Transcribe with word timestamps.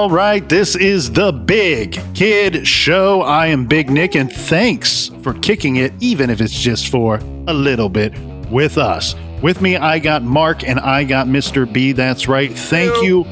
All 0.00 0.08
right, 0.08 0.48
this 0.48 0.76
is 0.76 1.12
the 1.12 1.30
Big 1.30 2.00
Kid 2.14 2.66
Show. 2.66 3.20
I 3.20 3.48
am 3.48 3.66
Big 3.66 3.90
Nick, 3.90 4.16
and 4.16 4.32
thanks 4.32 5.10
for 5.22 5.34
kicking 5.34 5.76
it, 5.76 5.92
even 6.00 6.30
if 6.30 6.40
it's 6.40 6.58
just 6.58 6.88
for 6.88 7.16
a 7.46 7.52
little 7.52 7.90
bit, 7.90 8.18
with 8.48 8.78
us. 8.78 9.14
With 9.42 9.60
me, 9.60 9.76
I 9.76 9.98
got 9.98 10.22
Mark 10.22 10.66
and 10.66 10.80
I 10.80 11.04
got 11.04 11.26
Mr. 11.26 11.70
B. 11.70 11.92
That's 11.92 12.28
right. 12.28 12.50
Thank 12.50 13.02
you. 13.02 13.26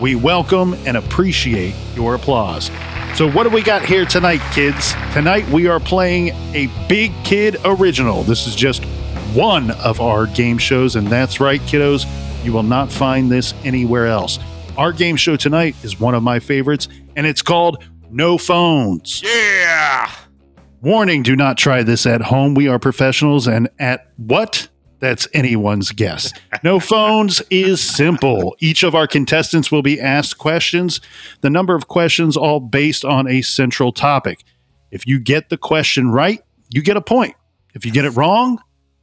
We 0.00 0.14
welcome 0.14 0.74
and 0.86 0.96
appreciate 0.96 1.74
your 1.96 2.14
applause. 2.14 2.70
So, 3.16 3.28
what 3.28 3.42
do 3.42 3.50
we 3.50 3.60
got 3.60 3.84
here 3.84 4.04
tonight, 4.04 4.42
kids? 4.52 4.94
Tonight, 5.12 5.48
we 5.48 5.66
are 5.66 5.80
playing 5.80 6.28
a 6.54 6.68
Big 6.88 7.10
Kid 7.24 7.56
original. 7.64 8.22
This 8.22 8.46
is 8.46 8.54
just 8.54 8.84
one 9.34 9.72
of 9.72 10.00
our 10.00 10.28
game 10.28 10.58
shows, 10.58 10.94
and 10.94 11.08
that's 11.08 11.40
right, 11.40 11.60
kiddos. 11.62 12.06
You 12.44 12.52
will 12.52 12.62
not 12.62 12.92
find 12.92 13.28
this 13.28 13.54
anywhere 13.64 14.06
else. 14.06 14.38
Our 14.78 14.92
game 14.92 15.16
show 15.16 15.36
tonight 15.36 15.76
is 15.84 16.00
one 16.00 16.14
of 16.14 16.22
my 16.22 16.38
favorites, 16.38 16.88
and 17.14 17.26
it's 17.26 17.42
called 17.42 17.84
No 18.10 18.38
Phones. 18.38 19.22
Yeah. 19.22 20.10
Warning 20.80 21.22
do 21.22 21.36
not 21.36 21.58
try 21.58 21.82
this 21.82 22.06
at 22.06 22.22
home. 22.22 22.54
We 22.54 22.68
are 22.68 22.78
professionals, 22.78 23.46
and 23.46 23.68
at 23.78 24.10
what? 24.16 24.68
That's 24.98 25.28
anyone's 25.34 25.90
guess. 25.90 26.32
No 26.62 26.78
phones 26.78 27.42
is 27.50 27.80
simple. 27.80 28.56
Each 28.60 28.82
of 28.82 28.94
our 28.94 29.08
contestants 29.08 29.70
will 29.70 29.82
be 29.82 30.00
asked 30.00 30.38
questions, 30.38 31.00
the 31.40 31.50
number 31.50 31.74
of 31.74 31.88
questions 31.88 32.36
all 32.36 32.60
based 32.60 33.04
on 33.04 33.28
a 33.28 33.42
central 33.42 33.92
topic. 33.92 34.44
If 34.90 35.06
you 35.06 35.18
get 35.18 35.50
the 35.50 35.58
question 35.58 36.10
right, 36.10 36.40
you 36.70 36.82
get 36.82 36.96
a 36.96 37.02
point. 37.02 37.34
If 37.74 37.84
you 37.84 37.92
get 37.92 38.04
it 38.04 38.10
wrong, 38.10 38.60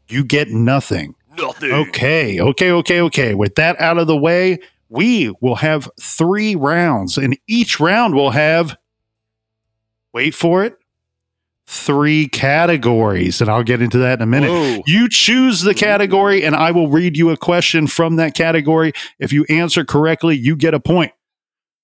you 0.07 0.23
get 0.23 0.49
nothing. 0.49 1.15
Nothing. 1.37 1.71
Okay, 1.71 2.39
okay, 2.39 2.71
okay, 2.71 3.01
okay. 3.01 3.35
With 3.35 3.55
that 3.55 3.79
out 3.81 3.97
of 3.97 4.07
the 4.07 4.17
way, 4.17 4.59
we 4.89 5.33
will 5.39 5.55
have 5.55 5.89
three 6.01 6.55
rounds, 6.55 7.17
and 7.17 7.37
each 7.47 7.79
round 7.79 8.15
will 8.15 8.31
have, 8.31 8.75
wait 10.13 10.33
for 10.33 10.63
it, 10.63 10.77
three 11.67 12.27
categories. 12.27 13.39
And 13.39 13.49
I'll 13.49 13.63
get 13.63 13.81
into 13.81 13.99
that 13.99 14.19
in 14.19 14.23
a 14.23 14.25
minute. 14.25 14.49
Whoa. 14.49 14.81
You 14.87 15.07
choose 15.07 15.61
the 15.61 15.75
category, 15.75 16.43
and 16.43 16.55
I 16.55 16.71
will 16.71 16.89
read 16.89 17.15
you 17.15 17.29
a 17.29 17.37
question 17.37 17.85
from 17.85 18.15
that 18.15 18.33
category. 18.33 18.91
If 19.19 19.31
you 19.31 19.45
answer 19.49 19.85
correctly, 19.85 20.35
you 20.35 20.55
get 20.55 20.73
a 20.73 20.79
point. 20.79 21.11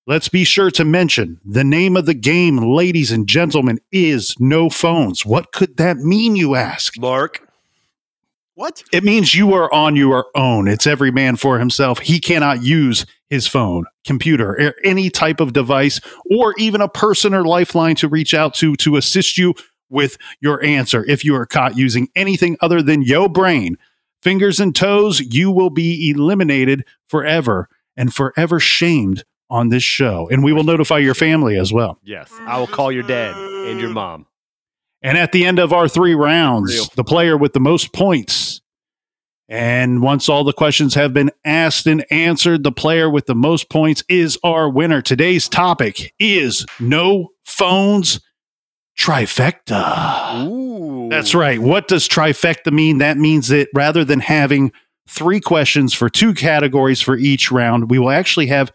Let's 0.08 0.28
be 0.28 0.44
sure 0.44 0.70
to 0.72 0.84
mention 0.84 1.40
the 1.44 1.64
name 1.64 1.96
of 1.96 2.06
the 2.06 2.14
game, 2.14 2.58
ladies 2.58 3.10
and 3.10 3.28
gentlemen, 3.28 3.78
is 3.90 4.34
No 4.38 4.70
Phones. 4.70 5.24
What 5.24 5.52
could 5.52 5.76
that 5.78 5.96
mean, 5.98 6.36
you 6.36 6.54
ask? 6.54 6.98
Mark. 6.98 7.45
What? 8.56 8.82
It 8.90 9.04
means 9.04 9.34
you 9.34 9.52
are 9.52 9.72
on 9.72 9.96
your 9.96 10.26
own. 10.34 10.66
It's 10.66 10.86
every 10.86 11.10
man 11.10 11.36
for 11.36 11.58
himself. 11.58 11.98
He 11.98 12.18
cannot 12.18 12.62
use 12.62 13.04
his 13.28 13.46
phone, 13.46 13.84
computer, 14.06 14.52
or 14.52 14.74
any 14.82 15.10
type 15.10 15.40
of 15.40 15.52
device, 15.52 16.00
or 16.30 16.54
even 16.56 16.80
a 16.80 16.88
person 16.88 17.34
or 17.34 17.44
lifeline 17.44 17.96
to 17.96 18.08
reach 18.08 18.32
out 18.32 18.54
to 18.54 18.74
to 18.76 18.96
assist 18.96 19.36
you 19.36 19.54
with 19.90 20.16
your 20.40 20.64
answer. 20.64 21.04
If 21.04 21.22
you 21.22 21.36
are 21.36 21.44
caught 21.44 21.76
using 21.76 22.08
anything 22.16 22.56
other 22.62 22.80
than 22.80 23.02
your 23.02 23.28
brain, 23.28 23.76
fingers 24.22 24.58
and 24.58 24.74
toes, 24.74 25.20
you 25.20 25.50
will 25.50 25.70
be 25.70 26.08
eliminated 26.08 26.86
forever 27.08 27.68
and 27.94 28.12
forever 28.12 28.58
shamed 28.58 29.22
on 29.50 29.68
this 29.68 29.82
show. 29.82 30.28
And 30.30 30.42
we 30.42 30.54
will 30.54 30.64
notify 30.64 30.98
your 30.98 31.14
family 31.14 31.58
as 31.58 31.74
well. 31.74 31.98
Yes. 32.02 32.32
I 32.40 32.58
will 32.58 32.66
call 32.66 32.90
your 32.90 33.02
dad 33.02 33.36
and 33.36 33.78
your 33.78 33.90
mom. 33.90 34.26
And 35.02 35.16
at 35.18 35.32
the 35.32 35.44
end 35.44 35.58
of 35.58 35.72
our 35.72 35.88
three 35.88 36.14
rounds, 36.14 36.74
Real. 36.74 36.86
the 36.96 37.04
player 37.04 37.36
with 37.36 37.52
the 37.52 37.60
most 37.60 37.92
points. 37.92 38.60
And 39.48 40.02
once 40.02 40.28
all 40.28 40.42
the 40.42 40.52
questions 40.52 40.94
have 40.94 41.14
been 41.14 41.30
asked 41.44 41.86
and 41.86 42.04
answered, 42.10 42.64
the 42.64 42.72
player 42.72 43.08
with 43.08 43.26
the 43.26 43.34
most 43.34 43.70
points 43.70 44.02
is 44.08 44.38
our 44.42 44.68
winner. 44.68 45.00
Today's 45.00 45.48
topic 45.48 46.12
is 46.18 46.66
no 46.80 47.28
phones 47.44 48.20
trifecta. 48.98 50.46
Ooh. 50.46 51.08
That's 51.08 51.34
right. 51.34 51.60
What 51.60 51.86
does 51.86 52.08
trifecta 52.08 52.72
mean? 52.72 52.98
That 52.98 53.18
means 53.18 53.48
that 53.48 53.68
rather 53.74 54.04
than 54.04 54.20
having 54.20 54.72
three 55.08 55.40
questions 55.40 55.94
for 55.94 56.08
two 56.08 56.34
categories 56.34 57.00
for 57.00 57.16
each 57.16 57.52
round, 57.52 57.90
we 57.90 57.98
will 57.98 58.10
actually 58.10 58.46
have 58.46 58.72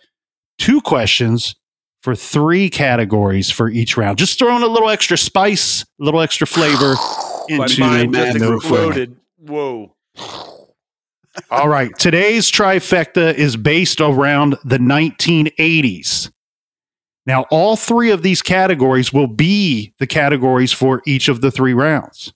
two 0.58 0.80
questions 0.82 1.56
for 2.02 2.16
three 2.16 2.70
categories 2.70 3.50
for 3.50 3.70
each 3.70 3.98
round. 3.98 4.18
Just 4.18 4.40
throwing 4.40 4.64
a 4.64 4.68
little 4.68 4.90
extra 4.90 5.18
spice, 5.18 5.84
a 5.84 6.04
little 6.04 6.22
extra 6.22 6.48
flavor 6.48 6.96
My 7.50 7.66
into 7.66 7.80
mind 7.80 8.14
just 8.14 8.38
exploded. 8.38 9.18
Whoa. 9.38 9.96
All 11.50 11.70
right. 11.70 11.92
Today's 11.98 12.52
trifecta 12.52 13.34
is 13.34 13.56
based 13.56 14.02
around 14.02 14.58
the 14.66 14.78
1980s. 14.78 16.32
Now, 17.26 17.44
all 17.52 17.76
three 17.76 18.12
of 18.12 18.24
these 18.24 18.42
categories 18.42 19.14
will 19.14 19.28
be 19.28 19.94
the 20.00 20.08
categories 20.08 20.72
for 20.72 21.02
each 21.06 21.30
of 21.30 21.42
the 21.42 21.52
three 21.52 21.74
rounds. 21.74 22.34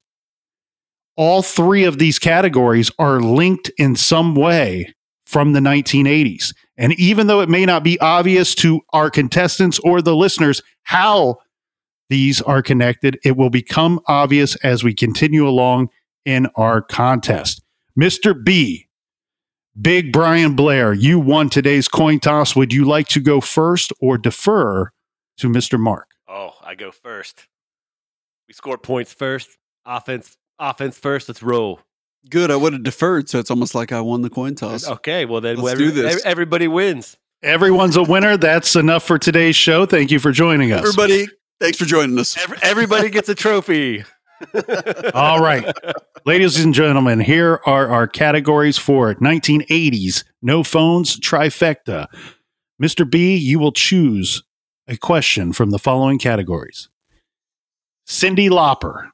All 1.17 1.41
three 1.41 1.85
of 1.85 1.97
these 1.97 2.19
categories 2.19 2.91
are 2.99 3.19
linked 3.19 3.71
in 3.77 3.95
some 3.95 4.35
way 4.35 4.93
from 5.25 5.53
the 5.53 5.59
1980s. 5.59 6.53
And 6.77 6.93
even 6.99 7.27
though 7.27 7.41
it 7.41 7.49
may 7.49 7.65
not 7.65 7.83
be 7.83 7.99
obvious 7.99 8.53
to 8.55 8.81
our 8.91 9.09
contestants 9.09 9.79
or 9.79 10.01
the 10.01 10.15
listeners 10.15 10.61
how 10.83 11.37
these 12.09 12.41
are 12.41 12.61
connected, 12.61 13.19
it 13.23 13.37
will 13.37 13.49
become 13.49 13.99
obvious 14.07 14.55
as 14.57 14.83
we 14.83 14.93
continue 14.93 15.47
along 15.47 15.89
in 16.25 16.47
our 16.55 16.81
contest. 16.81 17.63
Mr. 17.99 18.35
B, 18.43 18.87
Big 19.79 20.11
Brian 20.11 20.55
Blair, 20.55 20.93
you 20.93 21.19
won 21.19 21.49
today's 21.49 21.87
coin 21.87 22.19
toss. 22.19 22.55
Would 22.55 22.73
you 22.73 22.85
like 22.85 23.07
to 23.09 23.19
go 23.19 23.41
first 23.41 23.91
or 23.99 24.17
defer 24.17 24.91
to 25.37 25.49
Mr. 25.49 25.79
Mark? 25.79 26.09
Oh, 26.27 26.53
I 26.61 26.75
go 26.75 26.91
first. 26.91 27.47
We 28.47 28.53
score 28.53 28.77
points 28.77 29.13
first. 29.13 29.57
Offense 29.85 30.37
offense 30.59 30.97
first. 30.97 31.27
Let's 31.27 31.43
roll. 31.43 31.79
Good. 32.29 32.49
I 32.51 32.55
would 32.55 32.73
have 32.73 32.83
deferred, 32.83 33.29
so 33.29 33.39
it's 33.39 33.51
almost 33.51 33.75
like 33.75 33.91
I 33.91 34.01
won 34.01 34.21
the 34.21 34.29
coin 34.29 34.55
toss. 34.55 34.87
Okay, 34.87 35.25
well 35.25 35.41
then 35.41 35.57
Let's 35.57 35.73
every- 35.73 35.85
do 35.85 35.91
this. 35.91 36.25
everybody 36.25 36.67
wins. 36.67 37.17
Everyone's 37.43 37.95
a 37.95 38.03
winner. 38.03 38.37
That's 38.37 38.75
enough 38.75 39.03
for 39.03 39.19
today's 39.19 39.55
show. 39.55 39.85
Thank 39.85 40.09
you 40.09 40.17
for 40.19 40.31
joining 40.31 40.71
us. 40.71 40.79
Everybody, 40.79 41.27
thanks 41.59 41.77
for 41.77 41.85
joining 41.85 42.17
us. 42.17 42.35
Every- 42.37 42.57
everybody 42.63 43.09
gets 43.09 43.29
a 43.29 43.35
trophy. 43.35 44.03
All 45.13 45.39
right. 45.39 45.65
Ladies 46.25 46.59
and 46.63 46.73
gentlemen, 46.73 47.19
here 47.19 47.61
are 47.65 47.87
our 47.87 48.07
categories 48.07 48.77
for 48.77 49.13
1980s 49.15 50.23
No 50.41 50.63
Phones 50.63 51.19
Trifecta. 51.19 52.07
Mr. 52.81 53.09
B, 53.09 53.35
you 53.37 53.59
will 53.59 53.71
choose 53.71 54.43
a 54.87 54.97
question 54.97 55.53
from 55.53 55.69
the 55.69 55.79
following 55.79 56.17
categories 56.19 56.89
Cyndi 58.07 58.49
Lauper, 58.49 59.09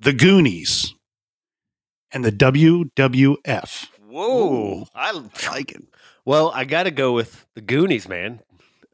The 0.00 0.12
Goonies, 0.12 0.94
and 2.12 2.24
the 2.24 2.32
WWF. 2.32 3.88
Whoa. 4.08 4.86
I 4.94 5.12
like 5.52 5.72
it. 5.72 5.82
Well, 6.24 6.50
I 6.54 6.64
got 6.64 6.84
to 6.84 6.90
go 6.90 7.12
with 7.12 7.46
the 7.54 7.60
Goonies, 7.60 8.08
man. 8.08 8.40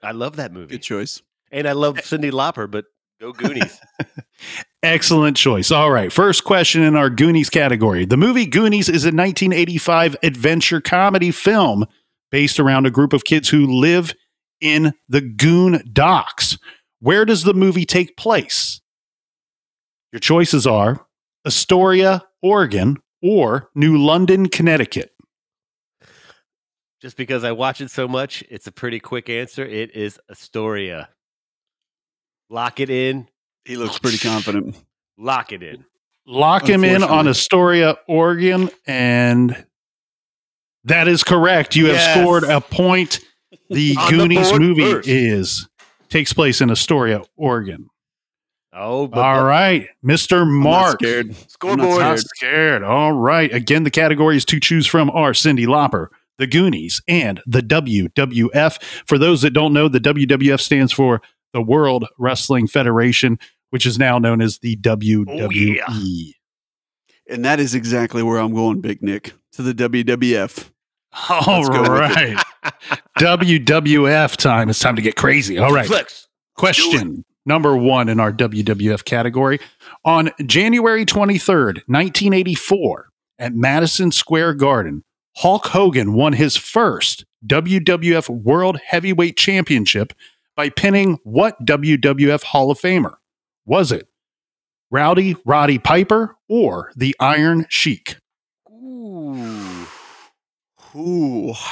I 0.03 0.13
love 0.13 0.37
that 0.37 0.53
movie. 0.53 0.73
Good 0.73 0.83
choice. 0.83 1.23
And 1.51 1.69
I 1.69 1.73
love 1.73 1.97
Cyndi 1.97 2.31
Lauper, 2.31 2.71
but 2.71 2.87
go 3.21 3.33
Goonies. 3.33 3.81
Excellent 4.83 5.37
choice. 5.37 5.71
All 5.71 5.91
right. 5.91 6.13
First 6.13 6.45
question 6.45 6.83
in 6.83 6.97
our 6.97 7.09
Goonies 7.09 7.51
category. 7.51 8.05
The 8.05 8.17
movie 8.17 8.47
Goonies 8.47 8.89
is 8.89 9.05
a 9.05 9.09
1985 9.09 10.17
adventure 10.23 10.81
comedy 10.81 11.31
film 11.31 11.87
based 12.31 12.59
around 12.59 12.87
a 12.87 12.91
group 12.91 13.13
of 13.13 13.25
kids 13.25 13.49
who 13.49 13.67
live 13.67 14.13
in 14.61 14.93
the 15.09 15.21
Goon 15.21 15.89
Docks. 15.93 16.59
Where 17.01 17.25
does 17.25 17.45
the 17.45 17.55
movie 17.55 17.85
take 17.85 18.17
place? 18.17 18.81
Your 20.13 20.21
choices 20.21 20.67
are 20.67 21.07
Astoria, 21.47 22.25
Oregon, 22.43 22.99
or 23.23 23.71
New 23.75 23.97
London, 23.99 24.49
Connecticut. 24.49 25.13
Just 27.01 27.17
because 27.17 27.43
I 27.45 27.53
watch 27.53 27.81
it 27.81 27.91
so 27.91 28.07
much, 28.07 28.45
it's 28.49 28.67
a 28.67 28.73
pretty 28.73 29.01
quick 29.01 29.29
answer. 29.29 29.65
It 29.65 29.95
is 29.97 30.21
Astoria. 30.31 31.09
Lock 32.49 32.79
it 32.81 32.91
in. 32.91 33.29
He 33.65 33.77
looks 33.77 33.99
pretty 33.99 34.19
confident. 34.19 34.77
Lock 35.19 35.53
it 35.53 35.63
in. 35.63 35.85
Lock 36.27 36.69
him 36.69 36.85
in 36.85 37.03
on 37.03 37.27
Astoria, 37.27 37.97
Oregon, 38.07 38.71
and 38.87 39.65
that 40.85 41.09
is 41.09 41.25
correct. 41.25 41.75
You 41.75 41.87
have 41.87 41.95
Yes. 41.97 42.19
scored 42.21 42.45
a 42.45 42.61
point. 42.61 43.21
The 43.69 43.97
On 43.99 44.05
the 44.05 44.11
Goonies 44.17 44.53
movie 44.59 44.83
first. 44.93 45.09
is 45.09 45.69
takes 46.09 46.33
place 46.33 46.61
in 46.63 46.71
Astoria, 46.71 47.23
Oregon. 47.37 47.89
Oh, 48.75 49.07
but 49.07 49.21
All 49.21 49.45
right, 49.45 49.89
Mr. 50.05 50.43
I'm 50.43 50.63
not 50.63 50.71
Mark. 50.71 51.01
scared. 51.01 51.27
I'm 51.29 51.35
Scoreboard. 51.49 52.01
not 52.01 52.11
Not 52.11 52.19
scared. 52.21 52.83
All 52.83 53.13
right. 53.13 53.53
Again, 53.53 53.85
the 53.85 53.91
categories 53.91 54.45
to 54.47 54.59
choose 54.59 54.87
from 54.87 55.11
are 55.11 55.33
Cyndi 55.33 55.67
Lauper, 55.67 56.09
the 56.39 56.47
Goonies, 56.47 57.03
and 57.07 57.43
the 57.47 57.61
WWF. 57.61 58.83
For 59.07 59.19
those 59.19 59.43
that 59.43 59.51
don't 59.51 59.75
know, 59.75 59.89
the 59.89 60.01
WWF 60.01 60.61
stands 60.61 60.91
for 60.91 61.21
the 61.53 61.61
World 61.61 62.07
Wrestling 62.19 62.67
Federation, 62.67 63.39
which 63.71 63.85
is 63.85 63.99
now 63.99 64.19
known 64.19 64.41
as 64.41 64.59
the 64.61 64.79
oh, 64.87 64.97
WWE. 64.97 66.33
And 67.29 67.45
that 67.45 67.61
is 67.61 67.75
exactly 67.75 68.23
where 68.23 68.39
I'm 68.39 68.55
going, 68.55 68.81
Big 68.81 69.03
Nick, 69.03 69.35
to 69.53 69.63
the 69.63 69.75
WWF. 69.75 70.71
All 71.29 71.61
Let's 71.61 71.69
go 71.69 71.83
with 71.83 71.91
it. 71.91 71.93
right. 71.93 72.45
WWF 73.19 74.37
time. 74.39 74.71
It's 74.71 74.81
time 74.81 74.97
to 74.97 75.03
get 75.03 75.17
crazy. 75.17 75.59
All 75.59 75.73
right. 75.73 75.87
Flex. 75.87 76.29
Question 76.55 77.25
number 77.45 77.77
one 77.77 78.09
in 78.09 78.21
our 78.21 78.33
WWF 78.33 79.05
category. 79.05 79.61
On 80.05 80.31
January 80.47 81.05
23rd, 81.05 81.83
1984, 81.87 83.09
at 83.39 83.55
Madison 83.55 84.13
Square 84.13 84.55
Garden, 84.55 85.05
Hulk 85.37 85.67
Hogan 85.67 86.13
won 86.15 86.35
his 86.35 86.57
first 86.57 87.25
WWF 87.47 88.29
World 88.29 88.79
Heavyweight 88.87 89.37
Championship 89.37 90.13
by 90.57 90.69
pinning 90.69 91.19
what 91.25 91.65
WWF 91.65 92.43
Hall 92.45 92.71
of 92.71 92.79
Famer? 92.79 93.15
Was 93.65 93.91
it 93.91 94.07
Rowdy 94.91 95.37
Roddy 95.45 95.79
Piper 95.79 96.37
or 96.49 96.93
the 96.95 97.17
Iron 97.19 97.67
Sheik? 97.69 98.17
Ooh. 98.71 99.87
Ooh. 100.95 101.55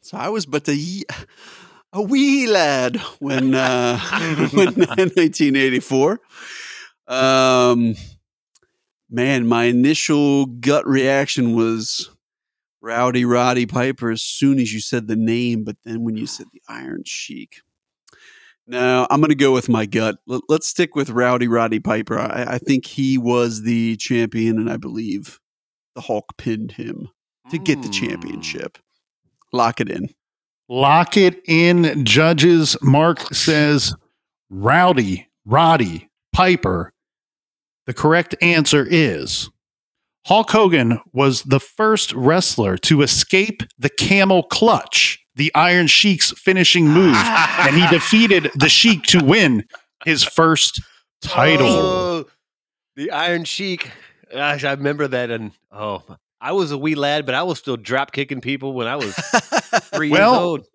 So 0.00 0.16
I 0.16 0.30
was 0.30 0.46
but 0.46 0.66
ye- 0.66 1.04
a 1.92 2.02
wee 2.02 2.46
lad 2.46 2.96
when 3.18 3.54
uh 3.54 3.98
when 4.52 4.68
in 4.98 5.10
1984. 5.14 6.20
Um 7.06 7.94
man, 9.10 9.46
my 9.46 9.64
initial 9.64 10.46
gut 10.46 10.86
reaction 10.86 11.54
was 11.54 12.10
Rowdy 12.80 13.24
Roddy 13.24 13.66
Piper 13.66 14.10
as 14.10 14.22
soon 14.22 14.58
as 14.58 14.72
you 14.72 14.80
said 14.80 15.08
the 15.08 15.16
name, 15.16 15.64
but 15.64 15.76
then 15.84 16.04
when 16.04 16.16
you 16.16 16.26
said 16.26 16.46
the 16.52 16.60
Iron 16.68 17.02
Sheik. 17.04 17.60
No, 18.70 19.06
I'm 19.10 19.20
going 19.20 19.30
to 19.30 19.34
go 19.34 19.52
with 19.54 19.70
my 19.70 19.86
gut. 19.86 20.18
Let- 20.26 20.42
Let's 20.50 20.66
stick 20.68 20.94
with 20.94 21.08
Rowdy 21.08 21.48
Roddy 21.48 21.80
Piper. 21.80 22.18
I, 22.18 22.44
I 22.46 22.58
think 22.58 22.84
he 22.84 23.16
was 23.16 23.62
the 23.62 23.96
champion, 23.96 24.58
and 24.58 24.70
I 24.70 24.76
believe 24.76 25.40
the 25.94 26.02
Hulk 26.02 26.36
pinned 26.36 26.72
him 26.72 27.08
to 27.50 27.56
get 27.58 27.80
the 27.80 27.88
Hmm. 27.88 27.92
championship. 27.94 28.76
Lock 29.54 29.80
it 29.80 29.88
in. 29.88 30.10
Lock 30.68 31.16
it 31.16 31.40
in, 31.46 32.04
judges. 32.04 32.76
Mark 32.82 33.20
says 33.34 33.94
Rowdy 34.50 35.28
Roddy 35.48 36.10
Piper. 36.32 36.92
The 37.86 37.94
correct 37.94 38.34
answer 38.42 38.86
is 38.88 39.48
Hulk 40.26 40.50
Hogan 40.50 41.00
was 41.14 41.42
the 41.44 41.58
first 41.58 42.12
wrestler 42.12 42.76
to 42.78 43.00
escape 43.00 43.62
the 43.78 43.88
camel 43.88 44.42
clutch, 44.42 45.24
the 45.36 45.50
Iron 45.54 45.86
Sheik's 45.86 46.32
finishing 46.32 46.86
move, 46.86 47.16
and 47.16 47.74
he 47.74 47.86
defeated 47.88 48.50
the 48.54 48.68
Sheik 48.68 49.04
to 49.04 49.24
win 49.24 49.64
his 50.04 50.22
first 50.22 50.82
title. 51.22 51.66
Oh, 51.66 52.26
the 52.94 53.10
Iron 53.10 53.44
Sheik. 53.44 53.90
Gosh, 54.30 54.64
I 54.64 54.72
remember 54.72 55.08
that. 55.08 55.30
And 55.30 55.52
oh, 55.72 56.02
I 56.40 56.52
was 56.52 56.70
a 56.70 56.78
wee 56.78 56.94
lad, 56.94 57.26
but 57.26 57.34
I 57.34 57.42
was 57.42 57.58
still 57.58 57.76
drop 57.76 58.12
kicking 58.12 58.40
people 58.40 58.72
when 58.72 58.86
I 58.86 58.96
was 58.96 59.14
three 59.92 60.10
Well, 60.10 60.30
years 60.32 60.40
old. 60.40 60.66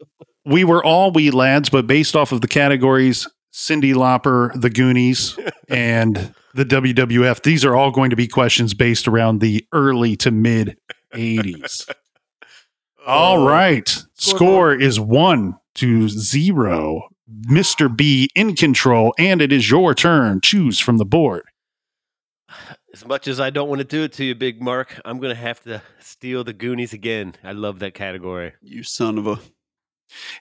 we 0.46 0.64
were 0.64 0.84
all 0.84 1.12
wee 1.12 1.32
lads, 1.32 1.70
but 1.70 1.88
based 1.88 2.16
off 2.16 2.32
of 2.32 2.42
the 2.42 2.48
categories 2.48 3.28
Cyndi 3.54 3.94
Lauper, 3.94 4.52
the 4.60 4.70
Goonies, 4.70 5.38
and 5.70 6.34
the 6.56 6.66
WWF, 6.66 7.44
these 7.44 7.64
are 7.64 7.76
all 7.76 7.92
going 7.92 8.10
to 8.10 8.16
be 8.16 8.28
questions 8.28 8.74
based 8.74 9.08
around 9.08 9.40
the 9.42 9.66
early 9.72 10.16
to 10.18 10.32
mid 10.32 10.78
80s. 11.14 11.90
All 13.06 13.40
Oh. 13.40 13.92
Score 14.16 14.74
is 14.74 14.98
one 15.00 15.56
to 15.76 16.08
zero. 16.08 17.10
Mr. 17.50 17.94
B 17.94 18.30
in 18.36 18.56
control, 18.56 19.14
and 19.20 19.42
it 19.42 19.52
is 19.52 19.70
your 19.70 19.94
turn. 19.94 20.40
Choose 20.42 20.80
from 20.80 20.98
the 20.98 21.06
board. 21.06 21.44
As 22.94 23.08
much 23.08 23.28
as 23.28 23.40
I 23.40 23.50
don't 23.50 23.70
want 23.70 23.80
to 23.80 23.86
do 23.86 24.04
it 24.04 24.14
to 24.14 24.24
you, 24.24 24.36
Big 24.36 24.62
Mark, 24.62 25.02
I'm 25.04 25.20
going 25.20 25.34
to 25.34 25.42
have 25.42 25.60
to 25.62 25.82
steal 26.00 26.44
the 26.44 26.54
Goonies 26.54 26.94
again. 26.94 27.34
I 27.44 27.52
love 27.54 27.80
that 27.80 27.96
category. 27.96 28.54
You 28.62 28.84
son 28.84 29.18
of 29.18 29.26
a. 29.26 29.40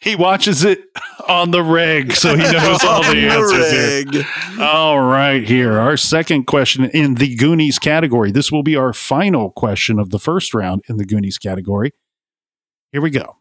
He 0.02 0.16
watches 0.16 0.62
it 0.62 0.84
on 1.26 1.50
the 1.50 1.62
reg, 1.62 2.12
so 2.12 2.36
he 2.36 2.42
knows 2.52 2.84
all 2.84 3.02
the 3.02 3.26
answers 3.26 4.12
here. 4.12 4.62
All 4.62 5.00
right, 5.00 5.42
here. 5.42 5.78
Our 5.78 5.96
second 5.96 6.44
question 6.44 6.84
in 6.90 7.14
the 7.14 7.34
Goonies 7.36 7.78
category. 7.78 8.30
This 8.30 8.52
will 8.52 8.62
be 8.62 8.76
our 8.76 8.92
final 8.92 9.50
question 9.50 9.98
of 9.98 10.10
the 10.10 10.18
first 10.18 10.52
round 10.52 10.82
in 10.90 10.98
the 10.98 11.06
Goonies 11.06 11.38
category. 11.38 11.92
Here 12.92 13.00
we 13.00 13.08
go. 13.08 13.38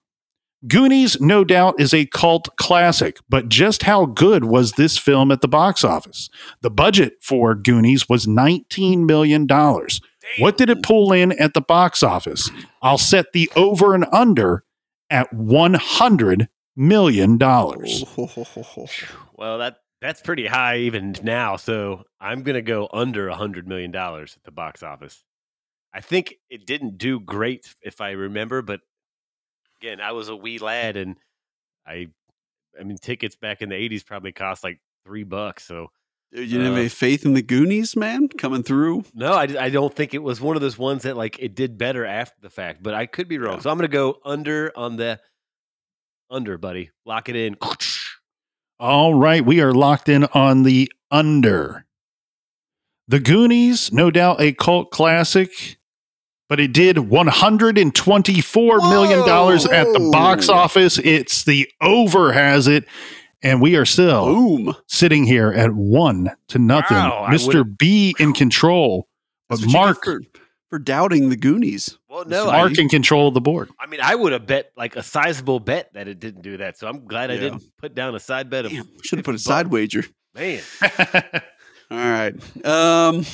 Goonies, 0.68 1.20
no 1.20 1.44
doubt, 1.44 1.80
is 1.80 1.94
a 1.94 2.06
cult 2.06 2.56
classic, 2.56 3.18
but 3.28 3.50
just 3.50 3.84
how 3.84 4.06
good 4.06 4.46
was 4.46 4.74
this 4.74 4.98
film 4.98 5.32
at 5.32 5.42
the 5.42 5.48
box 5.48 5.84
office? 5.84 6.30
The 6.62 6.70
budget 6.70 7.14
for 7.22 7.56
Goonies 7.56 8.08
was 8.08 8.28
$19 8.28 9.06
million. 9.06 9.48
What 10.38 10.58
did 10.58 10.70
it 10.70 10.84
pull 10.84 11.12
in 11.12 11.32
at 11.40 11.56
the 11.56 11.62
box 11.62 12.04
office? 12.04 12.50
I'll 12.82 13.00
set 13.00 13.34
the 13.34 13.52
over 13.56 13.96
and 13.96 14.06
under 14.12 14.64
at 15.10 15.32
$100 15.34 16.48
million. 16.76 17.40
Well, 19.36 19.58
that 19.58 19.78
that's 20.02 20.22
pretty 20.22 20.48
high 20.48 20.78
even 20.78 21.16
now. 21.24 21.56
So 21.56 22.04
I'm 22.20 22.44
going 22.44 22.56
to 22.56 22.62
go 22.62 22.88
under 22.92 23.28
a 23.28 23.36
hundred 23.36 23.68
million 23.68 23.92
dollars 23.92 24.36
at 24.36 24.44
the 24.44 24.52
box 24.52 24.84
office. 24.84 25.24
I 25.94 26.02
think 26.02 26.36
it 26.50 26.66
didn't 26.66 26.98
do 26.98 27.20
great, 27.20 27.74
if 27.82 28.02
I 28.02 28.12
remember. 28.12 28.62
But 28.62 28.82
again, 29.82 30.00
I 30.02 30.12
was 30.12 30.30
a 30.30 30.36
wee 30.36 30.60
lad, 30.60 30.96
and 30.98 31.16
I, 31.86 32.08
I 32.80 32.84
mean, 32.84 32.98
tickets 32.98 33.36
back 33.36 33.62
in 33.62 33.70
the 33.70 33.76
'80s 33.76 34.06
probably 34.06 34.32
cost 34.32 34.64
like 34.64 34.80
three 35.06 35.24
bucks. 35.24 35.64
So 35.66 35.88
Dude, 36.32 36.48
you 36.50 36.58
didn't 36.60 36.68
have 36.68 36.76
Uh, 36.76 36.80
any 36.82 36.90
faith 36.90 37.26
in 37.26 37.34
the 37.34 37.42
Goonies, 37.42 37.96
man, 37.96 38.30
coming 38.30 38.64
through. 38.64 39.04
no, 39.14 39.34
I, 39.34 39.48
I 39.60 39.70
don't 39.70 39.94
think 39.94 40.14
it 40.14 40.24
was 40.24 40.40
one 40.40 40.56
of 40.56 40.62
those 40.62 40.78
ones 40.78 41.04
that 41.04 41.18
like 41.18 41.38
it 41.40 41.56
did 41.56 41.78
better 41.78 42.06
after 42.06 42.40
the 42.42 42.50
fact. 42.50 42.82
But 42.84 42.94
I 42.94 43.06
could 43.06 43.28
be 43.28 43.38
wrong. 43.38 43.56
Yeah. 43.56 43.60
So 43.62 43.70
I'm 43.70 43.78
going 43.78 43.90
to 43.90 43.94
go 43.94 44.20
under 44.24 44.72
on 44.76 44.96
the 44.98 45.20
under, 46.30 46.58
buddy. 46.58 46.92
Lock 47.06 47.28
it 47.28 47.36
in. 47.36 47.58
All 48.80 49.14
right, 49.14 49.46
we 49.46 49.62
are 49.62 49.74
locked 49.74 50.08
in 50.10 50.24
on 50.34 50.64
the 50.64 50.92
under. 51.12 51.86
The 53.08 53.20
Goonies, 53.20 53.92
no 53.92 54.10
doubt 54.10 54.40
a 54.40 54.54
cult 54.54 54.90
classic, 54.92 55.78
but 56.52 56.60
it 56.60 56.74
did 56.74 56.98
$124 56.98 58.90
million 58.90 59.20
at 59.74 59.94
the 59.94 60.10
box 60.12 60.50
office. 60.50 60.98
It's 60.98 61.46
the 61.46 61.72
over 61.80 62.34
has 62.34 62.68
it, 62.68 62.84
and 63.42 63.62
we 63.62 63.78
are 63.78 63.86
still 63.86 64.26
Boom. 64.26 64.76
sitting 64.86 65.24
here 65.24 65.54
at 65.54 65.74
one 65.74 66.30
to 66.50 66.60
nothing. 66.60 66.98
Wow, 66.98 67.28
Mr. 67.30 67.64
B 67.78 68.14
in 68.20 68.34
control, 68.34 69.08
but 69.48 69.62
That's 69.62 69.68
what 69.68 69.72
you 69.72 69.80
Mark, 69.80 70.04
for, 70.04 70.22
for 70.70 70.78
doubting 70.78 71.30
the 71.30 71.38
Goonies. 71.38 71.98
Well, 72.10 72.26
no, 72.26 72.48
Mr. 72.48 72.50
I, 72.50 72.58
Mark 72.58 72.78
in 72.78 72.90
control 72.90 73.30
of 73.30 73.34
the 73.34 73.40
board. 73.40 73.70
I 73.80 73.88
mean, 73.88 74.02
I 74.04 74.14
would 74.14 74.34
have 74.34 74.46
bet 74.46 74.74
like 74.76 74.98
a 74.98 75.04
sizable 75.04 75.62
bet 75.62 75.94
that 75.94 76.10
it 76.10 76.20
didn't 76.20 76.42
do 76.42 76.58
that. 76.58 76.78
So 76.78 76.86
I'm 76.86 77.06
glad 77.06 77.32
I 77.32 77.38
didn't 77.38 77.64
put 77.78 77.96
down 77.96 78.14
a 78.14 78.20
side 78.20 78.50
bet 78.50 78.66
of 78.66 78.74
Damn, 78.74 78.90
should 79.04 79.20
have 79.20 79.26
put 79.26 79.36
a 79.36 79.38
50 79.38 79.44
side 79.50 79.68
wager. 79.68 80.04
man. 80.36 80.62
All 81.90 81.98
right. 81.98 82.66
Um. 82.66 83.26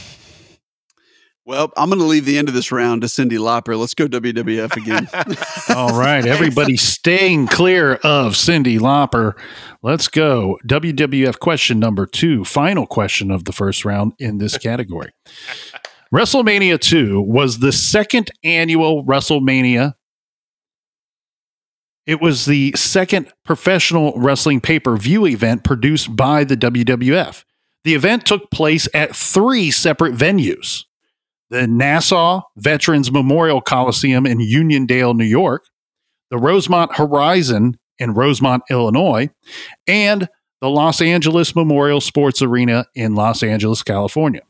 Well, 1.47 1.71
I'm 1.77 1.87
going 1.87 2.01
to 2.01 2.05
leave 2.05 2.25
the 2.25 2.37
end 2.37 2.49
of 2.49 2.53
this 2.53 2.73
round 2.73 3.03
to 3.03 3.07
Cyndi 3.07 3.39
Lauper. 3.39 3.79
Let's 3.79 3.93
go 3.93 4.05
WWF 4.05 4.75
again. 4.75 5.07
All 5.77 5.97
right, 5.97 6.25
everybody 6.25 6.75
staying 6.75 7.47
clear 7.47 7.93
of 7.93 8.33
Cyndi 8.33 8.77
Lauper. 8.77 9.31
Let's 9.81 10.09
go. 10.09 10.59
WWF 10.67 11.39
question 11.39 11.79
number 11.79 12.05
two, 12.05 12.43
final 12.43 12.85
question 12.85 13.31
of 13.31 13.45
the 13.45 13.53
first 13.53 13.85
round 13.85 14.11
in 14.19 14.39
this 14.39 14.57
category. 14.57 15.13
WrestleMania 16.13 16.81
2 16.81 17.21
was 17.21 17.59
the 17.59 17.71
second 17.71 18.29
annual 18.43 19.05
WrestleMania. 19.05 19.93
It 22.05 22.19
was 22.19 22.45
the 22.45 22.73
second 22.75 23.31
professional 23.45 24.11
wrestling 24.17 24.59
pay 24.59 24.81
per 24.81 24.97
view 24.97 25.25
event 25.25 25.63
produced 25.63 26.13
by 26.13 26.43
the 26.43 26.57
WWF. 26.57 27.45
The 27.85 27.95
event 27.95 28.25
took 28.25 28.51
place 28.51 28.89
at 28.93 29.15
three 29.15 29.71
separate 29.71 30.13
venues 30.13 30.83
the 31.49 31.67
Nassau 31.67 32.41
Veterans 32.57 33.11
Memorial 33.11 33.61
Coliseum 33.61 34.25
in 34.25 34.39
Uniondale, 34.39 35.15
New 35.15 35.25
York, 35.25 35.65
the 36.29 36.37
Rosemont 36.37 36.95
Horizon 36.95 37.77
in 37.99 38.13
Rosemont, 38.13 38.63
Illinois, 38.69 39.29
and 39.87 40.27
the 40.61 40.69
Los 40.69 41.01
Angeles 41.01 41.55
Memorial 41.55 42.01
Sports 42.01 42.41
Arena 42.41 42.85
in 42.95 43.15
Los 43.15 43.43
Angeles, 43.43 43.83
California. 43.83 44.41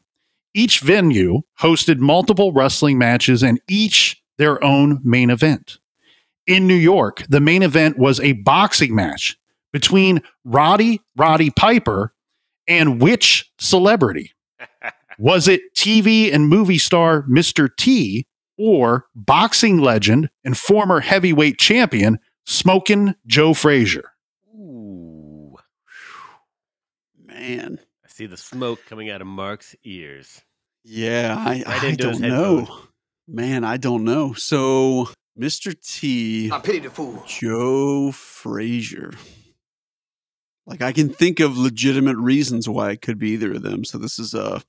Each 0.53 0.79
venue 0.79 1.41
hosted 1.59 1.99
multiple 1.99 2.51
wrestling 2.51 2.97
matches 2.97 3.43
and 3.43 3.59
each 3.67 4.21
their 4.37 4.63
own 4.63 4.99
main 5.03 5.29
event. 5.29 5.77
In 6.47 6.65
New 6.65 6.75
York, 6.75 7.23
the 7.29 7.41
main 7.41 7.61
event 7.61 7.97
was 7.97 8.19
a 8.21 8.31
boxing 8.33 8.95
match 8.95 9.37
between 9.73 10.21
Rowdy 10.45 11.01
Roddy 11.15 11.49
Piper 11.49 12.13
and 12.67 13.01
which 13.01 13.51
celebrity? 13.59 14.31
Was 15.19 15.47
it 15.47 15.61
TV 15.75 16.33
and 16.33 16.47
movie 16.47 16.77
star 16.77 17.23
Mr. 17.23 17.69
T 17.75 18.25
or 18.57 19.05
boxing 19.15 19.79
legend 19.79 20.29
and 20.43 20.57
former 20.57 20.99
heavyweight 20.99 21.57
champion 21.57 22.19
Smokin' 22.45 23.15
Joe 23.25 23.53
Frazier? 23.53 24.11
Ooh, 24.55 25.55
Man. 27.25 27.79
I 28.05 28.07
see 28.09 28.25
the 28.25 28.37
smoke 28.37 28.79
coming 28.87 29.09
out 29.09 29.21
of 29.21 29.27
Mark's 29.27 29.75
ears. 29.83 30.41
Yeah, 30.83 31.35
I, 31.37 31.63
Right 31.65 31.67
I 31.67 31.95
don't 31.95 32.19
know. 32.19 32.57
headphones. 32.59 32.87
Man, 33.27 33.63
I 33.63 33.77
don't 33.77 34.03
know. 34.05 34.33
So 34.33 35.09
Mr. 35.37 35.75
T, 35.81 36.49
I 36.51 36.59
pity 36.59 36.79
the 36.79 36.89
fool. 36.89 37.23
Joe 37.27 38.11
Frazier. 38.11 39.11
Like 40.65 40.81
I 40.81 40.91
can 40.93 41.09
think 41.09 41.39
of 41.39 41.57
legitimate 41.57 42.17
reasons 42.17 42.67
why 42.69 42.91
it 42.91 43.01
could 43.01 43.17
be 43.19 43.31
either 43.31 43.53
of 43.53 43.61
them. 43.63 43.83
So 43.83 43.97
this 43.97 44.17
is 44.19 44.33
a 44.33 44.61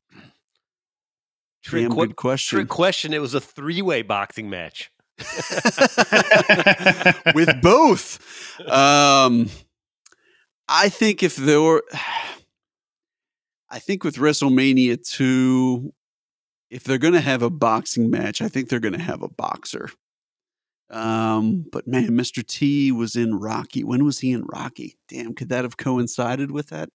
Trick, 1.69 1.83
damn 1.83 1.93
que- 1.93 2.07
good 2.07 2.17
question. 2.17 2.57
trick 2.57 2.69
question. 2.69 3.13
It 3.13 3.21
was 3.21 3.35
a 3.35 3.41
three 3.41 3.83
way 3.83 4.03
boxing 4.03 4.49
match. 4.49 4.91
with 7.35 7.61
both. 7.61 8.19
Um, 8.67 9.51
I 10.69 10.89
think 10.89 11.23
if 11.23 11.37
there 11.37 11.61
were, 11.61 11.85
I 13.71 13.79
think 13.79 14.03
with 14.03 14.17
WrestleMania 14.17 15.07
2, 15.07 15.93
if 16.71 16.85
they're 16.85 16.97
going 16.97 17.15
to 17.15 17.21
have 17.21 17.43
a 17.43 17.51
boxing 17.51 18.11
match, 18.11 18.41
I 18.41 18.49
think 18.49 18.69
they're 18.69 18.81
going 18.81 18.95
to 18.95 19.03
have 19.03 19.23
a 19.23 19.29
boxer. 19.29 19.91
Um, 20.91 21.67
but 21.71 21.87
man, 21.87 22.13
Mr. 22.13 22.47
T 22.47 22.93
was 22.93 23.15
in 23.15 23.39
Rocky. 23.39 23.85
When 23.85 24.07
was 24.07 24.21
he 24.21 24.33
in 24.33 24.45
Rocky? 24.45 24.97
Damn, 25.09 25.35
could 25.35 25.51
that 25.51 25.65
have 25.65 25.77
coincided 25.77 26.51
with 26.51 26.69
that? 26.69 26.89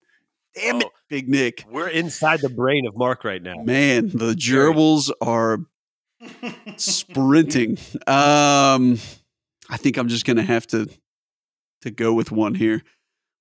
Damn 0.55 0.77
it, 0.77 0.83
Oh. 0.85 0.89
Big 1.09 1.29
Nick. 1.29 1.65
We're 1.69 1.87
inside 1.89 2.41
the 2.41 2.49
brain 2.49 2.85
of 2.87 2.95
Mark 2.97 3.23
right 3.23 3.41
now. 3.41 3.55
Man, 3.63 4.09
the 4.09 4.33
gerbils 4.33 5.11
are 5.21 5.59
sprinting. 6.77 7.77
Um, 8.07 8.99
I 9.69 9.77
think 9.77 9.97
I'm 9.97 10.07
just 10.09 10.25
gonna 10.25 10.43
have 10.43 10.67
to 10.67 10.89
to 11.81 11.91
go 11.91 12.13
with 12.13 12.31
one 12.31 12.55
here. 12.55 12.81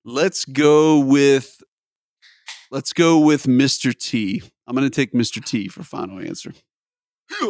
Let's 0.05 0.45
go 0.45 0.99
with 1.01 1.63
let's 2.71 2.93
go 2.93 3.19
with 3.19 3.45
Mr. 3.45 3.97
T. 3.97 4.43
I'm 4.67 4.75
gonna 4.75 4.91
take 4.91 5.13
Mr. 5.13 5.45
T 5.45 5.69
for 5.69 5.83
final 5.83 6.19
answer. 6.21 6.53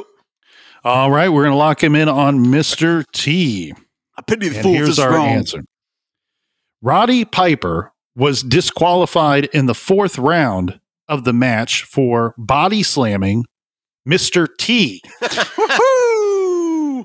All 0.84 1.10
right, 1.10 1.28
we're 1.28 1.42
going 1.42 1.52
to 1.52 1.56
lock 1.58 1.80
him 1.84 1.94
in 1.94 2.08
on 2.08 2.44
Mr. 2.46 3.04
T. 3.12 3.72
I 4.18 4.22
pity 4.22 4.48
the 4.48 4.56
And 4.56 4.62
fool 4.64 4.72
if 4.74 4.78
here's 4.78 4.98
our 4.98 5.10
wrong. 5.12 5.28
answer. 5.28 5.62
Roddy 6.80 7.24
Piper 7.24 7.91
was 8.14 8.42
disqualified 8.42 9.46
in 9.46 9.66
the 9.66 9.74
fourth 9.74 10.18
round 10.18 10.78
of 11.08 11.24
the 11.24 11.32
match 11.32 11.82
for 11.84 12.34
body 12.38 12.82
slamming 12.82 13.44
Mr. 14.08 14.46
T. 14.58 15.02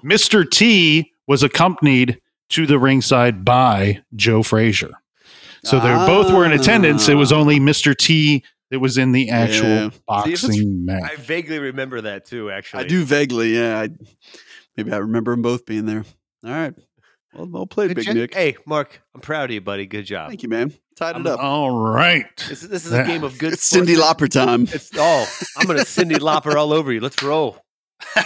Mr. 0.03 0.49
T 0.49 1.11
was 1.27 1.43
accompanied 1.43 2.19
to 2.49 2.65
the 2.65 2.79
ringside 2.79 3.43
by 3.43 4.01
Joe 4.15 4.43
Frazier. 4.43 4.91
So 5.63 5.79
they 5.79 5.89
both 5.89 6.31
were 6.33 6.45
in 6.45 6.53
attendance. 6.53 7.09
It 7.09 7.15
was 7.15 7.31
Ah. 7.33 7.37
only 7.37 7.59
Mr. 7.59 7.95
T 7.97 8.43
that 8.71 8.79
was 8.79 8.97
in 8.97 9.11
the 9.11 9.29
actual 9.29 9.67
Yeah. 9.67 9.89
See, 9.89 9.99
boxing 10.07 10.85
match. 10.85 11.03
I 11.11 11.15
vaguely 11.17 11.59
remember 11.59 12.01
that 12.01 12.25
too. 12.25 12.49
Actually, 12.51 12.85
I 12.85 12.87
do 12.87 13.03
vaguely, 13.03 13.55
yeah. 13.55 13.79
I, 13.81 13.89
maybe 14.77 14.91
I 14.93 14.97
remember 14.97 15.31
them 15.31 15.41
both 15.41 15.65
being 15.65 15.85
there. 15.85 16.05
All 16.45 16.51
right. 16.51 16.73
Well, 17.37 17.47
well 17.49 17.67
played, 17.67 17.89
Good 17.89 17.95
Big 17.97 18.05
job. 18.07 18.15
Nick. 18.15 18.33
Hey, 18.33 18.55
Mark, 18.65 19.01
I'm 19.15 19.21
proud 19.21 19.45
of 19.49 19.53
you, 19.53 19.61
buddy. 19.61 19.85
Good 19.85 20.03
job. 20.05 20.29
Thank 20.29 20.43
you, 20.43 20.49
man. 20.49 20.73
Tied 20.97 21.11
it 21.11 21.15
I'm- 21.19 21.27
up. 21.27 21.39
All 21.39 21.71
right. 21.71 22.25
This, 22.49 22.61
this 22.61 22.85
is 22.85 22.91
a 22.91 23.03
game 23.05 23.23
of 23.23 23.37
good. 23.37 23.53
It's 23.53 23.71
Cyndi 23.71 23.95
sports- 23.95 24.21
Lauper 24.23 24.29
time. 24.29 24.63
It's 24.63 24.89
oh, 24.97 25.25
I'm 25.57 25.67
gonna 25.67 25.79
Cyndi 25.83 26.15
Lauper 26.17 26.55
all 26.55 26.73
over 26.73 26.91
you. 26.91 26.99
Let's 26.99 27.21
roll. 27.21 27.57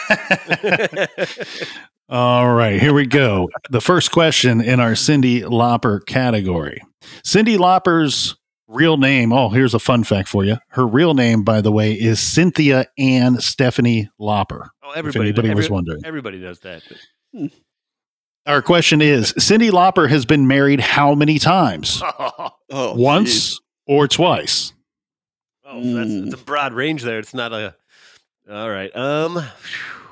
All 2.09 2.53
right, 2.53 2.81
here 2.81 2.93
we 2.93 3.05
go. 3.05 3.49
The 3.69 3.79
first 3.79 4.11
question 4.11 4.59
in 4.59 4.81
our 4.81 4.91
Cyndi 4.93 5.43
Lauper 5.43 6.05
category. 6.05 6.81
Cyndi 7.25 7.57
Lauper's 7.57 8.35
real 8.67 8.97
name, 8.97 9.31
oh, 9.31 9.47
here's 9.49 9.73
a 9.73 9.79
fun 9.79 10.03
fact 10.03 10.27
for 10.27 10.43
you. 10.43 10.57
Her 10.69 10.85
real 10.85 11.13
name, 11.13 11.43
by 11.43 11.61
the 11.61 11.71
way, 11.71 11.93
is 11.93 12.19
Cynthia 12.19 12.85
Ann 12.97 13.39
Stephanie 13.39 14.09
Lauper. 14.19 14.67
Oh, 14.83 14.91
If 14.91 14.97
everybody, 14.97 15.29
anybody 15.29 15.49
every- 15.51 15.61
was 15.61 15.69
wondering. 15.69 16.01
everybody 16.05 16.39
knows 16.39 16.59
that. 16.59 16.83
Hmm. 17.33 17.47
Our 18.47 18.61
question 18.61 19.01
is 19.01 19.33
Cyndi 19.33 19.69
Lauper 19.69 20.09
has 20.09 20.25
been 20.25 20.47
married 20.47 20.79
how 20.79 21.15
many 21.15 21.39
times? 21.39 22.01
Oh, 22.73 22.93
Once 22.95 23.59
or 23.85 24.07
twice? 24.07 24.71
Oh, 25.65 25.83
so 25.83 25.93
that's 25.93 26.09
it's 26.09 26.33
a 26.41 26.45
broad 26.45 26.71
range 26.71 27.03
there. 27.03 27.19
It's 27.19 27.33
not 27.33 27.51
a. 27.51 27.75
All 28.49 28.69
right. 28.69 28.95
Um. 28.95 29.33
phew. 29.59 30.07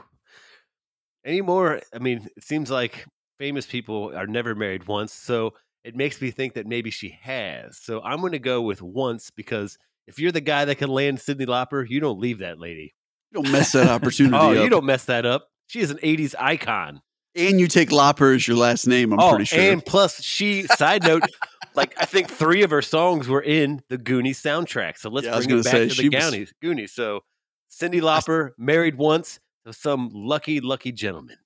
Any 1.23 1.41
more? 1.41 1.79
I 1.93 1.99
mean, 1.99 2.27
it 2.35 2.43
seems 2.43 2.69
like 2.69 3.05
famous 3.37 3.65
people 3.65 4.11
are 4.13 4.27
never 4.27 4.55
married 4.55 4.87
once, 4.87 5.13
so 5.13 5.53
it 5.85 5.95
makes 5.95 6.19
me 6.21 6.31
think 6.31 6.55
that 6.55 6.67
maybe 6.67 6.89
she 6.91 7.17
has. 7.21 7.77
So 7.77 8.01
I'm 8.01 8.19
going 8.19 8.33
to 8.33 8.39
go 8.39 8.61
with 8.61 8.81
once 8.81 9.31
because 9.31 9.77
if 10.05 10.19
you're 10.19 10.33
the 10.33 10.41
guy 10.41 10.65
that 10.65 10.75
can 10.75 10.89
land 10.89 11.19
Cyndi 11.19 11.45
Lauper, 11.45 11.87
you 11.87 12.01
don't 12.01 12.19
leave 12.19 12.39
that 12.39 12.59
lady. 12.59 12.93
You 13.31 13.41
don't 13.41 13.53
mess 13.53 13.71
that 13.71 13.87
opportunity 13.87 14.35
Oh, 14.39 14.49
up. 14.53 14.63
you 14.63 14.69
don't 14.69 14.85
mess 14.85 15.05
that 15.05 15.25
up. 15.25 15.47
She 15.67 15.79
is 15.79 15.91
an 15.91 15.97
'80s 15.99 16.35
icon. 16.37 17.01
And 17.35 17.59
you 17.59 17.67
take 17.67 17.89
Lauper 17.89 18.35
as 18.35 18.47
your 18.47 18.57
last 18.57 18.87
name, 18.87 19.13
I'm 19.13 19.19
oh, 19.19 19.29
pretty 19.29 19.45
sure. 19.45 19.59
and 19.59 19.85
plus, 19.85 20.21
she. 20.23 20.63
Side 20.63 21.03
note. 21.03 21.23
Like 21.75 21.93
I 22.01 22.05
think 22.05 22.29
three 22.29 22.63
of 22.63 22.71
her 22.71 22.81
songs 22.81 23.27
were 23.29 23.43
in 23.43 23.81
the 23.89 23.97
Goonies 23.99 24.41
soundtrack. 24.41 24.97
So 24.97 25.09
let's 25.09 25.27
Yeah, 25.27 25.37
bring 25.37 25.59
it 25.59 25.63
back 25.63 25.71
say, 25.71 25.87
to 25.87 25.93
she 25.93 26.09
the 26.09 26.17
was- 26.17 26.25
Goonies. 26.31 26.53
Goonies. 26.61 26.91
So 26.91 27.21
Cyndi 27.71 28.01
Lauper 28.01 28.51
married 28.57 28.95
once 28.95 29.39
to 29.65 29.71
some 29.71 30.09
lucky, 30.11 30.59
lucky 30.61 30.91
gentleman. 30.91 31.37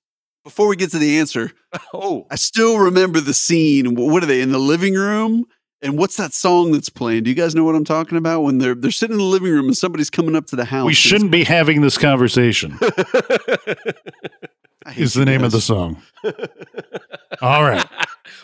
Before 0.42 0.66
we 0.66 0.76
get 0.76 0.90
to 0.92 0.98
the 0.98 1.18
answer, 1.18 1.52
Oh, 1.94 2.26
I 2.30 2.36
still 2.36 2.78
remember 2.78 3.20
the 3.20 3.34
scene. 3.34 3.94
What 3.94 4.22
are 4.22 4.26
they 4.26 4.40
in 4.40 4.50
the 4.50 4.58
living 4.58 4.94
room? 4.94 5.44
And 5.82 5.98
what's 5.98 6.16
that 6.16 6.32
song 6.32 6.72
that's 6.72 6.88
playing? 6.88 7.24
Do 7.24 7.30
you 7.30 7.36
guys 7.36 7.54
know 7.54 7.62
what 7.64 7.74
I'm 7.76 7.84
talking 7.84 8.16
about? 8.16 8.40
When 8.40 8.58
they're 8.58 8.74
they're 8.74 8.90
sitting 8.90 9.14
in 9.14 9.18
the 9.18 9.24
living 9.24 9.52
room 9.52 9.66
and 9.66 9.76
somebody's 9.76 10.10
coming 10.10 10.34
up 10.34 10.46
to 10.46 10.56
the 10.56 10.64
house. 10.64 10.86
We 10.86 10.94
shouldn't 10.94 11.30
be 11.32 11.44
having 11.44 11.82
this 11.82 11.98
conversation, 11.98 12.78
it's- 12.80 13.04
I 13.54 13.82
hate 13.84 14.53
is 14.96 15.14
the 15.14 15.24
name 15.24 15.44
of 15.44 15.52
the 15.52 15.60
song. 15.60 16.02
All 17.42 17.62
right. 17.62 17.86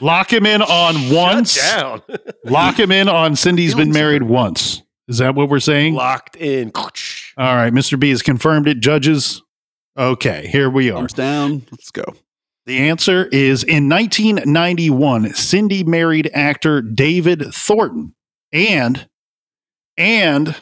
Lock 0.00 0.32
him 0.32 0.46
in 0.46 0.62
on 0.62 1.14
once. 1.14 1.54
Down. 1.54 2.02
Lock 2.44 2.78
him 2.78 2.90
in 2.90 3.08
on 3.08 3.32
Cyndi's 3.34 3.74
been 3.74 3.88
Feelings 3.88 3.94
married 3.94 4.22
once. 4.22 4.82
Is 5.08 5.18
that 5.18 5.34
what 5.34 5.48
we're 5.48 5.60
saying? 5.60 5.94
Locked 5.94 6.36
in. 6.36 6.70
All 6.74 7.56
right. 7.56 7.72
Mr. 7.72 7.98
B 7.98 8.10
has 8.10 8.22
confirmed 8.22 8.68
it. 8.68 8.80
Judges. 8.80 9.42
Okay. 9.98 10.46
Here 10.46 10.70
we 10.70 10.90
are. 10.90 10.98
Thumbs 10.98 11.12
down. 11.12 11.62
Let's 11.70 11.90
go. 11.90 12.04
The 12.66 12.78
answer 12.88 13.26
is 13.26 13.64
in 13.64 13.88
1991, 13.88 15.30
Cyndi 15.30 15.84
married 15.84 16.30
actor 16.32 16.80
David 16.80 17.52
Thornton. 17.52 18.14
And, 18.52 19.08
and. 19.96 20.56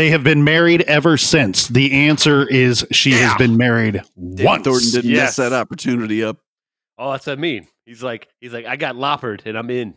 They 0.00 0.08
have 0.08 0.24
been 0.24 0.44
married 0.44 0.80
ever 0.82 1.18
since. 1.18 1.68
The 1.68 1.92
answer 1.92 2.48
is 2.48 2.86
she 2.90 3.10
has 3.12 3.34
been 3.36 3.58
married 3.58 4.00
David 4.18 4.44
once. 4.46 4.64
Thornton 4.64 4.90
didn't 4.92 5.10
Yes. 5.10 5.36
mess 5.36 5.36
that 5.36 5.52
opportunity 5.52 6.24
up. 6.24 6.38
Oh, 6.96 7.12
that's 7.12 7.26
what 7.26 7.34
I 7.36 7.36
mean. 7.40 7.66
He's 7.84 8.02
like, 8.02 8.26
he's 8.40 8.54
like, 8.54 8.64
I 8.64 8.76
got 8.76 8.96
loppered 8.96 9.42
and 9.44 9.58
I'm 9.58 9.68
in. 9.68 9.92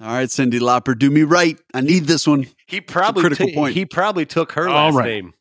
All 0.00 0.08
right, 0.08 0.28
Cyndi 0.28 0.58
Lauper, 0.58 0.98
do 0.98 1.08
me 1.08 1.22
right. 1.22 1.56
I 1.72 1.82
need 1.82 2.06
this 2.06 2.26
one. 2.26 2.46
He 2.66 2.80
probably 2.80 3.20
critical 3.22 3.46
ta- 3.46 3.54
point. 3.54 3.74
he 3.74 3.84
probably 3.86 4.26
took 4.26 4.50
her 4.52 4.68
All 4.68 4.86
last 4.86 4.96
right. 4.96 5.06
name. 5.06 5.34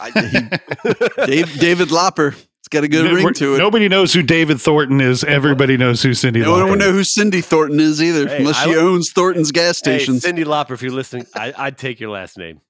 I, 0.00 0.10
he, 0.10 1.26
Dave, 1.26 1.60
David 1.60 1.88
Lauper. 1.90 2.32
It's 2.32 2.68
got 2.70 2.82
a 2.82 2.88
good 2.88 3.04
No- 3.04 3.12
ring 3.14 3.34
to 3.34 3.54
it. 3.54 3.58
Nobody 3.58 3.88
knows 3.88 4.12
who 4.12 4.22
David 4.24 4.60
Thornton 4.60 5.00
is. 5.00 5.22
Everybody 5.22 5.76
knows 5.76 6.02
who 6.02 6.10
Cyndi 6.10 6.42
No 6.42 6.50
one 6.50 6.62
Lauper 6.62 6.70
will 6.70 6.76
know 6.76 6.90
who 6.92 7.02
Cyndi 7.02 7.44
Thornton 7.44 7.78
is 7.78 8.02
either, 8.02 8.26
Hey, 8.26 8.38
unless 8.38 8.56
I 8.56 8.64
she 8.64 8.70
would- 8.70 8.78
owns 8.78 9.12
Thornton's 9.12 9.52
gas 9.52 9.80
Hey, 9.80 9.98
stations. 10.00 10.24
Cyndi 10.24 10.44
Lauper, 10.44 10.72
if 10.72 10.82
you're 10.82 10.90
listening, 10.90 11.26
I, 11.36 11.52
I'd 11.56 11.78
take 11.78 12.00
your 12.00 12.10
last 12.10 12.36
name. 12.36 12.60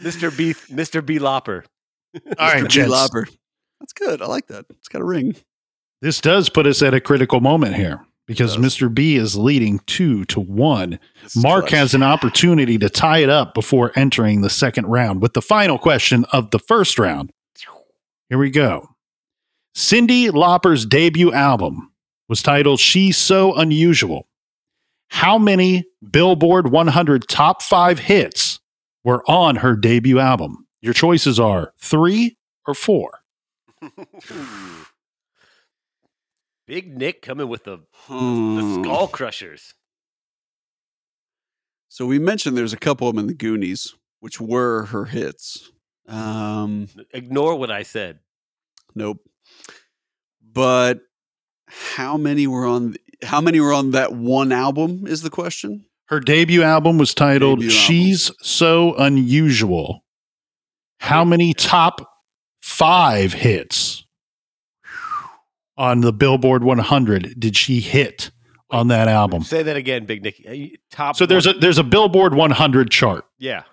Mr. 0.00 0.36
B 0.36 0.54
Mr. 0.74 1.04
B 1.04 1.18
Lopper. 1.18 1.64
All 2.14 2.20
right, 2.38 2.62
Mr. 2.62 2.68
B. 2.68 2.68
gents. 2.68 2.92
Lauper. 2.92 3.36
That's 3.80 3.92
good. 3.92 4.22
I 4.22 4.26
like 4.26 4.46
that. 4.48 4.66
It's 4.70 4.88
got 4.88 5.02
a 5.02 5.04
ring. 5.04 5.36
This 6.00 6.20
does 6.20 6.48
put 6.48 6.66
us 6.66 6.82
at 6.82 6.94
a 6.94 7.00
critical 7.00 7.40
moment 7.40 7.76
here 7.76 8.04
because 8.26 8.56
Mr. 8.56 8.92
B 8.92 9.16
is 9.16 9.36
leading 9.36 9.80
two 9.86 10.24
to 10.26 10.40
one. 10.40 10.98
This 11.22 11.36
Mark 11.36 11.62
clutch. 11.66 11.72
has 11.72 11.94
an 11.94 12.02
opportunity 12.02 12.78
to 12.78 12.88
tie 12.88 13.18
it 13.18 13.30
up 13.30 13.54
before 13.54 13.92
entering 13.96 14.40
the 14.40 14.50
second 14.50 14.86
round 14.86 15.22
with 15.22 15.34
the 15.34 15.42
final 15.42 15.78
question 15.78 16.24
of 16.32 16.50
the 16.50 16.58
first 16.58 16.98
round. 16.98 17.30
Here 18.28 18.38
we 18.38 18.50
go. 18.50 18.88
Cyndi 19.76 20.30
Lauper's 20.30 20.86
debut 20.86 21.32
album 21.32 21.92
was 22.28 22.42
titled 22.42 22.80
She's 22.80 23.16
So 23.16 23.54
Unusual. 23.54 24.26
How 25.08 25.38
many 25.38 25.84
Billboard 26.10 26.70
100 26.70 27.28
top 27.28 27.62
five 27.62 27.98
hits 27.98 28.58
were 29.04 29.22
on 29.30 29.56
her 29.56 29.76
debut 29.76 30.18
album? 30.18 30.66
Your 30.80 30.92
choices 30.94 31.38
are 31.40 31.72
three 31.78 32.36
or 32.66 32.74
four. 32.74 33.20
Big 36.66 36.96
Nick 36.96 37.20
coming 37.22 37.48
with 37.48 37.64
the, 37.64 37.76
the 37.76 37.84
Hmm. 38.06 38.82
Skull 38.82 39.08
Crushers. 39.08 39.74
So 41.88 42.06
we 42.06 42.18
mentioned 42.18 42.56
there's 42.56 42.72
a 42.72 42.76
couple 42.78 43.06
of 43.08 43.14
them 43.14 43.20
in 43.20 43.26
the 43.28 43.34
Goonies, 43.34 43.94
which 44.20 44.40
were 44.40 44.86
her 44.86 45.04
hits. 45.04 45.70
Um, 46.08 46.88
Ignore 47.12 47.56
what 47.56 47.70
I 47.70 47.82
said. 47.82 48.18
nope. 48.94 49.18
But 50.42 51.00
how 51.66 52.16
many 52.16 52.46
were 52.46 52.66
on? 52.66 52.94
How 53.24 53.40
many 53.40 53.60
were 53.60 53.72
on 53.72 53.90
that 53.92 54.12
one 54.12 54.52
album? 54.52 55.06
Is 55.06 55.22
the 55.22 55.30
question? 55.30 55.86
Her 56.06 56.20
debut 56.20 56.62
album 56.62 56.98
was 56.98 57.14
titled 57.14 57.60
Debut 57.60 57.70
album. 57.74 57.86
She's 57.86 58.30
So 58.42 58.94
Unusual. 58.96 60.04
How 61.00 61.24
many 61.24 61.54
top 61.54 62.08
five 62.62 63.32
hits 63.32 64.04
on 65.76 66.00
the 66.00 66.12
Billboard 66.12 66.62
100 66.64 67.38
did 67.38 67.56
she 67.56 67.80
hit 67.80 68.30
on 68.70 68.88
that 68.88 69.08
album? 69.08 69.42
Say 69.42 69.62
that 69.62 69.76
again, 69.76 70.04
Big 70.06 70.22
Nicky. 70.22 70.72
Uh, 70.72 70.76
Top. 70.90 71.16
So 71.16 71.26
there's 71.26 71.46
a 71.46 71.52
there's 71.54 71.78
a 71.78 71.84
Billboard 71.84 72.34
100 72.34 72.90
chart. 72.90 73.24
yeah. 73.38 73.64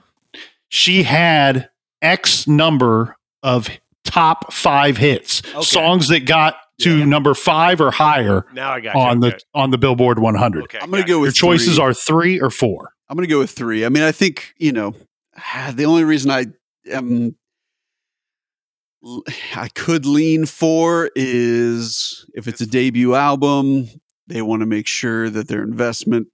She 0.74 1.04
had 1.04 1.70
X 2.02 2.48
number 2.48 3.18
of 3.44 3.70
top 4.06 4.54
five 4.54 4.96
hits, 4.96 5.42
Okay. 5.54 5.62
songs 5.64 6.08
that 6.08 6.22
got 6.26 6.56
to 6.84 6.98
Yeah. 7.00 7.06
number 7.06 7.34
five 7.34 7.80
or 7.82 7.92
higher 7.92 8.46
Now 8.54 8.72
I 8.72 8.80
got 8.82 8.96
you. 8.96 9.02
on 9.02 9.20
the 9.20 9.28
Okay. 9.28 9.40
on 9.54 9.72
the 9.72 9.78
Billboard 9.78 10.20
100. 10.20 10.64
Okay, 10.66 10.80
I'm 10.82 10.90
going 10.92 11.04
to 11.04 11.08
go 11.08 11.16
you. 11.18 11.22
with 11.22 11.28
Your 11.42 11.52
choices 11.54 11.76
three. 11.76 11.84
are 11.84 11.94
three 11.94 12.40
or 12.42 12.50
four. 12.50 12.94
I'm 13.10 13.16
going 13.18 13.28
to 13.28 13.34
go 13.34 13.40
with 13.40 13.52
three. 13.52 13.86
I 13.86 13.90
mean, 13.90 14.04
I 14.04 14.12
think 14.12 14.54
you 14.58 14.72
know 14.72 14.94
the 15.74 15.86
only 15.86 16.04
reason 16.04 16.32
I 16.32 16.46
am 16.92 17.36
I 19.56 19.68
could 19.74 20.06
lean 20.06 20.46
for 20.46 21.10
is 21.16 22.26
if 22.36 22.48
it's 22.48 22.62
a 22.62 22.68
debut 22.68 23.16
album, 23.16 23.88
they 24.28 24.42
want 24.44 24.60
to 24.62 24.68
make 24.68 24.86
sure 24.88 25.30
that 25.30 25.48
their 25.48 25.64
investment 25.64 26.28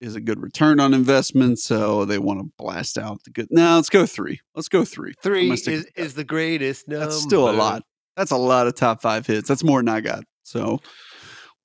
is 0.00 0.14
a 0.16 0.20
good 0.20 0.40
return 0.40 0.80
on 0.80 0.92
investment, 0.94 1.58
so 1.58 2.04
they 2.04 2.18
want 2.18 2.40
to 2.40 2.50
blast 2.58 2.96
out 2.98 3.22
the 3.24 3.30
good. 3.30 3.48
No, 3.50 3.76
let's 3.76 3.90
go 3.90 4.06
three. 4.06 4.40
Let's 4.54 4.68
go 4.68 4.84
three. 4.84 5.12
Three 5.22 5.42
gonna 5.44 5.54
is, 5.54 5.60
stick 5.62 5.74
with 5.76 5.94
that. 5.94 6.02
is 6.02 6.14
the 6.14 6.24
greatest 6.24 6.88
number. 6.88 7.04
That's 7.04 7.20
still 7.20 7.48
a 7.48 7.52
lot. 7.52 7.82
That's 8.16 8.30
a 8.30 8.36
lot 8.36 8.66
of 8.66 8.74
top 8.74 9.02
five 9.02 9.26
hits. 9.26 9.48
That's 9.48 9.64
more 9.64 9.80
than 9.80 9.88
I 9.88 10.00
got. 10.00 10.24
So 10.44 10.80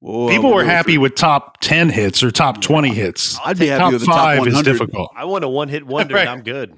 we'll- 0.01 0.29
People 0.29 0.53
were 0.53 0.63
happy 0.63 0.93
three. 0.93 0.97
with 0.99 1.15
top 1.15 1.59
10 1.61 1.89
hits 1.89 2.23
or 2.23 2.31
top 2.31 2.61
20 2.61 2.89
hits. 2.89 3.37
I'd 3.45 3.59
be 3.59 3.67
happy 3.67 3.79
Top 3.79 3.91
with 3.93 4.01
the 4.01 4.05
top 4.07 4.15
five 4.15 4.47
is 4.47 4.61
difficult. 4.63 5.11
I 5.15 5.25
want 5.25 5.43
a 5.43 5.49
one 5.49 5.69
hit 5.69 5.85
wonder 5.85 6.15
Right. 6.15 6.21
and 6.21 6.29
I'm 6.29 6.41
good. 6.43 6.77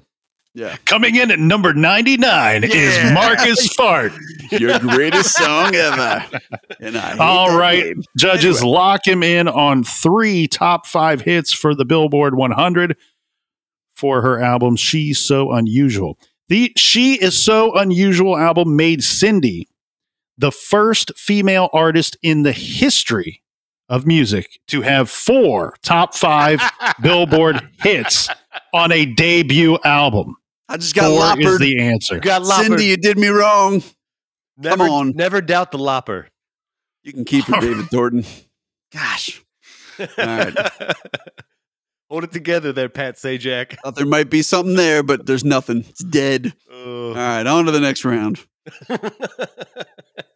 Yeah, 0.54 0.76
Coming 0.84 1.16
in 1.16 1.30
at 1.30 1.38
number 1.38 1.72
99 1.72 2.64
is 2.64 3.12
Marcus 3.14 3.68
Fart. 3.74 4.12
your 4.50 4.78
greatest 4.80 5.34
song 5.38 5.74
ever. 5.74 6.22
And 6.78 6.94
I 6.98 7.12
hate 7.12 7.20
All 7.20 7.48
that 7.52 7.56
right. 7.58 7.82
game. 7.84 8.02
Judges 8.18 8.62
lock 8.62 9.06
him 9.06 9.22
in 9.22 9.48
on 9.48 9.82
three 9.82 10.46
top 10.46 10.86
five 10.86 11.22
hits 11.22 11.54
for 11.54 11.74
the 11.74 11.86
Billboard 11.86 12.34
100 12.34 12.98
for 13.96 14.20
her 14.20 14.42
album 14.42 14.76
She's 14.76 15.18
So 15.18 15.52
Unusual. 15.52 16.18
The 16.48 16.72
She 16.76 17.14
Is 17.14 17.36
So 17.36 17.74
Unusual 17.74 18.36
album 18.36 18.76
made 18.76 19.00
Cyndi 19.00 19.66
the 20.38 20.52
first 20.52 21.12
female 21.16 21.68
artist 21.72 22.16
in 22.22 22.42
the 22.42 22.52
history 22.52 23.42
of 23.88 24.06
music 24.06 24.60
to 24.68 24.80
have 24.80 25.10
four 25.10 25.76
top 25.82 26.14
five 26.14 26.60
Billboard 27.02 27.68
hits 27.80 28.28
on 28.72 28.90
a 28.90 29.04
debut 29.04 29.78
album. 29.84 30.36
I 30.68 30.78
just 30.78 30.94
got 30.94 31.36
Four 31.36 31.52
is 31.52 31.58
the 31.58 31.78
answer. 31.80 32.18
Got 32.18 32.42
lopper. 32.42 32.70
Cyndi, 32.70 32.86
you 32.86 32.96
did 32.96 33.18
me 33.18 33.28
wrong. 33.28 33.82
never, 34.56 34.84
on. 34.84 35.10
Never 35.10 35.40
doubt 35.40 35.70
the 35.70 35.78
lopper. 35.78 36.28
You 37.02 37.12
can 37.12 37.24
keep 37.24 37.48
it, 37.48 37.52
David 37.60 37.86
Thornton. 37.86 38.24
Gosh, 38.92 39.42
right. 40.16 40.54
Hold 42.12 42.24
it 42.24 42.32
together 42.32 42.74
there, 42.74 42.90
Pat 42.90 43.14
Sajak. 43.16 43.78
thought 43.82 43.94
there 43.96 44.04
might 44.04 44.28
be 44.28 44.42
something 44.42 44.76
there, 44.76 45.02
but 45.02 45.24
there's 45.24 45.44
nothing. 45.46 45.78
It's 45.88 46.04
dead. 46.04 46.52
All 46.70 47.14
right, 47.14 47.46
on 47.46 47.64
to 47.64 47.70
the 47.72 47.80
next 47.80 48.04
round. 48.04 48.38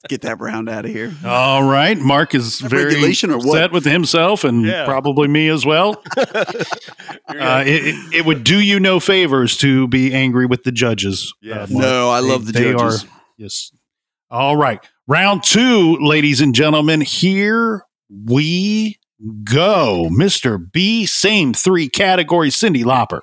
Get 0.09 0.23
that 0.23 0.41
round 0.41 0.71
out 0.71 0.87
of 0.87 0.91
here. 0.91 1.13
All 1.23 1.69
right. 1.69 1.99
Mark 1.99 2.35
is 2.35 2.61
that 2.61 2.71
very 2.71 2.85
regulation 2.87 3.31
or 3.31 3.37
what? 3.37 3.49
upset 3.49 3.73
with 3.73 3.85
himself 3.85 4.43
and 4.45 4.65
Yeah. 4.65 4.87
probably 4.87 5.29
me 5.29 5.49
as 5.49 5.67
well. 5.67 6.03
Uh, 7.29 7.63
it, 7.67 7.85
it, 7.85 8.15
it 8.15 8.25
would 8.25 8.43
do 8.45 8.61
you 8.61 8.79
no 8.81 8.99
favors 9.01 9.57
to 9.59 9.87
be 9.89 10.15
angry 10.15 10.47
with 10.47 10.63
the 10.63 10.71
judges. 10.73 11.35
Yeah. 11.43 11.55
uh, 11.63 11.67
Mark. 11.69 11.71
No, 11.71 12.09
I 12.11 12.23
They- 12.23 12.29
love 12.29 12.47
the 12.47 12.53
they 12.53 12.73
judges. 12.73 13.05
Are, 13.05 13.09
yes. 13.37 13.73
All 14.31 14.57
right. 14.57 14.79
Round 15.09 15.43
two, 15.43 15.97
ladies 16.01 16.41
and 16.41 16.55
gentlemen. 16.55 17.01
Here 17.03 17.83
we 18.09 18.97
go. 19.45 20.09
Mr. 20.13 20.59
B, 20.73 21.07
same 21.07 21.53
three 21.55 21.89
categories. 21.89 22.57
Cyndi 22.57 22.85
Lauper, 22.85 23.23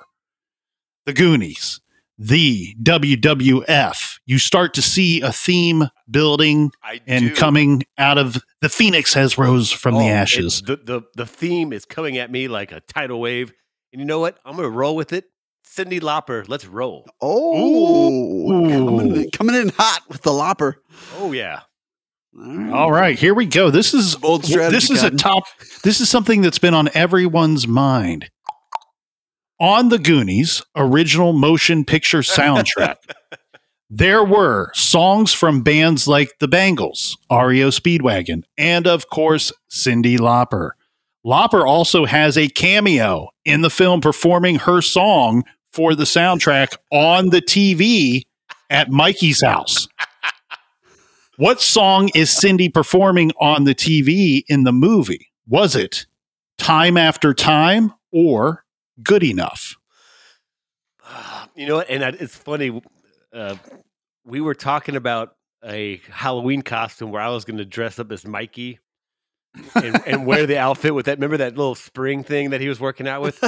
The 1.06 1.12
Goonies, 1.12 1.80
the 2.18 2.74
WWF. 2.82 4.18
You 4.26 4.38
start 4.38 4.74
to 4.74 4.82
see 4.82 5.20
a 5.20 5.32
theme 5.32 5.88
building 6.10 6.70
I 6.82 7.00
and 7.06 7.28
do. 7.30 7.34
coming 7.34 7.82
out 7.98 8.18
of 8.18 8.42
the 8.60 8.68
phoenix 8.68 9.14
has 9.14 9.36
rose 9.38 9.70
from 9.72 9.94
the 9.94 10.00
Oh, 10.00 10.06
it- 10.06 10.10
ashes. 10.10 10.62
the, 10.62 10.76
the 10.76 11.02
the 11.16 11.26
theme 11.26 11.72
is 11.72 11.84
coming 11.84 12.18
at 12.18 12.30
me 12.30 12.48
like 12.48 12.72
a 12.72 12.80
tidal 12.80 13.20
wave. 13.20 13.52
And 13.92 14.00
you 14.00 14.06
know 14.06 14.18
what? 14.20 14.38
I'm 14.44 14.56
gonna 14.56 14.68
roll 14.70 14.96
with 14.96 15.12
it. 15.12 15.26
Cyndi 15.66 16.00
Lauper, 16.00 16.48
let's 16.48 16.66
roll. 16.66 17.06
Oh, 17.20 18.48
coming 18.48 19.16
in, 19.16 19.30
coming 19.30 19.54
in 19.56 19.68
hot 19.70 20.00
with 20.08 20.22
the 20.22 20.32
lopper. 20.32 20.76
Oh 21.18 21.32
yeah. 21.32 21.60
All 22.36 22.56
right. 22.56 22.72
All 22.72 22.92
right, 22.92 23.18
here 23.18 23.34
we 23.34 23.46
go. 23.46 23.70
This 23.70 23.94
is 23.94 24.16
Bold 24.16 24.44
strategy, 24.44 24.74
this 24.74 24.90
is 24.90 25.02
a 25.02 25.10
top. 25.10 25.44
This 25.82 26.00
is 26.00 26.08
something 26.08 26.42
that's 26.42 26.58
been 26.58 26.74
on 26.74 26.88
everyone's 26.94 27.68
mind. 27.68 28.30
On 29.60 29.88
the 29.88 29.98
Goonies 30.00 30.62
original 30.74 31.32
motion 31.32 31.84
picture 31.84 32.20
soundtrack, 32.20 32.96
there 33.90 34.24
were 34.24 34.72
songs 34.74 35.32
from 35.32 35.62
bands 35.62 36.08
like 36.08 36.38
the 36.40 36.48
Bangles, 36.48 37.16
REO 37.30 37.68
Speedwagon, 37.68 38.42
and 38.58 38.88
of 38.88 39.08
course 39.08 39.52
Cyndi 39.70 40.18
Lauper. 40.18 40.70
Lauper 41.24 41.64
also 41.66 42.04
has 42.04 42.36
a 42.36 42.48
cameo 42.48 43.28
in 43.44 43.60
the 43.60 43.70
film 43.70 44.00
performing 44.00 44.56
her 44.56 44.82
song 44.82 45.44
for 45.72 45.94
the 45.94 46.04
soundtrack 46.04 46.76
on 46.90 47.30
the 47.30 47.40
TV 47.40 48.22
at 48.70 48.90
Mikey's 48.90 49.42
house. 49.42 49.86
What 51.36 51.60
song 51.60 52.10
is 52.14 52.30
Cyndi 52.30 52.72
performing 52.72 53.32
on 53.40 53.64
the 53.64 53.74
TV 53.74 54.44
in 54.46 54.62
the 54.62 54.72
movie? 54.72 55.32
Was 55.48 55.74
it 55.74 56.06
Time 56.58 56.96
After 56.96 57.34
Time 57.34 57.92
or 58.12 58.64
Good 59.02 59.24
Enough? 59.24 59.76
You 61.56 61.68
know? 61.68 61.80
And 61.82 62.02
it's 62.02 62.36
funny. 62.36 62.82
Uh, 63.32 63.54
we 64.24 64.40
were 64.40 64.56
talking 64.56 64.96
about 64.96 65.36
a 65.64 66.00
Halloween 66.10 66.62
costume 66.62 67.12
where 67.12 67.22
I 67.22 67.28
was 67.28 67.44
going 67.44 67.58
to 67.58 67.64
dress 67.64 68.00
up 68.00 68.10
as 68.10 68.26
Mikey 68.26 68.80
and, 69.76 70.02
and 70.04 70.26
wear 70.26 70.46
the 70.46 70.58
outfit 70.58 70.96
with 70.96 71.06
that. 71.06 71.18
Remember 71.18 71.36
that 71.36 71.56
little 71.56 71.76
spring 71.76 72.24
thing 72.24 72.50
that 72.50 72.60
he 72.60 72.68
was 72.68 72.80
working 72.80 73.06
out 73.06 73.22
with? 73.22 73.40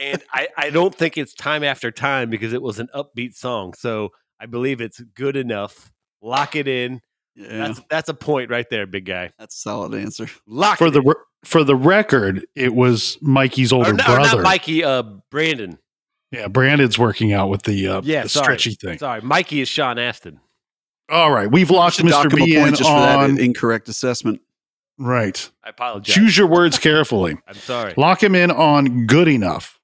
and 0.00 0.22
I, 0.32 0.48
I 0.56 0.70
don't 0.70 0.94
think 0.94 1.18
it's 1.18 1.34
time 1.34 1.62
after 1.62 1.90
time 1.90 2.30
because 2.30 2.54
it 2.54 2.62
was 2.62 2.78
an 2.78 2.88
upbeat 2.94 3.34
song. 3.34 3.74
So 3.74 4.12
I 4.40 4.46
believe 4.46 4.80
it's 4.80 5.00
good 5.00 5.36
enough. 5.36 5.92
Lock 6.22 6.56
it 6.56 6.66
in. 6.66 7.02
Yeah, 7.36 7.48
That's 7.66 7.80
that's 7.90 8.08
a 8.08 8.14
point 8.14 8.50
right 8.50 8.68
there, 8.70 8.86
big 8.86 9.06
guy. 9.06 9.32
that's 9.38 9.56
a 9.56 9.58
solid 9.58 9.94
answer. 9.94 10.28
Lock 10.46 10.78
For 10.78 10.86
it 10.86 10.90
the 10.92 11.02
re- 11.02 11.14
for 11.44 11.64
the 11.64 11.74
record, 11.76 12.46
it 12.54 12.74
was 12.74 13.18
Mikey's 13.20 13.72
older 13.72 13.90
or, 13.90 13.94
not, 13.94 14.08
or 14.08 14.14
brother. 14.16 14.36
not 14.36 14.42
Mikey, 14.44 14.84
uh, 14.84 15.02
Brandon. 15.30 15.78
Yeah, 16.30 16.48
Brandon's 16.48 16.98
working 16.98 17.32
out 17.32 17.48
with 17.48 17.62
the, 17.64 17.86
uh, 17.88 18.00
Yeah, 18.04 18.22
the 18.22 18.28
sorry. 18.28 18.44
stretchy 18.58 18.74
thing. 18.74 18.98
Sorry, 18.98 19.20
Mikey 19.20 19.60
is 19.60 19.68
Sean 19.68 19.98
Astin. 19.98 20.40
All 21.10 21.30
right, 21.32 21.50
we've 21.50 21.70
locked 21.70 21.96
Should 21.96 22.06
Mr. 22.06 22.32
him 22.32 22.42
a 22.42 22.44
B 22.46 22.54
in 22.56 22.62
point 22.62 22.76
just 22.76 22.88
for 22.88 22.96
on 22.96 23.34
that 23.34 23.42
incorrect 23.42 23.88
assessment. 23.88 24.40
right. 24.98 25.50
I 25.62 25.68
apologize. 25.70 26.14
Choose 26.14 26.38
your 26.38 26.46
words 26.46 26.78
carefully. 26.78 27.36
I'm 27.46 27.54
sorry. 27.54 27.94
Lock 27.96 28.22
him 28.22 28.34
in 28.34 28.50
on 28.50 29.06
good 29.06 29.28
enough. 29.28 29.78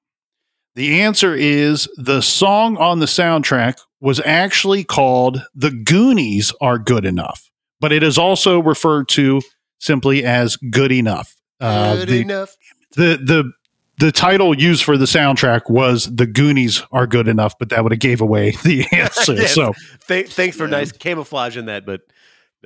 The 0.75 1.01
answer 1.01 1.35
is 1.35 1.87
the 1.97 2.21
song 2.21 2.77
on 2.77 2.99
the 2.99 3.05
soundtrack 3.05 3.77
was 3.99 4.19
actually 4.25 4.83
called 4.83 5.43
The 5.53 5.71
Goonies 5.71 6.53
Are 6.61 6.77
Good 6.79 7.05
Enough, 7.05 7.49
but 7.79 7.91
it 7.91 8.03
is 8.03 8.17
also 8.17 8.59
referred 8.59 9.07
to 9.09 9.41
simply 9.79 10.23
as 10.23 10.55
Good 10.57 10.91
Enough. 10.91 11.35
Uh, 11.59 11.97
Good 11.97 12.07
the, 12.09 12.21
enough. 12.21 12.55
the, 12.95 13.17
the, 13.23 13.51
the 13.99 14.11
title 14.11 14.57
used 14.57 14.83
for 14.83 14.97
the 14.97 15.05
soundtrack 15.05 15.69
was 15.69 16.05
The 16.15 16.25
Goonies 16.25 16.81
Are 16.91 17.05
Good 17.05 17.27
Enough, 17.27 17.55
but 17.59 17.69
that 17.69 17.83
would 17.83 17.91
have 17.91 17.99
gave 17.99 18.21
away 18.21 18.51
the 18.63 18.85
answer. 18.93 19.33
Yes. 19.35 19.53
So, 19.53 19.73
Th- 20.07 20.27
thanks 20.31 20.55
for 20.57 20.63
Yeah. 20.65 20.71
nice 20.71 20.91
camouflage 20.91 21.57
in 21.57 21.65
that, 21.65 21.85
but 21.85 22.01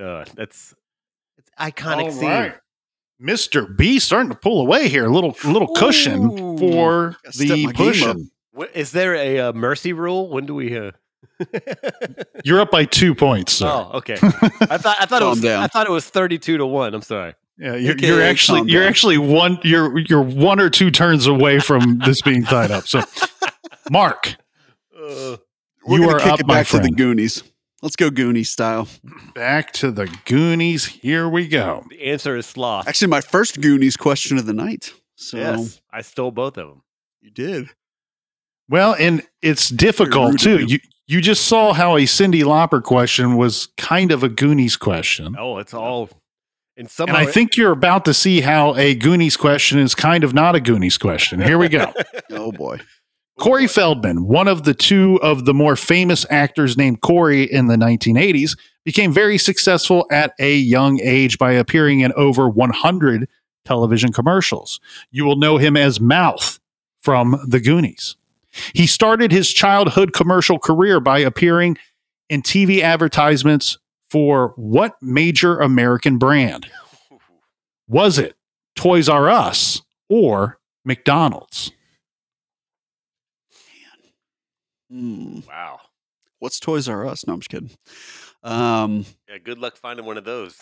uh, 0.01 0.25
that's 0.35 0.73
it's 1.37 1.49
iconic 1.59 2.03
All 2.05 2.11
theme. 2.11 2.29
right. 2.29 2.55
Mr. 3.21 3.75
B 3.77 3.99
starting 3.99 4.29
to 4.29 4.35
pull 4.35 4.61
away 4.61 4.89
here. 4.89 5.05
A 5.05 5.09
little, 5.09 5.35
little 5.45 5.67
cushion 5.75 6.31
Ooh. 6.39 6.57
for 6.57 7.15
the 7.37 7.49
my 7.49 7.55
game 7.55 7.69
up. 7.69 7.75
pushing. 7.75 8.29
Wh- 8.57 8.75
Is 8.75 8.91
there 8.91 9.15
a 9.15 9.39
uh, 9.39 9.53
mercy 9.53 9.93
rule? 9.93 10.29
When 10.29 10.45
do 10.45 10.55
we? 10.55 10.77
Uh... 10.77 10.91
You're 12.43 12.59
up 12.61 12.71
by 12.71 12.85
two 12.85 13.15
points, 13.15 13.53
sir. 13.53 13.67
oh, 13.67 13.91
okay. 13.95 14.13
I 14.21 14.77
thought 14.77 14.97
I 14.99 15.05
thought 15.05 15.21
it 15.21 15.25
was 15.25 15.41
down. 15.41 15.63
I 15.63 15.67
thought 15.67 15.87
it 15.87 15.91
was 15.91 16.07
thirty-two 16.09 16.57
to 16.57 16.65
one. 16.65 16.93
I'm 16.93 17.01
sorry. 17.01 17.33
Yeah, 17.57 17.75
you're, 17.75 17.93
Okay, 17.93 18.07
you're 18.07 18.21
actually 18.21 18.69
you're 18.71 18.81
down. 18.81 18.89
actually 18.89 19.17
one 19.17 19.57
you're 19.63 19.97
you're 19.99 20.21
one 20.21 20.59
or 20.59 20.69
two 20.69 20.91
turns 20.91 21.25
away 21.25 21.59
from 21.59 21.99
this 22.05 22.21
being 22.21 22.43
tied 22.43 22.69
up. 22.71 22.85
So, 22.87 23.01
Mark, 23.89 24.35
Uh, 24.95 25.37
We're 25.85 25.99
You 25.99 26.05
gonna 26.05 26.07
are 26.17 26.19
kick 26.19 26.31
up, 26.33 26.39
it 26.41 26.47
my 26.47 26.55
back 26.55 26.67
to 26.67 26.73
the 26.77 26.81
friend. 26.83 26.97
Goonies. 26.97 27.43
Let's 27.85 27.95
go 27.95 28.09
Goonies 28.09 28.49
style. 28.49 28.87
back 29.35 29.71
to 29.73 29.91
the 29.91 30.07
Goonies. 30.25 30.85
Here 30.87 31.29
we 31.29 31.47
go. 31.47 31.85
the 31.87 32.01
answer 32.05 32.35
is 32.35 32.47
sloth. 32.47 32.87
Actually, 32.87 33.09
my 33.09 33.21
first 33.21 33.61
Goonies 33.61 33.95
question 33.95 34.39
of 34.39 34.47
the 34.47 34.53
night. 34.53 34.91
So 35.17 35.37
yes, 35.37 35.81
I 35.93 36.01
stole 36.01 36.31
both 36.31 36.57
of 36.57 36.67
them. 36.67 36.81
you 37.21 37.29
did. 37.29 37.69
Well, 38.67 38.95
and 38.97 39.21
it's 39.43 39.69
difficult 39.69 40.39
too. 40.39 40.55
of 40.55 40.61
you. 40.61 40.67
You 40.67 40.79
You 41.05 41.21
just 41.21 41.45
saw 41.45 41.73
how 41.73 41.95
a 41.95 42.05
Cyndi 42.05 42.41
Lauper 42.41 42.81
question 42.81 43.35
was 43.35 43.67
kind 43.77 44.11
of 44.11 44.23
a 44.23 44.29
Goonies 44.29 44.77
question. 44.77 45.35
Oh, 45.37 45.59
it's 45.59 45.75
all. 45.75 46.09
And 46.77 46.85
And 46.85 46.89
somehow 46.89 47.15
I 47.15 47.27
think 47.27 47.55
you're 47.55 47.71
about 47.71 48.05
to 48.05 48.15
see 48.15 48.41
how 48.41 48.73
a 48.77 48.95
Goonies 48.95 49.37
question 49.37 49.77
is 49.77 49.93
kind 49.93 50.23
of 50.23 50.33
not 50.33 50.55
a 50.55 50.59
Goonies 50.59 50.97
question. 50.97 51.39
Here 51.39 51.59
we 51.59 51.69
go. 51.69 51.93
Oh 52.31 52.51
boy. 52.51 52.79
Corey 53.39 53.67
Feldman, 53.67 54.27
one 54.27 54.47
of 54.47 54.63
the 54.63 54.73
two 54.73 55.19
of 55.21 55.45
the 55.45 55.53
more 55.53 55.75
famous 55.75 56.25
actors 56.29 56.77
named 56.77 57.01
Corey 57.01 57.43
in 57.43 57.67
the 57.67 57.75
1980s, 57.75 58.57
became 58.85 59.11
very 59.11 59.37
successful 59.37 60.07
at 60.09 60.33
a 60.39 60.55
young 60.55 60.99
age 61.01 61.37
by 61.37 61.51
appearing 61.51 61.99
in 61.99 62.13
over 62.13 62.47
100 62.47 63.27
television 63.65 64.13
commercials. 64.13 64.79
You 65.11 65.25
will 65.25 65.35
know 65.35 65.57
him 65.57 65.75
as 65.75 65.99
Mouth 65.99 66.59
from 67.01 67.37
The 67.47 67.59
Goonies. 67.59 68.15
He 68.73 68.87
started 68.87 69.31
his 69.31 69.51
childhood 69.51 70.13
commercial 70.13 70.57
career 70.57 71.01
by 71.01 71.19
appearing 71.19 71.77
in 72.29 72.41
TV 72.41 72.81
advertisements 72.81 73.77
for 74.09 74.53
what 74.55 74.95
major 75.01 75.59
American 75.59 76.17
brand? 76.17 76.67
Was 77.87 78.17
it 78.17 78.35
Toys 78.75 79.09
R 79.09 79.29
Us 79.29 79.81
or 80.07 80.59
McDonald's? 80.85 81.71
Hmm. 84.95 85.39
wow. 85.45 85.81
What's 86.39 86.57
Toys 86.59 86.87
R 86.87 87.05
Us? 87.05 87.27
No, 87.27 87.33
I'm 87.33 87.39
just 87.41 87.49
kidding. 87.49 87.71
Um, 88.43 89.05
Yeah, 89.27 89.39
good 89.39 89.57
luck 89.57 89.75
finding 89.75 90.05
one 90.05 90.17
of 90.17 90.23
those. 90.23 90.55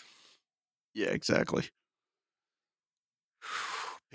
yeah, 0.96 1.10
exactly. 1.10 1.66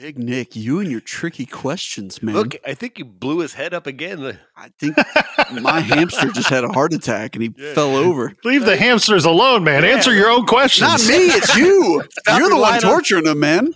Big 0.00 0.16
Nick, 0.16 0.54
you 0.54 0.78
and 0.78 0.88
your 0.88 1.00
tricky 1.00 1.44
questions, 1.44 2.22
man. 2.22 2.32
Look, 2.37 2.54
I 2.64 2.74
think 2.74 3.00
you 3.00 3.04
blew 3.04 3.40
his 3.40 3.54
head 3.54 3.74
up 3.74 3.88
again. 3.88 4.38
I 4.56 4.68
think 4.78 4.96
my 5.61 5.80
hamster 5.80 6.28
just 6.30 6.48
had 6.48 6.62
a 6.62 6.68
heart 6.68 6.92
attack 6.92 7.34
and 7.34 7.42
he 7.42 7.52
Yeah. 7.58 7.74
fell 7.74 7.96
over. 7.96 8.32
Leave 8.44 8.64
the 8.64 8.76
hamsters 8.76 9.24
alone, 9.24 9.64
man. 9.64 9.82
Yeah. 9.82 9.90
Answer 9.96 10.14
your 10.14 10.30
own 10.30 10.46
questions. 10.46 10.88
Not 10.88 11.00
me, 11.08 11.24
it's 11.26 11.56
you. 11.56 12.04
You're 12.28 12.38
the 12.38 12.42
one 12.42 12.52
relying 12.52 12.84
on- 12.84 12.90
torturing 12.92 13.26
him, 13.26 13.40
man. 13.40 13.72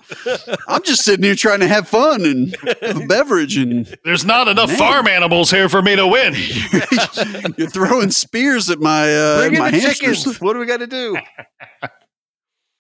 I'm 0.69 0.85
just 0.85 1.03
sitting 1.05 1.25
here 1.25 1.35
trying 1.35 1.59
to 1.59 1.67
have 1.67 1.89
fun 1.89 2.25
and 2.25 2.55
have 2.83 3.03
a 3.03 3.07
beverage, 3.09 3.57
and 3.57 3.93
There's 4.05 4.25
not 4.25 4.47
enough 4.47 4.69
Man. 4.69 4.79
farm 4.79 5.09
animals 5.09 5.51
here 5.51 5.69
for 5.69 5.83
me 5.83 5.97
to 5.97 6.07
win. 6.07 6.35
you're 7.57 7.69
throwing 7.69 8.13
spears 8.13 8.71
at 8.71 8.79
my 8.79 9.13
uh, 9.13 9.39
Bring 9.39 9.55
in 9.55 9.59
my 9.59 9.71
the 9.73 9.81
hamsters. 9.81 10.23
chickens. 10.23 10.41
What 10.41 10.53
do 10.53 10.61
we 10.61 10.67
got 10.67 10.79
to 10.79 10.87
do? 10.87 11.17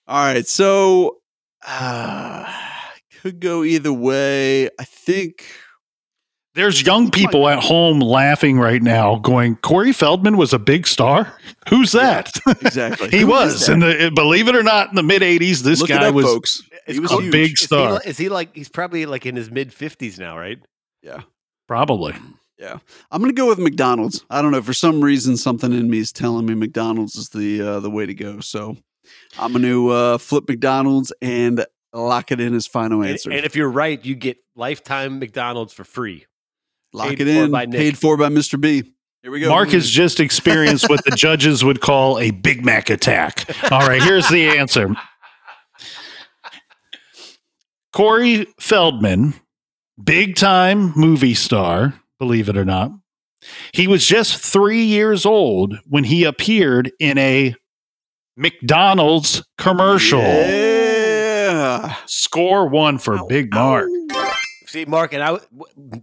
All 0.06 0.24
right, 0.24 0.46
so 0.46 1.16
uh, 1.66 2.68
could 3.22 3.40
go 3.40 3.62
either 3.64 3.92
way. 3.92 4.66
I 4.78 4.84
think 4.84 5.46
There's 6.54 6.82
young 6.82 7.10
people 7.10 7.48
at 7.48 7.60
home 7.62 8.00
laughing 8.00 8.58
right 8.58 8.82
now, 8.82 9.16
going, 9.16 9.56
Corey 9.56 9.92
Feldman 9.92 10.36
was 10.36 10.52
a 10.52 10.58
big 10.58 10.86
star? 10.86 11.32
Who's 11.68 11.92
that? 11.92 12.30
exactly 12.60 13.08
he 13.10 13.20
Who 13.20 13.28
was. 13.28 13.54
is 13.62 13.66
that? 13.68 13.72
In 13.74 13.80
the, 13.80 14.12
believe 14.14 14.48
it 14.48 14.56
or 14.56 14.62
not, 14.62 14.90
in 14.90 14.96
the 14.96 15.02
mid 15.02 15.22
80s, 15.22 15.60
this 15.60 15.80
Look 15.80 15.88
guy 15.88 16.08
up, 16.08 16.14
was 16.14 16.26
folks. 16.26 16.62
He 16.86 16.98
was 17.00 17.10
Corey- 17.10 17.28
a 17.28 17.30
big 17.30 17.52
Is 17.52 17.60
he, 17.60 17.66
star. 17.66 18.00
is 18.04 18.18
he 18.18 18.28
like 18.28 18.54
he's 18.54 18.68
probably 18.68 19.06
like 19.06 19.24
in 19.24 19.36
his 19.36 19.50
mid 19.50 19.72
fifties 19.72 20.18
now, 20.18 20.36
right? 20.36 20.58
Yeah, 21.02 21.20
probably. 21.68 22.14
Yeah, 22.58 22.78
I'm 23.10 23.20
gonna 23.22 23.32
go 23.32 23.46
with 23.48 23.58
McDonald's. 23.58 24.24
I 24.30 24.42
don't 24.42 24.50
know 24.52 24.62
for 24.62 24.72
some 24.74 25.00
reason 25.02 25.36
something 25.36 25.72
in 25.72 25.88
me 25.88 25.98
is 25.98 26.12
telling 26.12 26.44
me 26.46 26.54
McDonald's 26.54 27.14
is 27.16 27.28
the 27.30 27.60
uh, 27.62 27.80
the 27.80 27.90
way 27.90 28.04
to 28.06 28.14
go. 28.14 28.40
So 28.40 28.76
I'm 29.38 29.52
gonna 29.52 29.88
uh, 29.88 30.18
flip 30.18 30.48
McDonald's 30.48 31.12
and 31.22 31.64
lock 31.92 32.32
it 32.32 32.40
in 32.40 32.54
as 32.54 32.66
final 32.66 33.02
answer. 33.02 33.30
and 33.30 33.44
if 33.44 33.54
you're 33.56 33.70
right, 33.70 34.02
you 34.04 34.14
get 34.14 34.38
lifetime 34.56 35.18
McDonald's 35.18 35.72
for 35.72 35.84
free. 35.84 36.26
lock 36.92 37.08
paid 37.10 37.20
it 37.20 37.28
in. 37.28 37.50
by 37.50 37.66
Paid 37.66 37.98
for 37.98 38.16
by 38.16 38.28
Mr. 38.28 38.60
B. 38.60 38.82
Here 39.22 39.30
we 39.30 39.40
go. 39.40 39.48
Mark 39.50 39.68
has 39.70 39.88
just 39.88 40.18
experienced 40.18 40.88
what 40.88 41.04
the 41.04 41.10
judges 41.16 41.62
would 41.64 41.80
call 41.80 42.18
a 42.18 42.30
Big 42.32 42.64
Mac 42.64 42.90
attack. 42.90 43.44
All 43.70 43.86
right, 43.86 44.02
here's 44.02 44.28
the 44.28 44.48
answer 44.58 44.88
Corey 47.92 48.46
Feldman, 48.58 49.34
big 50.02 50.34
time 50.36 50.92
movie 50.96 51.34
star, 51.34 51.94
believe 52.18 52.48
it 52.48 52.56
or 52.56 52.64
not. 52.64 52.90
He 53.72 53.86
was 53.86 54.06
just 54.06 54.38
three 54.38 54.82
years 54.82 55.26
old 55.26 55.74
when 55.88 56.04
he 56.04 56.24
appeared 56.24 56.90
in 56.98 57.18
a 57.18 57.54
McDonald's 58.36 59.42
commercial. 59.58 60.20
Yeah. 60.20 60.71
Score 62.06 62.68
one 62.68 62.98
for 62.98 63.18
Ow, 63.18 63.26
Big 63.26 63.52
Mark. 63.52 63.88
ow. 64.12 64.32
See, 64.66 64.84
Mark 64.86 65.12
and 65.12 65.22
I, 65.22 65.38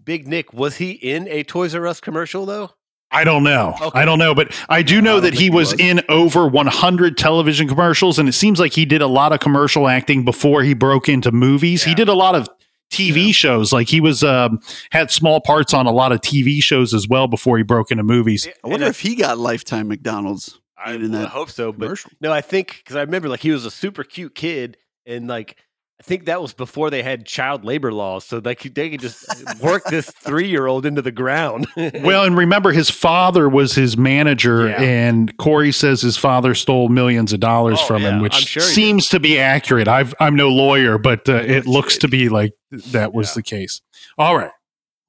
Big 0.05 0.27
Nick, 0.27 0.53
was 0.53 0.77
he 0.77 0.91
in 0.91 1.27
a 1.27 1.43
Toys 1.43 1.73
R 1.73 1.87
Us 1.87 1.99
commercial 1.99 2.45
though? 2.45 2.71
I 3.11 3.23
don't 3.23 3.43
know. 3.43 3.73
Okay. 3.81 3.99
I 3.99 4.05
don't 4.05 4.19
know, 4.19 4.35
but 4.35 4.55
I 4.69 4.83
do 4.83 5.01
know 5.01 5.13
don't 5.13 5.23
that 5.23 5.29
think 5.29 5.39
he 5.39 5.45
he 5.45 5.49
was, 5.49 5.71
was. 5.71 5.79
in 5.79 6.01
over 6.09 6.47
100 6.47 7.17
television 7.17 7.67
commercials, 7.67 8.19
and 8.19 8.29
it 8.29 8.33
seems 8.33 8.59
like 8.59 8.73
he 8.73 8.85
did 8.85 9.01
a 9.01 9.07
lot 9.07 9.33
of 9.33 9.39
commercial 9.39 9.87
acting 9.87 10.23
before 10.23 10.61
he 10.61 10.75
broke 10.75 11.09
into 11.09 11.31
movies. 11.31 11.83
He 11.83 11.95
did 11.95 12.07
a 12.07 12.13
lot 12.13 12.35
of 12.35 12.47
TV 12.91 13.33
shows, 13.33 13.73
like 13.73 13.87
he 13.87 14.01
was 14.01 14.23
um, 14.23 14.59
had 14.91 15.09
small 15.11 15.41
parts 15.41 15.73
on 15.73 15.87
a 15.87 15.91
lot 15.91 16.11
of 16.11 16.21
TV 16.21 16.61
shows 16.61 16.93
as 16.93 17.07
well 17.07 17.27
before 17.27 17.57
he 17.57 17.63
broke 17.63 17.89
into 17.91 18.03
movies. 18.03 18.47
I 18.63 18.67
wonder 18.67 18.85
if 18.85 18.99
he 18.99 19.15
got 19.15 19.37
lifetime 19.37 19.87
McDonald's 19.87 20.59
I, 20.77 20.93
in 20.93 21.11
well, 21.11 21.25
I 21.25 21.29
hope 21.29 21.49
so, 21.49 21.71
but 21.71 22.03
no, 22.21 22.31
I 22.31 22.41
think 22.41 22.77
because 22.77 22.95
I 22.95 23.01
remember 23.01 23.29
like 23.29 23.41
he 23.41 23.51
was 23.51 23.65
a 23.65 23.71
super 23.71 24.03
cute 24.03 24.35
kid, 24.35 24.77
and 25.09 25.27
like 25.27 25.57
I 25.99 26.03
think 26.03 26.25
that 26.25 26.41
was 26.41 26.53
before 26.53 26.89
they 26.89 27.03
had 27.03 27.25
child 27.25 27.65
labor 27.65 27.91
laws, 27.91 28.23
so 28.23 28.39
like 28.41 28.61
they 28.73 28.89
could 28.89 29.01
just 29.01 29.25
work 29.61 29.83
this 29.89 30.09
three 30.09 30.47
year 30.47 30.65
old 30.65 30.85
into 30.85 31.01
the 31.01 31.11
ground. 31.11 31.67
Well, 31.75 32.23
and 32.23 32.37
remember, 32.37 32.71
his 32.71 32.89
father 32.89 33.49
was 33.49 33.75
his 33.75 33.97
manager, 33.97 34.69
Yeah. 34.69 34.81
and 34.81 35.35
Corey 35.37 35.73
says 35.73 36.01
his 36.01 36.15
father 36.15 36.55
stole 36.55 36.87
millions 36.87 37.33
of 37.33 37.41
dollars 37.41 37.79
Oh, 37.81 37.85
from 37.85 38.01
yeah, 38.03 38.11
him, 38.15 38.21
which 38.21 38.33
sure 38.35 38.63
he 38.63 38.67
did. 38.69 38.73
seems 38.75 39.09
to 39.09 39.19
be 39.19 39.37
accurate. 39.39 39.89
I've, 39.89 40.13
I'm 40.21 40.35
no 40.37 40.47
lawyer, 40.49 40.97
but 40.97 41.27
uh, 41.27 41.33
it 41.33 41.65
looks 41.65 41.97
to 41.97 42.07
be 42.07 42.29
like 42.29 42.53
that 42.71 43.13
was 43.13 43.29
Yeah. 43.31 43.33
the 43.35 43.43
case. 43.43 43.81
All 44.17 44.37
right. 44.37 44.51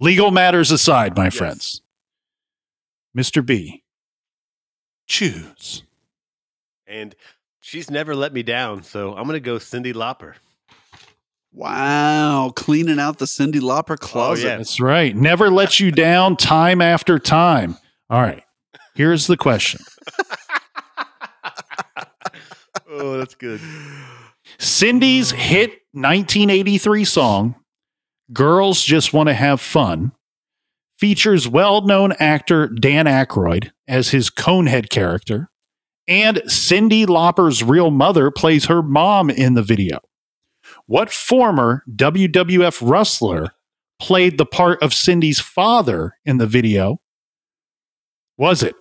Legal 0.00 0.32
matters 0.32 0.72
aside, 0.72 1.16
my 1.16 1.24
Yes. 1.26 1.36
friends. 1.36 1.82
Mr. 3.16 3.44
B, 3.46 3.84
choose. 5.06 5.82
and 6.86 7.14
she's 7.60 7.90
never 7.90 8.14
let 8.14 8.32
me 8.32 8.42
down, 8.42 8.82
so 8.82 9.14
I'm 9.14 9.26
gonna 9.26 9.40
go 9.40 9.56
Cyndi 9.56 9.92
Lauper. 9.94 10.34
Wow, 11.52 12.52
cleaning 12.54 13.00
out 13.00 13.18
the 13.18 13.24
Cyndi 13.24 13.60
Lauper 13.60 13.92
oh, 13.92 13.96
closet. 13.96 14.46
yeah. 14.46 14.56
That's 14.56 14.80
right. 14.80 15.14
Never 15.16 15.50
let 15.50 15.80
you 15.80 15.90
down 15.90 16.36
time 16.36 16.80
after 16.80 17.18
time. 17.18 17.76
All 18.08 18.20
right. 18.20 18.44
Here's 18.94 19.26
the 19.26 19.36
question 19.36 19.80
oh, 22.88 23.18
that's 23.18 23.34
good. 23.34 23.60
Cyndi's 24.58 25.30
hit 25.30 25.70
1983 25.92 27.04
song, 27.04 27.54
Girls 28.32 28.82
Just 28.82 29.12
Want 29.12 29.28
to 29.28 29.34
Have 29.34 29.60
Fun, 29.60 30.12
features 30.98 31.48
well 31.48 31.82
known 31.82 32.12
actor 32.18 32.68
Dan 32.68 33.06
Aykroyd 33.06 33.70
as 33.88 34.10
his 34.10 34.28
Conehead 34.28 34.90
character, 34.90 35.50
and 36.10 36.38
Cyndi 36.48 37.06
Lauper's 37.06 37.62
real 37.62 37.92
mother 37.92 38.32
plays 38.32 38.66
her 38.66 38.82
mom 38.82 39.30
in 39.30 39.54
the 39.54 39.62
video. 39.62 40.00
What 40.86 41.12
former 41.12 41.84
WWF 41.88 42.82
wrestler 42.82 43.52
played 44.00 44.36
the 44.36 44.44
part 44.44 44.82
of 44.82 44.90
Cyndi's 44.90 45.38
father 45.38 46.16
in 46.24 46.38
the 46.38 46.48
video? 46.48 47.00
Was 48.36 48.64
it 48.64 48.74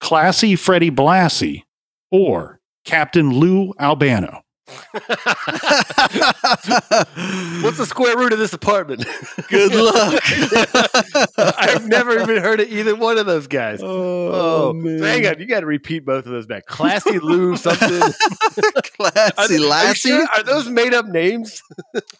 Classy 0.00 0.54
Freddie 0.54 0.92
Blassie 0.92 1.64
or 2.12 2.60
Captain 2.84 3.32
Lou 3.32 3.74
Albano? 3.80 4.43
What's 7.62 7.78
the 7.78 7.86
square 7.86 8.16
root 8.16 8.32
of 8.32 8.38
this 8.38 8.52
apartment? 8.52 9.04
Good 9.48 9.74
luck. 9.74 10.22
I've 11.58 11.86
never 11.86 12.18
even 12.20 12.38
heard 12.42 12.60
of 12.60 12.68
either 12.68 12.94
one 12.94 13.18
of 13.18 13.26
those 13.26 13.46
guys. 13.46 13.80
Oh, 13.82 14.24
Oh, 14.34 14.72
man. 14.72 14.98
so 14.98 15.04
hang 15.04 15.26
on, 15.26 15.38
you 15.38 15.46
got 15.46 15.60
to 15.60 15.66
repeat 15.66 16.04
both 16.04 16.26
of 16.26 16.32
those 16.32 16.46
back. 16.46 16.66
Classy 16.66 17.18
Lou 17.18 17.56
something. 17.56 18.02
Are, 18.02 18.82
Classy 18.82 19.32
are 19.56 19.58
you 19.58 19.68
Lassie. 19.68 20.08
sure? 20.10 20.26
Are 20.36 20.42
those 20.42 20.68
made 20.68 20.94
up 20.94 21.06
names? 21.06 21.62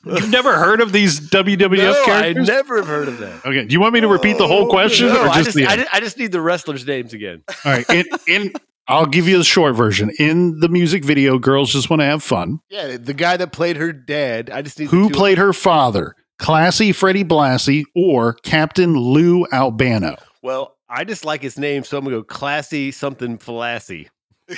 You've 0.05 0.31
never 0.31 0.55
heard 0.57 0.81
of 0.81 0.93
these 0.93 1.21
WWF 1.31 1.77
no, 1.77 2.03
I 2.03 2.05
characters? 2.05 2.47
never 2.49 2.77
have 2.77 2.87
heard 2.87 3.09
of 3.09 3.19
that. 3.19 3.45
okay, 3.47 3.65
do 3.65 3.73
you 3.73 3.81
want 3.81 3.95
me 3.95 4.01
to 4.01 4.09
repeat 4.09 4.39
the 4.39 4.47
whole 4.47 4.65
Oh, 4.67 4.71
question 4.71 5.09
No, 5.09 5.23
or 5.25 5.29
I 5.29 5.35
just, 5.43 5.45
just, 5.47 5.57
the? 5.57 5.67
I, 5.67 5.77
just, 5.77 5.95
I 5.95 6.01
just 6.01 6.19
need 6.19 6.33
the 6.33 6.41
wrestlers' 6.41 6.87
names 6.87 7.13
again. 7.15 7.43
All 7.65 7.73
right, 7.73 7.89
in, 7.91 8.05
in 8.27 8.53
I'll 8.87 9.07
give 9.07 9.27
you 9.27 9.39
the 9.39 9.45
short 9.45 9.75
version. 9.75 10.11
In 10.19 10.61
the 10.61 10.69
music 10.69 11.05
video, 11.05 11.39
girls 11.39 11.73
just 11.73 11.89
want 11.89 12.01
to 12.01 12.07
have 12.07 12.23
fun. 12.23 12.61
Yeah, 12.69 12.97
the 12.99 13.15
guy 13.15 13.37
that 13.37 13.53
played 13.53 13.77
her 13.77 13.93
dad. 13.93 14.51
I 14.51 14.63
just 14.63 14.79
need 14.79 14.89
Who 14.91 15.09
played 15.11 15.39
her 15.39 15.53
father? 15.53 16.15
Classy 16.39 16.93
Freddie 16.93 17.25
Blassie 17.25 17.85
or 17.95 18.35
Captain 18.35 18.95
Lou 18.95 19.47
Albano? 19.53 20.17
Well, 20.43 20.77
I 20.89 21.05
just 21.05 21.25
like 21.25 21.43
his 21.43 21.59
name, 21.59 21.85
so 21.85 21.97
I'm 21.97 22.05
gonna 22.05 22.17
go 22.17 22.23
classy 22.23 22.91
something 22.91 23.39
Falassi. 23.39 24.09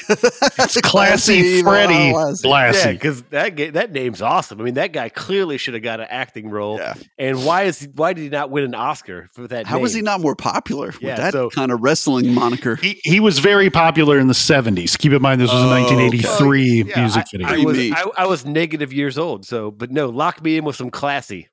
It's 0.59 0.81
classy 0.81 1.63
Freddy 1.63 2.13
oh, 2.13 2.17
Lassie. 2.17 2.49
Yeah, 2.49 2.73
Blassie. 2.73 2.93
because 2.93 3.23
that 3.25 3.55
ga- 3.55 3.71
that 3.71 3.93
name's 3.93 4.21
awesome. 4.21 4.61
I 4.61 4.65
mean, 4.65 4.75
that 4.75 4.93
guy 4.93 5.09
clearly 5.09 5.59
should 5.59 5.75
have 5.75 5.83
got 5.83 6.01
an 6.01 6.09
acting 6.11 6.51
role. 6.51 6.79
Yeah. 6.79 6.95
And 7.19 7.45
why 7.45 7.65
is 7.65 7.81
he, 7.81 7.87
why 7.95 8.13
did 8.13 8.23
he 8.23 8.29
not 8.29 8.51
win 8.51 8.65
an 8.65 8.75
Oscar 8.75 9.29
for 9.33 9.47
that? 9.47 9.67
How 9.67 9.79
was 9.79 9.95
he 9.95 10.03
not 10.03 10.21
more 10.21 10.35
popular 10.35 10.89
with 10.89 11.03
Yeah, 11.03 11.17
that 11.17 11.33
so- 11.35 11.51
kind 11.51 11.71
of 11.71 11.83
wrestling 11.83 12.35
moniker? 12.35 12.77
He, 12.77 13.01
he 13.05 13.21
was 13.21 13.39
very 13.39 13.71
popular 13.71 14.19
in 14.19 14.27
the 14.27 14.35
70s. 14.35 14.99
Keep 14.99 15.13
in 15.13 15.23
mind, 15.23 15.41
this 15.41 15.53
was 15.53 15.63
a 15.63 15.67
Oh, 15.67 15.85
okay. 15.85 15.95
1983 15.95 16.83
Yeah, 16.83 17.01
music 17.01 17.25
I, 17.35 17.37
video. 17.37 17.49
I 17.49 17.65
was 17.65 17.79
I, 18.19 18.23
I 18.23 18.27
was 18.27 18.45
negative 18.45 18.93
years 18.93 19.19
old. 19.19 19.47
So, 19.47 19.71
but 19.71 19.93
no, 19.93 20.09
lock 20.09 20.43
me 20.43 20.57
in 20.57 20.65
with 20.65 20.77
some 20.77 20.91
classy. 20.91 21.49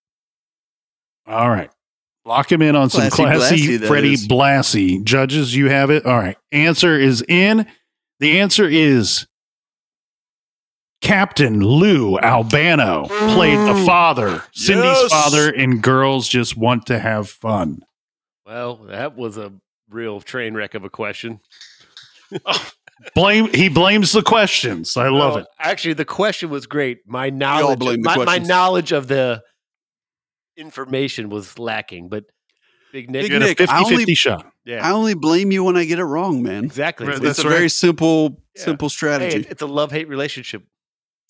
All 1.28 1.50
right. 1.50 1.69
Lock 2.26 2.52
him 2.52 2.62
in 2.62 2.76
on 2.76 2.89
some 2.89 3.10
Classy 3.10 3.24
classy 3.24 3.56
Blassie, 3.58 3.80
that 3.80 3.88
Freddie 3.88 4.13
is. 4.13 4.28
Blassie. 4.28 5.04
Judges, 5.04 5.54
you 5.54 5.69
have 5.69 5.89
it. 5.89 6.06
All 6.06 6.17
right. 6.17 6.38
Answer 6.52 6.98
is 6.98 7.24
in. 7.28 7.67
The 8.19 8.39
answer 8.39 8.67
is 8.67 9.28
Captain 11.02 11.60
Lou 11.60 12.17
Albano 12.19 13.08
played 13.34 13.58
the 13.58 13.73
Mm. 13.73 13.86
father, 13.86 14.43
Cyndi's 14.54 14.84
Yes. 15.02 15.12
father, 15.12 15.49
in 15.49 15.82
Girls 15.82 16.30
Just 16.30 16.56
Want 16.56 16.86
to 16.86 16.99
Have 16.99 17.30
Fun. 17.30 17.84
Well, 18.45 18.78
that 18.88 19.15
was 19.15 19.38
a 19.38 19.52
real 19.89 20.21
train 20.21 20.54
wreck 20.54 20.76
of 20.76 20.84
a 20.84 20.89
question. 20.89 21.41
Blame 23.15 23.54
he 23.54 23.67
blames 23.67 24.13
the 24.13 24.21
questions. 24.21 24.95
I 24.95 25.10
love 25.10 25.34
No, 25.34 25.39
it. 25.41 25.47
Actually, 25.60 25.95
the 25.95 26.06
question 26.06 26.49
was 26.49 26.65
great. 26.67 26.99
My 27.06 27.30
knowledge, 27.30 27.99
my, 27.99 28.17
my 28.23 28.38
knowledge 28.38 28.93
of 28.93 29.08
the 29.10 29.43
information 30.56 31.30
was 31.30 31.60
lacking. 31.60 32.08
But 32.08 32.26
Big 32.93 33.10
Nick, 33.10 33.23
Big 33.23 33.32
You 33.32 33.39
had 33.39 33.45
Nick, 33.47 33.62
I 33.62 33.65
50 33.65 33.86
only- 33.86 33.97
50 33.97 34.15
shot. 34.15 34.53
yeah, 34.65 34.88
I 34.88 34.91
only 34.91 35.15
blame 35.15 35.51
you 35.51 35.63
when 35.63 35.75
I 35.75 35.84
get 35.84 35.97
it 35.99 36.03
wrong, 36.06 36.43
man. 36.43 36.63
exactly. 36.63 37.08
Right, 37.08 37.17
So 37.17 37.23
that's 37.23 37.39
It's 37.39 37.45
a 37.45 37.49
right. 37.49 37.56
very 37.58 37.69
simple, 37.69 38.39
Yeah. 38.56 38.63
simple 38.63 38.88
strategy. 38.89 39.39
it- 39.39 39.47
it's 39.49 39.62
a 39.63 39.65
love 39.67 39.91
hate 39.91 40.08
relationship. 40.08 40.63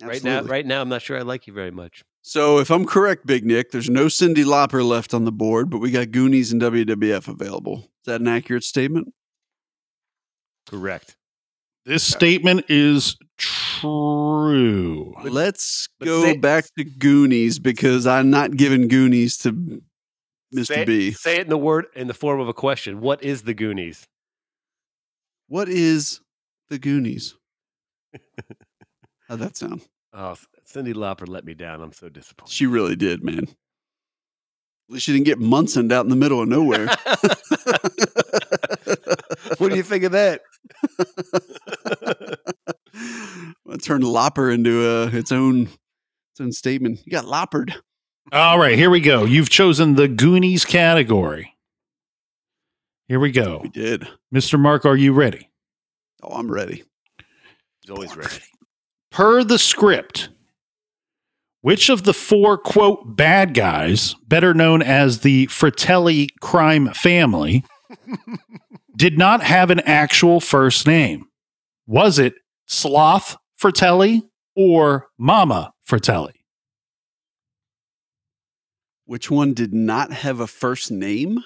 Right 0.04 0.22
now, 0.24 0.42
right 0.42 0.66
now, 0.66 0.82
I'm 0.82 0.90
not 0.90 1.02
sure 1.02 1.18
I 1.18 1.22
like 1.22 1.48
you 1.48 1.54
very 1.54 1.72
much. 1.72 2.04
So 2.22 2.58
if 2.60 2.70
I'm 2.70 2.86
correct, 2.86 3.26
Big 3.26 3.46
Nick, 3.46 3.72
there's 3.72 3.90
no 3.90 4.08
Cyndi 4.08 4.44
Lauper 4.44 4.86
left 4.86 5.14
on 5.14 5.24
the 5.24 5.32
board, 5.32 5.70
but 5.70 5.78
we 5.80 5.90
got 5.92 6.12
Goonies 6.12 6.52
and 6.52 6.60
WWF 6.62 7.28
available. 7.30 7.80
Is 8.02 8.06
that 8.08 8.20
an 8.20 8.28
accurate 8.28 8.66
statement? 8.66 9.14
Correct. 10.68 11.16
This 11.86 12.04
statement 12.04 12.66
is 12.70 13.16
true. 13.38 15.14
Let's 15.24 15.88
but 16.00 16.06
go 16.08 16.24
say- 16.24 16.38
back 16.38 16.66
to 16.78 16.84
Goonies 16.84 17.60
because 17.60 18.06
I'm 18.08 18.30
not 18.30 18.58
giving 18.58 18.88
Goonies 18.90 19.38
to 19.40 19.82
Mr. 20.54 20.66
Say, 20.68 20.86
B. 20.86 21.12
say 21.12 21.38
it 21.38 21.42
in 21.42 21.50
the 21.50 21.58
word 21.58 21.88
in 21.96 22.08
the 22.08 22.14
form 22.14 22.40
of 22.40 22.48
a 22.48 22.54
question. 22.54 23.02
What 23.02 23.24
is 23.24 23.44
the 23.44 23.54
Goonies? 23.54 24.08
What 25.48 25.68
is 25.70 26.22
the 26.70 26.80
Goonies? 26.80 27.36
How'd 29.28 29.40
that 29.40 29.58
sound? 29.58 29.82
Oh, 30.14 30.36
Cyndi 30.68 30.94
Lauper 30.94 31.28
let 31.28 31.44
me 31.46 31.54
down. 31.54 31.82
I'm 31.82 31.94
so 31.94 32.10
disappointed. 32.10 32.52
She 32.54 32.68
really 32.68 32.96
did, 32.96 33.24
man. 33.24 33.40
At 33.40 33.48
least 34.90 35.06
she 35.06 35.14
didn't 35.14 35.26
get 35.26 35.40
Munson 35.40 35.92
out 35.92 36.06
in 36.06 36.10
the 36.10 36.16
middle 36.16 36.42
of 36.42 36.48
nowhere. 36.48 36.86
what 39.58 39.70
do 39.70 39.76
you 39.76 39.84
think 39.84 40.04
of 40.04 40.12
that? 40.12 40.42
I 43.70 43.78
turned 43.82 44.04
Lopper 44.04 44.52
into 44.52 44.88
uh, 44.88 45.10
its 45.12 45.32
own 45.32 45.64
its 45.64 46.42
own 46.42 46.52
statement. 46.52 47.02
You 47.06 47.12
got 47.12 47.26
loppered. 47.26 47.74
All 48.34 48.58
right, 48.58 48.76
here 48.76 48.90
we 48.90 49.00
go. 49.00 49.26
You've 49.26 49.52
chosen 49.52 49.94
the 49.94 50.08
Goonies 50.08 50.66
category. 50.66 51.54
Here 53.08 53.20
we 53.20 53.32
go. 53.32 53.60
We 53.62 53.70
did. 53.70 54.08
Mr. 54.34 54.60
Mark, 54.60 54.86
are 54.86 54.96
you 54.96 55.14
ready? 55.14 55.52
Oh, 56.24 56.36
I'm 56.36 56.52
ready. 56.52 56.84
He's 57.82 57.92
always 57.92 58.18
ready. 58.18 58.34
Per 59.12 59.44
the 59.44 59.60
script, 59.60 60.30
which 61.62 61.90
of 61.90 62.06
the 62.06 62.14
four, 62.14 62.58
quote, 62.58 63.16
bad 63.16 63.54
guys, 63.54 64.16
better 64.28 64.56
known 64.56 64.82
as 64.82 65.20
the 65.20 65.46
Fratelli 65.46 66.30
crime 66.42 66.88
family, 66.96 67.64
did 68.98 69.16
not 69.16 69.44
have 69.44 69.70
an 69.70 69.82
actual 69.82 70.40
first 70.40 70.88
name? 70.88 71.28
Was 71.86 72.18
it 72.18 72.34
Sloth 72.66 73.38
Fratelli 73.58 74.24
or 74.56 75.06
Mama 75.20 75.72
Fratelli? 75.84 76.43
Which 79.06 79.30
one 79.30 79.54
did 79.54 79.74
not 79.74 80.12
have 80.12 80.40
a 80.40 80.48
first 80.48 80.92
name? 80.92 81.44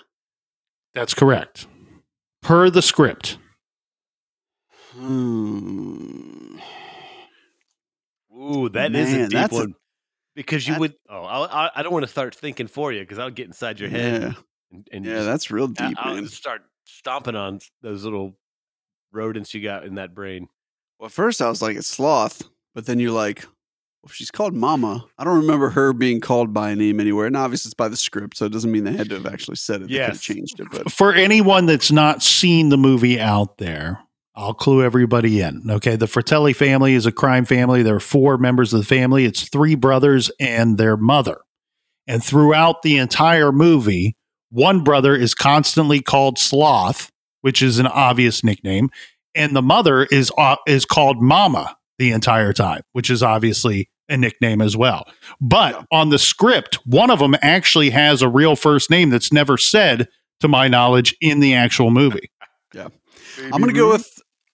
That's 0.93 1.13
correct. 1.13 1.67
Per 2.41 2.69
the 2.69 2.81
script. 2.81 3.37
Hmm. 4.93 6.57
Ooh, 8.35 8.69
that 8.69 8.95
is 8.95 9.13
a 9.13 9.17
deep 9.27 9.31
that's 9.31 9.53
a- 9.53 9.59
one. 9.59 9.75
because 10.35 10.67
you 10.67 10.73
that- 10.75 10.79
would. 10.79 10.93
Oh, 11.09 11.23
I, 11.23 11.65
I, 11.65 11.71
I 11.77 11.83
don't 11.83 11.93
want 11.93 12.03
to 12.05 12.11
start 12.11 12.35
thinking 12.35 12.67
for 12.67 12.91
you 12.91 13.01
because 13.01 13.19
I'll 13.19 13.31
get 13.31 13.47
inside 13.47 13.79
your 13.79 13.89
head. 13.89 14.21
Yeah, 14.21 14.33
And, 14.71 14.87
and 14.91 15.05
yeah, 15.05 15.13
just- 15.15 15.25
that's 15.25 15.51
real 15.51 15.67
deep, 15.67 15.97
I'll 15.99 16.15
man. 16.15 16.27
start 16.27 16.61
stomping 16.85 17.35
on 17.35 17.59
those 17.81 18.03
little 18.03 18.37
rodents 19.11 19.53
you 19.53 19.61
got 19.63 19.83
in 19.85 19.95
that 19.95 20.13
brain. 20.13 20.47
Well, 20.99 21.07
at 21.07 21.11
first 21.11 21.41
I 21.41 21.49
was 21.49 21.61
like, 21.61 21.75
it's 21.77 21.87
sloth, 21.87 22.43
but 22.73 22.85
then 22.85 22.99
you're 22.99 23.11
like, 23.11 23.43
well, 23.43 23.51
she's 24.11 24.31
called 24.31 24.53
Mama. 24.53 25.05
I 25.17 25.23
don't 25.23 25.37
remember 25.37 25.69
her 25.69 25.93
being 25.93 26.19
called 26.19 26.53
by 26.53 26.71
a 26.71 26.75
name 26.75 26.99
anywhere, 26.99 27.27
and 27.27 27.37
obviously 27.37 27.69
it's 27.69 27.73
by 27.73 27.87
the 27.87 27.97
script, 27.97 28.37
so 28.37 28.45
it 28.45 28.51
doesn't 28.51 28.71
mean 28.71 28.83
they 28.83 28.93
had 28.93 29.09
to 29.09 29.15
have 29.15 29.25
actually 29.25 29.57
said 29.57 29.81
it. 29.81 29.89
They 29.89 29.95
could 29.95 30.03
have 30.09 30.21
changed 30.21 30.59
it, 30.59 30.67
but 30.71 30.91
For 30.91 31.13
anyone 31.13 31.65
that's 31.65 31.91
not 31.91 32.23
seen 32.23 32.69
the 32.69 32.77
movie 32.77 33.19
out 33.19 33.57
there, 33.57 33.99
I'll 34.35 34.53
clue 34.53 34.83
everybody 34.83 35.41
in. 35.41 35.63
Okay. 35.69 35.95
The 35.95 36.07
Fratelli 36.07 36.53
family 36.53 36.93
is 36.93 37.07
a 37.07 37.11
crime 37.11 37.43
family. 37.43 37.81
There 37.81 37.95
are 37.95 37.99
four 37.99 38.37
members 38.37 38.71
of 38.71 38.79
the 38.79 38.85
family, 38.85 39.25
it's 39.25 39.49
three 39.49 39.75
brothers 39.75 40.29
and 40.39 40.77
their 40.77 40.95
mother. 40.95 41.39
And 42.05 42.23
throughout 42.23 42.83
the 42.83 42.97
entire 42.97 43.51
movie, 43.51 44.15
one 44.49 44.83
brother 44.83 45.15
is 45.15 45.35
constantly 45.35 46.01
called 46.01 46.37
Sloth, 46.37 47.11
which 47.41 47.61
is 47.61 47.79
an 47.79 47.87
obvious 47.87 48.43
nickname, 48.43 48.89
and 49.35 49.55
the 49.55 49.61
mother 49.61 50.03
is 50.05 50.31
uh, 50.37 50.55
is 50.65 50.85
called 50.85 51.21
Mama 51.21 51.77
the 51.97 52.11
entire 52.11 52.53
time, 52.53 52.81
which 52.93 53.09
is 53.09 53.21
obviously 53.21 53.89
a 54.09 54.17
nickname 54.17 54.61
as 54.61 54.75
well. 54.77 55.05
But 55.41 55.73
Yeah. 55.75 55.83
on 55.91 56.09
the 56.09 56.19
script, 56.19 56.75
one 56.85 57.09
of 57.09 57.19
them 57.19 57.35
actually 57.41 57.89
has 57.91 58.21
a 58.21 58.29
real 58.29 58.55
first 58.55 58.89
name 58.89 59.09
that's 59.09 59.31
never 59.33 59.57
said, 59.57 60.07
to 60.39 60.47
my 60.47 60.67
knowledge, 60.67 61.15
in 61.21 61.39
the 61.39 61.53
actual 61.53 61.91
movie. 61.91 62.29
Yeah. 62.73 62.89
I'm 63.43 63.61
going 63.61 63.67
to 63.67 63.73
go 63.73 63.89
with. 63.91 64.07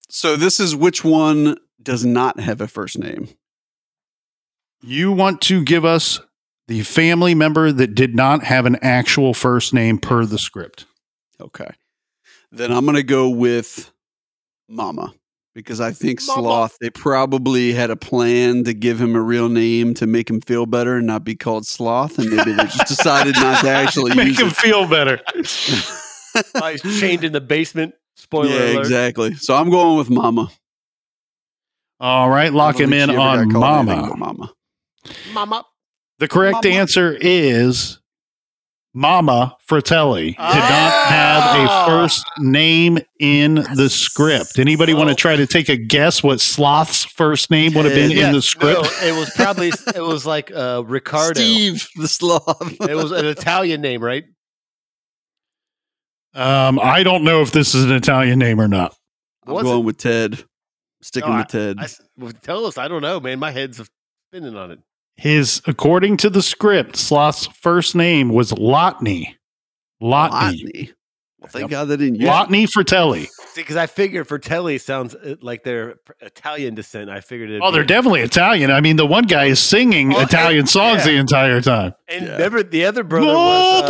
So 0.08 0.36
this 0.36 0.60
is 0.60 0.74
which 0.76 1.02
one 1.04 1.56
does 1.82 2.04
not 2.04 2.38
have 2.40 2.60
a 2.60 2.68
first 2.68 2.96
name? 2.98 3.28
You 4.80 5.12
want 5.12 5.40
to 5.42 5.62
give 5.62 5.84
us 5.84 6.20
the 6.68 6.82
family 6.82 7.34
member 7.34 7.72
that 7.72 7.94
did 7.94 8.14
not 8.14 8.44
have 8.44 8.66
an 8.66 8.76
actual 8.82 9.34
first 9.34 9.74
name 9.74 9.98
per 9.98 10.24
the 10.24 10.38
script. 10.38 10.86
Okay, 11.40 11.70
then 12.52 12.70
I'm 12.72 12.84
going 12.84 12.96
to 12.96 13.02
go 13.02 13.28
with 13.28 13.90
Mama 14.68 15.12
because 15.54 15.80
I 15.80 15.92
think 15.92 16.20
Mama. 16.26 16.42
Sloth. 16.42 16.76
They 16.80 16.90
probably 16.90 17.72
had 17.72 17.90
a 17.90 17.96
plan 17.96 18.64
to 18.64 18.74
give 18.74 19.00
him 19.00 19.14
a 19.14 19.20
real 19.20 19.48
name 19.48 19.94
to 19.94 20.06
make 20.06 20.28
him 20.28 20.40
feel 20.40 20.66
better 20.66 20.96
and 20.96 21.06
not 21.06 21.24
be 21.24 21.34
called 21.34 21.66
Sloth, 21.66 22.18
and 22.18 22.28
maybe 22.30 22.52
they 22.52 22.64
just 22.64 22.86
decided 22.88 23.34
not 23.36 23.62
to 23.62 23.70
actually 23.70 24.14
Make 24.14 24.28
use 24.28 24.40
him 24.40 24.48
it. 24.48 24.56
feel 24.56 24.88
better. 24.88 25.20
He's 25.34 27.00
chained 27.00 27.24
in 27.24 27.32
the 27.32 27.40
basement. 27.40 27.94
Spoiler 28.16 28.48
yeah, 28.50 28.72
alert. 28.72 28.80
exactly. 28.80 29.34
So 29.34 29.54
I'm 29.54 29.70
going 29.70 29.96
with 29.96 30.10
Mama. 30.10 30.50
All 32.00 32.28
right, 32.28 32.52
lock 32.52 32.78
him 32.78 32.92
in 32.92 33.10
on 33.10 33.48
got 33.48 33.60
called 33.60 33.88
anything 33.88 34.08
Mama. 34.08 34.16
Mama. 34.16 34.54
Mama. 35.32 35.64
The 36.18 36.28
correct 36.28 36.64
Mama. 36.64 36.76
answer 36.76 37.16
is 37.20 37.98
Mama 38.96 39.56
Fratelli 39.66 40.30
did 40.32 40.38
not 40.38 41.06
have 41.08 41.42
a 41.60 41.68
Ah. 41.68 41.84
first 41.86 42.24
name 42.38 42.98
in 43.18 43.56
the 43.74 43.90
script. 43.90 44.58
Anybody 44.58 44.94
want 44.94 45.08
to 45.08 45.14
Oh. 45.14 45.16
try 45.16 45.34
to 45.36 45.46
take 45.48 45.68
a 45.68 45.76
guess 45.76 46.22
what 46.22 46.40
Sloth's 46.40 47.04
first 47.04 47.50
name 47.50 47.74
would 47.74 47.84
have 47.86 47.94
been 47.94 48.12
Yeah, 48.12 48.28
in 48.28 48.32
the 48.34 48.40
script? 48.42 48.82
no, 48.82 49.06
it 49.08 49.12
was 49.18 49.30
probably 49.34 49.68
it 49.94 50.00
was 50.02 50.24
like 50.24 50.52
uh, 50.54 50.82
Ricardo. 50.86 51.40
Steve 51.40 51.88
the 51.96 52.06
Sloth. 52.08 52.72
It 52.88 52.94
was 52.94 53.10
an 53.10 53.26
Italian 53.26 53.80
name, 53.80 54.00
right? 54.02 54.24
Um, 56.34 56.80
I 56.80 57.02
don't 57.02 57.24
know 57.24 57.42
if 57.42 57.52
this 57.52 57.74
is 57.74 57.84
an 57.84 57.92
Italian 57.92 58.38
name 58.38 58.60
or 58.60 58.68
not. 58.68 58.94
I'm 59.46 59.54
Was 59.54 59.62
going 59.64 59.80
it? 59.80 59.84
with 59.84 59.98
Ted. 59.98 60.44
Sticking 61.02 61.30
No, 61.30 61.36
with 61.38 61.48
Ted. 61.48 61.76
I 61.78 61.84
s- 61.84 62.00
well, 62.16 62.32
tell 62.42 62.64
us. 62.66 62.78
I 62.78 62.88
don't 62.88 63.02
know, 63.02 63.20
man. 63.20 63.38
My 63.38 63.50
head's 63.50 63.80
spinning 64.30 64.56
on 64.56 64.70
it. 64.70 64.78
His, 65.16 65.62
according 65.66 66.16
to 66.18 66.30
the 66.30 66.42
script, 66.42 66.96
Sloth's 66.96 67.46
first 67.46 67.94
name 67.94 68.30
was 68.30 68.52
Lotney. 68.52 69.34
Lotney. 70.02 70.30
Lotney. 70.30 70.92
Well, 71.38 71.50
thank 71.50 71.62
Yep. 71.64 71.70
God 71.70 71.84
they 71.86 71.96
didn't 71.98 72.16
use 72.20 72.28
Lotney 72.28 72.68
Fratelli. 72.68 73.24
See, 73.26 73.60
because 73.60 73.76
I 73.76 73.86
figured 73.86 74.26
Fratelli 74.26 74.78
sounds 74.78 75.14
uh, 75.14 75.36
like 75.42 75.62
they're 75.62 75.96
Italian 76.20 76.74
descent. 76.74 77.10
I 77.10 77.20
figured 77.20 77.50
it. 77.50 77.60
Oh, 77.62 77.70
they're 77.70 77.84
definitely 77.84 78.22
Italian. 78.22 78.70
I 78.70 78.80
mean, 78.80 78.96
the 78.96 79.04
one 79.06 79.24
guy 79.24 79.44
is 79.44 79.60
singing 79.60 80.14
Oh, 80.14 80.20
Italian 80.22 80.60
and- 80.60 80.68
songs 80.68 81.00
yeah. 81.06 81.12
the 81.12 81.16
entire 81.18 81.60
time. 81.60 81.94
And 82.08 82.24
Yeah. 82.26 82.32
remember, 82.32 82.62
the 82.62 82.84
other 82.86 83.04
brother 83.04 83.26
was 83.26 83.82
uh, 83.84 83.86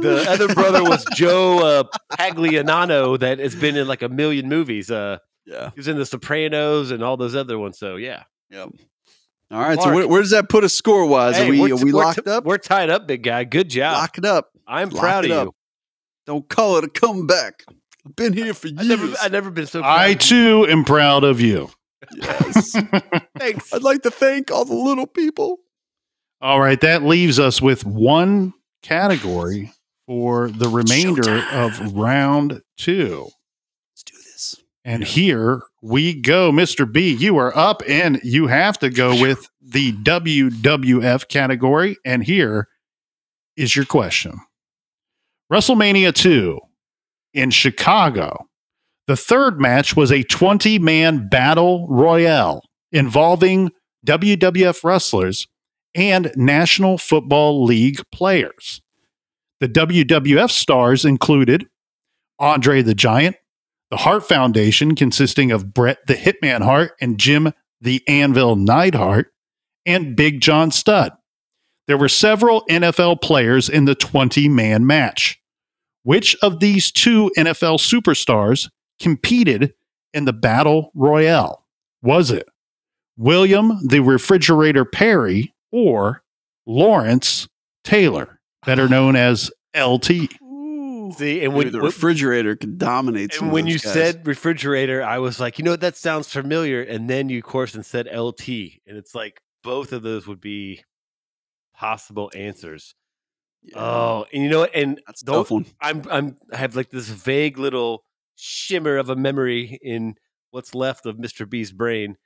the 0.00 0.26
other 0.28 0.54
brother 0.54 0.82
was 0.84 1.04
Joe 1.14 1.58
uh, 1.58 1.84
Pantoliano 2.16 3.18
that 3.18 3.38
has 3.38 3.54
been 3.54 3.76
in 3.76 3.86
like 3.88 4.02
a 4.02 4.08
million 4.08 4.48
movies. 4.48 4.90
Uh, 4.90 5.18
Yeah. 5.46 5.70
he 5.74 5.78
was 5.80 5.88
in 5.88 5.98
The 5.98 6.06
Sopranos 6.06 6.90
and 6.90 7.02
all 7.02 7.16
those 7.16 7.34
other 7.34 7.58
ones. 7.58 7.78
So 7.78 7.96
yeah, 7.96 8.24
Yep. 8.50 8.70
All 9.50 9.60
right. 9.60 9.80
so 9.80 9.94
where, 9.94 10.06
where 10.06 10.20
does 10.20 10.32
that 10.32 10.48
put 10.48 10.64
us 10.64 10.74
score 10.74 11.06
wise? 11.06 11.36
Hey, 11.36 11.46
are 11.46 11.50
we 11.50 11.60
we're, 11.60 11.76
we 11.76 11.92
locked 11.92 12.24
t- 12.24 12.30
up? 12.30 12.44
We're 12.44 12.58
tied 12.58 12.90
up, 12.90 13.06
big 13.06 13.22
guy. 13.22 13.44
Good 13.44 13.70
job. 13.70 13.94
Lock 13.94 14.18
it 14.18 14.24
up. 14.24 14.50
I'm 14.66 14.90
lock 14.90 15.00
proud 15.00 15.24
of 15.24 15.30
it 15.30 15.34
you. 15.34 15.54
Don't 16.26 16.48
call 16.48 16.76
it 16.76 16.84
a 16.84 16.88
comeback. 16.88 17.64
I've 18.04 18.14
been 18.14 18.34
here 18.34 18.52
for 18.52 18.68
years. 18.68 18.80
I 18.80 18.84
never, 18.84 19.14
I 19.22 19.28
never 19.28 19.50
been 19.50 19.66
so. 19.66 19.80
Proud 19.80 19.98
I 20.00 20.14
too 20.14 20.66
am 20.68 20.84
proud 20.84 21.24
of 21.24 21.40
you. 21.40 21.70
yes. 22.14 22.72
Thanks. 23.38 23.72
I'd 23.72 23.82
like 23.82 24.02
to 24.02 24.10
thank 24.10 24.50
all 24.50 24.64
the 24.64 24.74
little 24.74 25.06
people. 25.06 25.58
All 26.40 26.60
right, 26.60 26.80
that 26.82 27.02
leaves 27.02 27.40
us 27.40 27.60
with 27.60 27.84
one 27.84 28.54
category 28.82 29.72
for 30.06 30.48
the 30.48 30.68
remainder 30.68 31.42
of 31.50 31.94
round 31.94 32.62
two. 32.76 33.28
Let's 34.88 35.00
do 35.00 35.04
this. 35.04 35.14
And 35.14 35.22
here 35.24 35.62
we 35.82 36.14
go, 36.20 36.50
Mr. 36.50 36.90
B. 36.90 37.12
You 37.12 37.36
are 37.38 37.56
up, 37.56 37.82
and 37.88 38.20
you 38.22 38.46
have 38.46 38.78
to 38.78 38.90
go 38.90 39.20
with 39.20 39.48
the 39.60 39.92
WWF 39.92 41.28
category. 41.28 41.96
And 42.04 42.24
here 42.24 42.68
is 43.56 43.76
your 43.76 43.84
question 43.84 44.40
WrestleMania 45.52 46.14
2 46.14 46.58
in 47.34 47.50
Chicago. 47.50 48.46
The 49.06 49.16
third 49.16 49.60
match 49.60 49.96
was 49.96 50.12
a 50.12 50.22
20 50.22 50.78
man 50.78 51.28
battle 51.28 51.86
royale 51.88 52.62
involving 52.92 53.70
WWF 54.06 54.84
wrestlers 54.84 55.46
and 55.94 56.30
National 56.36 56.98
Football 56.98 57.64
League 57.64 58.02
players. 58.12 58.80
The 59.60 59.68
WWF 59.68 60.50
stars 60.50 61.04
included 61.04 61.66
Andre 62.38 62.82
the 62.82 62.94
Giant, 62.94 63.36
the 63.90 63.96
Hart 63.98 64.26
Foundation, 64.26 64.94
consisting 64.94 65.50
of 65.50 65.72
Bret 65.72 65.98
the 66.06 66.14
Hitman 66.14 66.62
Hart 66.62 66.92
and 67.00 67.18
Jim 67.18 67.52
the 67.80 68.02
Anvil 68.08 68.56
Neidhart, 68.56 69.32
and 69.86 70.16
Big 70.16 70.40
John 70.40 70.70
Studd. 70.70 71.12
There 71.86 71.96
were 71.96 72.08
several 72.08 72.66
NFL 72.68 73.22
players 73.22 73.68
in 73.68 73.86
the 73.86 73.94
20 73.94 74.48
man 74.48 74.86
match. 74.86 75.40
Which 76.02 76.36
of 76.42 76.60
these 76.60 76.92
two 76.92 77.30
NFL 77.36 77.78
superstars 77.78 78.68
competed 79.00 79.74
in 80.12 80.24
the 80.24 80.32
Battle 80.32 80.90
Royale? 80.94 81.66
Was 82.02 82.30
it 82.30 82.48
William 83.16 83.78
the 83.86 84.00
Refrigerator 84.00 84.84
Perry 84.84 85.54
or 85.72 86.22
Lawrence 86.66 87.48
Taylor, 87.84 88.40
better 88.64 88.88
known 88.88 89.16
as 89.16 89.50
LT? 89.76 90.10
See, 91.12 91.42
and 91.44 91.52
When, 91.54 91.66
when, 91.66 91.72
the 91.72 91.78
when- 91.78 91.86
refrigerator 91.86 92.56
could 92.56 92.78
dominate. 92.78 93.40
and 93.40 93.52
when 93.52 93.66
you 93.66 93.78
guys. 93.78 93.92
said 93.92 94.26
refrigerator, 94.26 95.02
I 95.02 95.18
was 95.18 95.38
like, 95.40 95.58
you 95.58 95.64
know 95.64 95.76
that 95.76 95.96
sounds 95.96 96.32
familiar. 96.32 96.82
And 96.82 97.08
then 97.08 97.28
you, 97.28 97.38
of 97.38 97.44
course, 97.44 97.74
and 97.74 97.84
said 97.86 98.06
LT, 98.14 98.48
and 98.86 98.96
it's 98.96 99.14
like 99.14 99.40
both 99.62 99.92
of 99.92 100.02
those 100.02 100.26
would 100.26 100.40
be 100.40 100.82
possible 101.74 102.30
answers. 102.34 102.94
Yeah, 103.62 103.78
Oh, 103.80 104.26
and 104.32 104.42
you 104.42 104.48
know? 104.48 104.64
And 104.64 105.00
that's 105.06 105.22
tough 105.22 105.50
one. 105.50 105.66
I'm 105.80 106.02
I'm 106.10 106.36
I 106.52 106.56
have 106.56 106.76
like 106.76 106.90
this 106.90 107.08
vague 107.08 107.58
little 107.58 108.04
shimmer 108.36 108.96
of 108.96 109.10
a 109.10 109.16
memory 109.16 109.78
in 109.82 110.14
what's 110.50 110.74
left 110.74 111.06
of 111.06 111.16
Mr. 111.16 111.48
B's 111.48 111.72
brain. 111.72 112.16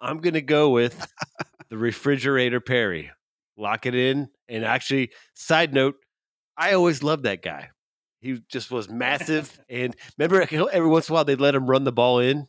I'm 0.00 0.18
gonna 0.18 0.40
go 0.40 0.70
with 0.70 1.06
the 1.68 1.76
refrigerator 1.76 2.60
Perry. 2.60 3.10
Lock 3.56 3.86
it 3.86 3.94
in. 3.94 4.28
And 4.48 4.64
actually, 4.64 5.10
side 5.34 5.74
note, 5.74 5.96
I 6.56 6.72
always 6.72 7.02
loved 7.02 7.24
that 7.24 7.42
guy. 7.42 7.70
He 8.20 8.42
just 8.48 8.70
was 8.70 8.88
massive. 8.88 9.58
and 9.68 9.94
remember, 10.18 10.42
every 10.72 10.88
once 10.88 11.08
in 11.08 11.12
a 11.12 11.14
while 11.14 11.24
they'd 11.24 11.40
let 11.40 11.54
him 11.54 11.66
run 11.66 11.84
the 11.84 11.92
ball 11.92 12.18
in. 12.20 12.48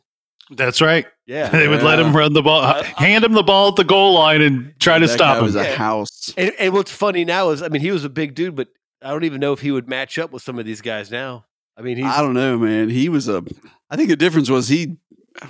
That's 0.50 0.80
right. 0.80 1.06
Yeah. 1.26 1.48
They 1.52 1.68
would 1.68 1.82
let 1.84 2.00
him 2.00 2.14
run 2.16 2.32
the 2.32 2.42
ball, 2.42 2.62
Uh, 2.62 2.82
hand 2.82 3.24
him 3.24 3.32
the 3.34 3.42
ball 3.44 3.68
at 3.68 3.76
the 3.76 3.84
goal 3.84 4.14
line, 4.14 4.42
and 4.42 4.72
try 4.80 4.98
to 4.98 5.06
stop 5.06 5.38
him. 5.38 5.44
was 5.44 5.54
a 5.54 5.62
Yeah. 5.62 5.74
house. 5.76 6.34
And, 6.36 6.52
and 6.58 6.72
what's 6.74 6.90
funny 6.90 7.24
now 7.24 7.50
is, 7.50 7.62
I 7.62 7.68
mean, 7.68 7.80
he 7.82 7.92
was 7.92 8.04
a 8.04 8.08
big 8.10 8.34
dude, 8.34 8.56
but 8.56 8.68
I 9.00 9.10
don't 9.10 9.22
even 9.24 9.40
know 9.40 9.52
if 9.52 9.60
he 9.60 9.70
would 9.70 9.88
match 9.88 10.18
up 10.18 10.32
with 10.32 10.42
some 10.42 10.58
of 10.58 10.64
these 10.66 10.80
guys 10.80 11.10
now. 11.10 11.44
I 11.76 11.82
mean, 11.82 11.96
he's 11.98 12.06
I 12.06 12.20
don't 12.20 12.34
know, 12.34 12.58
man. 12.58 12.88
He 12.90 13.08
was 13.08 13.28
a. 13.28 13.42
I 13.88 13.96
think 13.96 14.08
the 14.10 14.16
difference 14.16 14.50
was 14.50 14.68
he. 14.68 14.96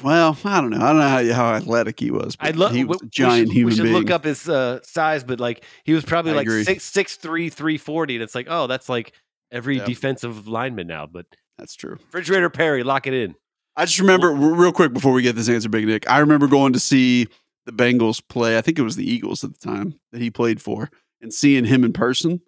Well, 0.05 0.37
I 0.45 0.61
don't 0.61 0.71
know. 0.71 0.77
I 0.77 0.93
don't 0.93 0.99
know 0.99 1.33
how, 1.35 1.49
how 1.51 1.55
athletic 1.55 1.99
he 1.99 2.11
was. 2.11 2.37
But 2.37 2.49
I'd 2.49 2.57
love. 2.57 2.73
he 2.73 2.85
was 2.85 3.01
a 3.03 3.07
giant 3.07 3.49
we 3.49 3.55
should, 3.55 3.57
human 3.57 3.71
we 3.71 3.77
should 3.77 3.83
being. 3.85 3.95
look 3.97 4.11
up 4.11 4.25
his 4.25 4.49
uh, 4.49 4.81
size, 4.83 5.25
but 5.25 5.41
like 5.41 5.65
he 5.85 5.95
was 5.95 6.05
probably 6.05 6.33
I 6.33 6.37
like 6.37 6.47
agree. 6.47 6.63
six 6.63 6.85
six 6.85 7.17
three 7.17 7.49
three 7.49 7.79
forty, 7.79 8.15
and 8.15 8.23
it's 8.23 8.35
like, 8.35 8.47
oh, 8.51 8.67
that's 8.69 8.89
like 8.91 9.15
every 9.53 9.79
Yeah. 9.79 9.85
defensive 9.85 10.47
lineman 10.49 10.87
now. 10.87 11.07
But 11.07 11.27
That's 11.59 11.75
true. 11.75 11.93
refrigerator 12.01 12.51
Perry, 12.51 12.83
lock 12.83 13.07
it 13.07 13.15
in. 13.15 13.35
I 13.77 13.85
just 13.87 14.01
remember 14.01 14.33
real 14.33 14.73
quick 14.73 14.93
before 14.93 15.13
we 15.13 15.23
get 15.23 15.37
this 15.37 15.49
answer, 15.49 15.69
Big 15.69 15.87
Nick. 15.87 16.09
I 16.11 16.19
remember 16.19 16.47
going 16.49 16.73
to 16.73 16.81
see 16.81 17.29
the 17.67 17.73
Bengals 17.73 18.21
play. 18.29 18.59
I 18.59 18.61
think 18.63 18.79
it 18.79 18.83
was 18.83 18.97
the 18.97 19.09
Eagles 19.11 19.45
at 19.45 19.53
the 19.53 19.59
time 19.67 19.95
that 20.13 20.21
he 20.21 20.31
played 20.31 20.61
for, 20.61 20.91
and 21.21 21.33
seeing 21.33 21.65
him 21.65 21.85
in 21.85 21.93
person. 21.93 22.41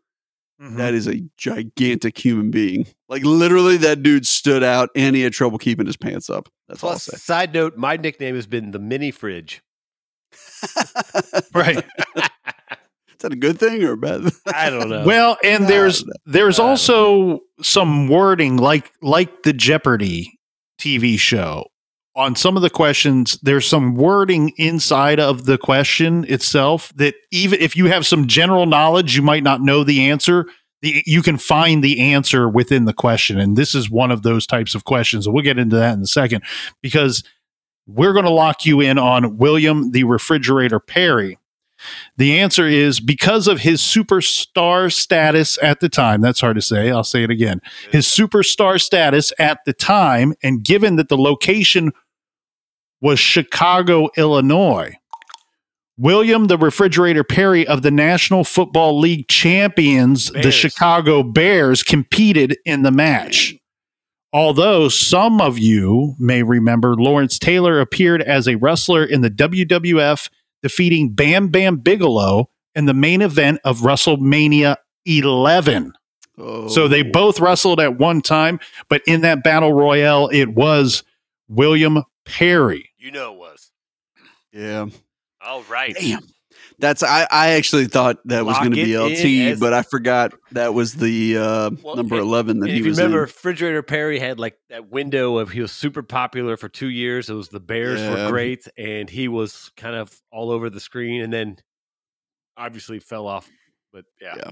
Mhm. 0.60 0.76
That 0.76 0.94
is 0.94 1.06
a 1.08 1.22
gigantic 1.36 2.18
human 2.18 2.50
being. 2.50 2.86
Like 3.08 3.24
literally, 3.24 3.76
that 3.78 4.02
dude 4.02 4.26
stood 4.26 4.62
out, 4.62 4.90
and 4.96 5.14
he 5.16 5.22
had 5.22 5.32
trouble 5.32 5.58
keeping 5.58 5.86
his 5.86 5.96
pants 5.96 6.28
up. 6.30 6.48
That's 6.68 6.82
all 6.84 6.90
I'll 6.90 6.98
say. 6.98 7.16
side 7.16 7.52
note, 7.54 7.76
my 7.76 7.96
nickname 7.96 8.34
has 8.34 8.46
been 8.46 8.70
the 8.70 8.78
mini 8.78 9.10
fridge. 9.10 9.62
right. 11.54 11.84
Is 13.22 13.28
that 13.28 13.35
a 13.35 13.38
good 13.38 13.61
thing 13.61 13.85
or 13.85 13.92
a 13.92 13.96
bad? 13.96 14.22
thing? 14.24 14.32
I 14.52 14.68
don't 14.68 14.88
know. 14.88 15.04
Well, 15.04 15.37
and 15.44 15.68
there's 15.68 16.04
there's 16.26 16.58
also 16.58 17.38
some 17.61 18.08
wording 18.08 18.56
like 18.56 18.90
like 19.00 19.44
the 19.44 19.52
Jeopardy 19.52 20.40
TV 20.80 21.16
show. 21.16 21.66
On 22.16 22.35
some 22.35 22.56
of 22.56 22.62
the 22.62 22.68
questions, 22.68 23.38
there's 23.40 23.64
some 23.64 23.94
wording 23.94 24.52
inside 24.56 25.20
of 25.20 25.44
the 25.44 25.56
question 25.56 26.24
itself 26.28 26.92
that 26.96 27.14
even 27.30 27.61
if 27.61 27.76
you 27.76 27.87
have 27.87 28.04
some 28.04 28.26
general 28.26 28.66
knowledge, 28.66 29.14
you 29.14 29.22
might 29.22 29.44
not 29.44 29.61
know 29.61 29.85
the 29.85 30.11
answer. 30.11 30.46
The, 30.80 31.04
you 31.06 31.22
can 31.22 31.38
find 31.38 31.82
the 31.82 32.00
answer 32.00 32.48
within 32.48 32.87
the 32.87 32.92
question, 32.92 33.38
and 33.38 33.56
this 33.56 33.72
is 33.72 33.88
one 33.88 34.11
of 34.11 34.22
those 34.22 34.48
types 34.48 34.74
of 34.74 34.82
questions. 34.82 35.28
We'll 35.28 35.44
get 35.44 35.61
into 35.61 35.76
that 35.76 35.94
in 35.94 36.02
a 36.02 36.06
second 36.06 36.42
because 36.82 37.22
we're 37.87 38.14
going 38.14 38.24
to 38.24 38.32
lock 38.32 38.66
you 38.66 38.80
in 38.80 38.98
on 38.98 39.37
William 39.38 39.92
the 39.92 40.02
Refrigerator 40.02 40.80
Perry. 40.80 41.38
The 42.16 42.38
answer 42.38 42.66
is 42.66 43.00
because 43.00 43.48
of 43.48 43.60
his 43.60 43.80
superstar 43.80 44.92
status 44.92 45.58
at 45.62 45.80
the 45.80 45.88
time. 45.88 46.20
That's 46.20 46.40
hard 46.40 46.56
to 46.56 46.62
say. 46.62 46.90
I'll 46.90 47.04
say 47.04 47.24
it 47.24 47.30
again. 47.30 47.60
His 47.90 48.06
superstar 48.06 48.80
status 48.80 49.32
at 49.38 49.60
the 49.66 49.72
time, 49.72 50.34
and 50.42 50.62
given 50.62 50.96
that 50.96 51.08
the 51.08 51.16
location 51.16 51.92
was 53.00 53.18
Chicago, 53.18 54.08
Illinois, 54.16 54.94
William 55.98 56.46
the 56.46 56.58
Refrigerator 56.58 57.24
Perry 57.24 57.66
of 57.66 57.82
the 57.82 57.90
National 57.90 58.44
Football 58.44 58.98
League 58.98 59.28
champions, 59.28 60.30
the 60.30 60.50
Chicago 60.50 61.22
Bears, 61.22 61.82
competed 61.82 62.56
in 62.64 62.82
the 62.82 62.90
match. 62.90 63.54
Although 64.32 64.88
some 64.88 65.42
of 65.42 65.58
you 65.58 66.14
may 66.18 66.42
remember, 66.42 66.94
Lawrence 66.94 67.38
Taylor 67.38 67.80
appeared 67.80 68.22
as 68.22 68.48
a 68.48 68.56
wrestler 68.56 69.04
in 69.04 69.20
the 69.20 69.28
WWF, 69.30 70.30
defeating 70.62 71.11
Bam 71.11 71.48
Bam 71.48 71.77
Bigelow 71.79 72.48
in 72.75 72.87
the 72.87 72.94
main 72.94 73.22
event 73.22 73.61
of 73.64 73.81
WrestleMania 73.81 74.77
11. 75.05 75.92
Oh. 76.38 76.68
So 76.68 76.88
they 76.88 77.03
oh. 77.03 77.11
both 77.12 77.40
wrestled 77.40 77.81
at 77.81 77.98
one 77.98 78.22
time, 78.22 78.61
but 78.88 79.03
in 79.07 79.20
that 79.22 79.44
battle 79.44 79.72
royale, 79.72 80.29
it 80.29 80.55
was 80.55 81.03
William 81.48 82.03
Perry. 82.25 82.90
you 82.98 83.11
know 83.11 83.35
it 83.35 83.38
was. 83.38 83.70
Yeah. 84.53 84.87
All 85.40 85.62
right. 85.64 85.94
Damn. 85.98 86.20
That's 86.78 87.02
I, 87.02 87.26
I 87.30 87.50
actually 87.50 87.87
thought 87.87 88.18
that 88.26 88.44
was 88.44 88.58
going 88.58 88.72
to 88.72 88.76
be 88.85 88.96
LT, 88.98 89.58
but 89.61 89.72
I 89.72 89.82
forgot 89.82 90.32
that 90.52 90.74
was 90.74 90.94
the 90.94 91.37
uh, 91.38 91.70
Well, 91.82 91.96
number 91.96 92.16
and- 92.16 92.24
eleven 92.24 92.61
that 92.61 92.70
he 92.70 92.76
if 92.78 92.85
you 92.85 92.90
was 92.90 92.98
remember, 92.98 93.18
in. 93.18 93.22
Refrigerator 93.22 93.82
Perry 93.82 94.18
had 94.18 94.38
like 94.40 94.58
that 94.70 94.90
window 94.90 95.38
of 95.38 95.50
he 95.50 95.61
was 95.61 95.72
super 95.72 96.02
popular 96.02 96.56
for 96.56 96.68
two 96.68 96.88
years. 96.88 97.28
It 97.30 97.35
was 97.35 97.48
the 97.48 97.61
Bears 97.61 98.00
Yeah. 98.00 98.24
were 98.26 98.30
great, 98.30 98.66
and 98.76 99.08
he 99.08 99.28
was 99.28 99.70
kind 99.76 99.94
of 99.96 100.12
all 100.32 100.50
over 100.50 100.70
the 100.70 100.80
screen, 100.80 101.22
and 101.22 101.32
then 101.32 101.56
obviously 102.56 102.98
fell 102.98 103.27
off. 103.27 103.48
But 103.92 104.04
yeah, 104.20 104.35
Yeah. 104.37 104.50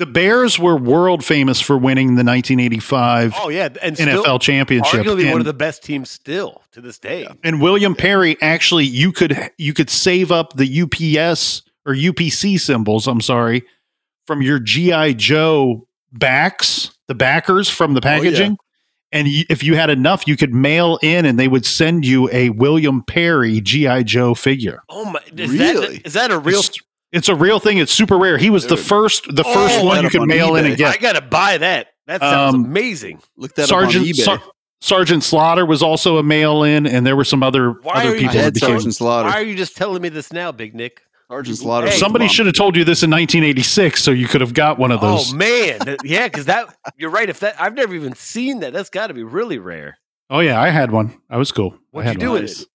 The 0.00 0.06
Bears 0.06 0.58
were 0.58 0.76
world 0.76 1.22
famous 1.24 1.60
for 1.60 1.76
winning 1.76 2.08
the 2.16 2.24
1985 2.24 3.34
oh 3.36 3.48
yeah, 3.50 3.68
and 3.82 3.96
NFL 3.96 4.20
still 4.22 4.38
championship. 4.38 5.04
arguably 5.04 5.30
one 5.30 5.40
of 5.40 5.44
the 5.46 5.52
best 5.52 5.82
teams 5.84 6.08
still 6.10 6.62
to 6.72 6.80
this 6.80 6.98
day. 6.98 7.22
Yeah. 7.24 7.32
and 7.44 7.60
William 7.60 7.94
Perry 7.94 8.36
actually 8.40 8.86
you 8.86 9.12
could 9.12 9.36
you 9.58 9.74
could 9.74 9.90
save 9.90 10.32
up 10.32 10.54
the 10.56 10.64
UPS 10.82 11.62
or 11.86 11.94
UPC 11.94 12.58
symbols, 12.58 13.06
I'm 13.06 13.20
sorry, 13.20 13.62
from 14.26 14.40
your 14.42 14.58
GI 14.58 15.14
Joe 15.14 15.86
backs, 16.12 16.92
the 17.06 17.14
backers 17.14 17.68
from 17.68 17.94
the 17.94 18.00
Oh, 18.02 18.08
yeah. 18.08 18.16
packaging. 18.18 18.56
And 19.12 19.26
y- 19.26 19.44
if 19.50 19.62
you 19.64 19.74
had 19.74 19.90
enough, 19.90 20.26
you 20.26 20.36
could 20.36 20.54
mail 20.54 20.98
in, 21.02 21.26
and 21.26 21.38
they 21.38 21.48
would 21.48 21.66
send 21.66 22.06
you 22.06 22.30
a 22.32 22.50
William 22.50 23.02
Perry 23.02 23.60
GI 23.60 24.04
Joe 24.04 24.34
figure. 24.34 24.82
Oh 24.88 25.04
my! 25.04 25.20
Is 25.36 25.50
Really? 25.50 25.96
that 25.98 26.06
is 26.06 26.12
that 26.14 26.30
a 26.30 26.38
real? 26.38 26.60
It's, 26.60 26.78
it's 27.12 27.28
a 27.28 27.34
real 27.34 27.58
thing. 27.60 27.78
It's 27.78 27.92
super 27.92 28.16
rare. 28.18 28.38
He 28.38 28.50
was 28.50 28.66
the 28.66 28.76
first, 28.76 29.24
the 29.34 29.42
Oh, 29.46 29.52
first 29.54 29.84
one 29.84 30.02
you 30.04 30.10
could 30.10 30.20
on 30.22 30.28
mail 30.28 30.56
in 30.56 30.66
and 30.66 30.76
get. 30.76 30.94
I 30.94 30.96
gotta 30.98 31.20
buy 31.20 31.58
that. 31.58 31.88
That 32.06 32.20
sounds 32.20 32.54
Um, 32.54 32.64
amazing. 32.64 33.20
Look 33.36 33.54
that 33.54 33.68
Sergeant 33.68 34.04
up 34.04 34.08
on 34.08 34.14
eBay. 34.14 34.24
Sar- 34.24 34.42
Sergeant 34.82 35.22
Slaughter 35.22 35.66
was 35.66 35.82
also 35.82 36.16
a 36.16 36.22
mail 36.22 36.62
in, 36.62 36.86
and 36.86 37.06
there 37.06 37.14
were 37.16 37.24
some 37.24 37.42
other 37.42 37.72
Why 37.82 37.92
other 38.06 38.10
I 38.10 38.12
people. 38.14 38.22
just 38.24 38.34
that 38.36 38.42
had 38.44 38.54
became- 38.54 38.68
Sergeant 38.70 38.94
Slaughter. 38.94 39.28
Why 39.28 39.34
are 39.34 39.42
you 39.42 39.54
just 39.54 39.76
telling 39.76 40.00
me 40.02 40.08
this 40.08 40.32
now, 40.32 40.52
Big 40.52 40.74
Nick? 40.74 41.02
Sergeant 41.30 41.58
Slaughter. 41.58 41.86
Hey, 41.88 41.96
Somebody 41.96 42.26
should 42.26 42.46
have 42.46 42.56
told 42.56 42.74
you 42.76 42.82
this 42.84 43.02
in 43.04 43.10
1986, 43.10 44.02
so 44.02 44.10
you 44.10 44.26
could 44.26 44.40
have 44.40 44.52
got 44.54 44.78
one 44.80 44.90
of 44.90 45.00
those. 45.00 45.32
Oh 45.32 45.36
man, 45.36 45.78
yeah, 46.02 46.26
because 46.26 46.46
that 46.46 46.74
you're 46.96 47.10
right. 47.10 47.28
If 47.28 47.40
that 47.40 47.54
I've 47.60 47.74
never 47.74 47.94
even 47.94 48.14
seen 48.16 48.60
that, 48.60 48.72
that's 48.72 48.90
got 48.90 49.08
to 49.08 49.14
be 49.14 49.22
really 49.22 49.58
rare. 49.58 49.98
Oh 50.28 50.40
yeah, 50.40 50.60
I 50.60 50.70
had 50.70 50.90
one. 50.90 51.14
I 51.28 51.36
was 51.36 51.52
cool. 51.52 51.76
What'd 51.92 52.06
you 52.06 52.12
had 52.12 52.18
do 52.18 52.30
one. 52.32 52.42
with 52.42 52.60
it? 52.62 52.66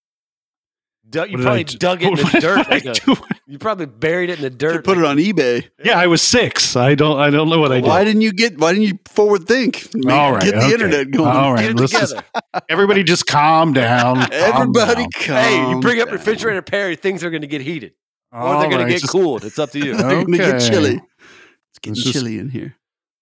Dug- 1.08 1.30
you 1.30 1.38
What 1.38 1.44
did 1.44 1.48
I 1.48 1.50
probably 1.50 1.64
do? 1.66 1.78
dug 1.78 2.04
it 2.04 2.08
in 2.08 2.16
the 2.32 2.40
dirt. 2.42 2.70
Like 2.70 2.86
a, 2.86 2.96
you 3.48 3.58
probably 3.60 3.86
buried 3.86 4.30
it 4.32 4.38
in 4.40 4.42
the 4.42 4.50
dirt. 4.50 4.74
Should 4.74 4.84
put 4.84 4.98
it 4.98 5.06
on 5.06 5.18
eBay. 5.18 5.70
Yeah, 5.84 6.00
I 6.00 6.08
was 6.08 6.22
six. 6.22 6.76
I 6.76 6.96
don't. 6.96 7.20
I 7.20 7.30
don't 7.30 7.50
know 7.50 7.60
what 7.60 7.72
I 7.72 7.76
did. 7.82 7.88
Why 7.88 8.04
didn't 8.04 8.22
you 8.22 8.34
get? 8.34 8.58
Why 8.58 8.74
didn't 8.74 8.88
you 8.88 9.00
forward 9.08 9.48
think? 9.48 9.88
Make- 9.94 10.12
All 10.14 10.34
right, 10.34 10.42
get 10.44 10.56
the 10.56 10.62
okay. 10.64 10.74
internet 10.74 11.12
going. 11.12 11.30
All 11.30 11.54
right, 11.54 11.62
Get 11.62 11.72
it 11.72 11.80
let's 11.80 11.92
just- 11.92 12.16
everybody 12.70 13.04
just 13.04 13.28
calm 13.28 13.72
down. 13.74 14.16
calm 14.16 14.28
Everybody, 14.32 15.04
down. 15.04 15.12
come 15.20 15.36
hey, 15.36 15.70
you 15.70 15.80
bring 15.80 16.02
up 16.02 16.08
down. 16.08 16.18
refrigerator 16.18 16.62
Perry, 16.64 16.96
things 16.96 17.24
are 17.24 17.30
going 17.30 17.42
to 17.44 17.48
get 17.48 17.62
heated, 17.62 17.94
or 18.32 18.60
they're 18.60 18.70
going 18.70 18.78
right, 18.78 18.86
to 18.86 18.90
get 18.90 19.02
just- 19.02 19.12
cooled. 19.12 19.46
It's 19.46 19.60
up 19.60 19.72
to 19.72 19.80
you. 19.80 19.96
They're 19.96 20.24
gonna 20.26 20.38
get 20.38 20.60
chilly. 20.60 21.02
It's 21.70 21.80
getting 21.82 21.94
Let's 21.94 22.04
just- 22.04 22.14
chilly 22.14 22.40
in 22.40 22.50
here. 22.50 22.76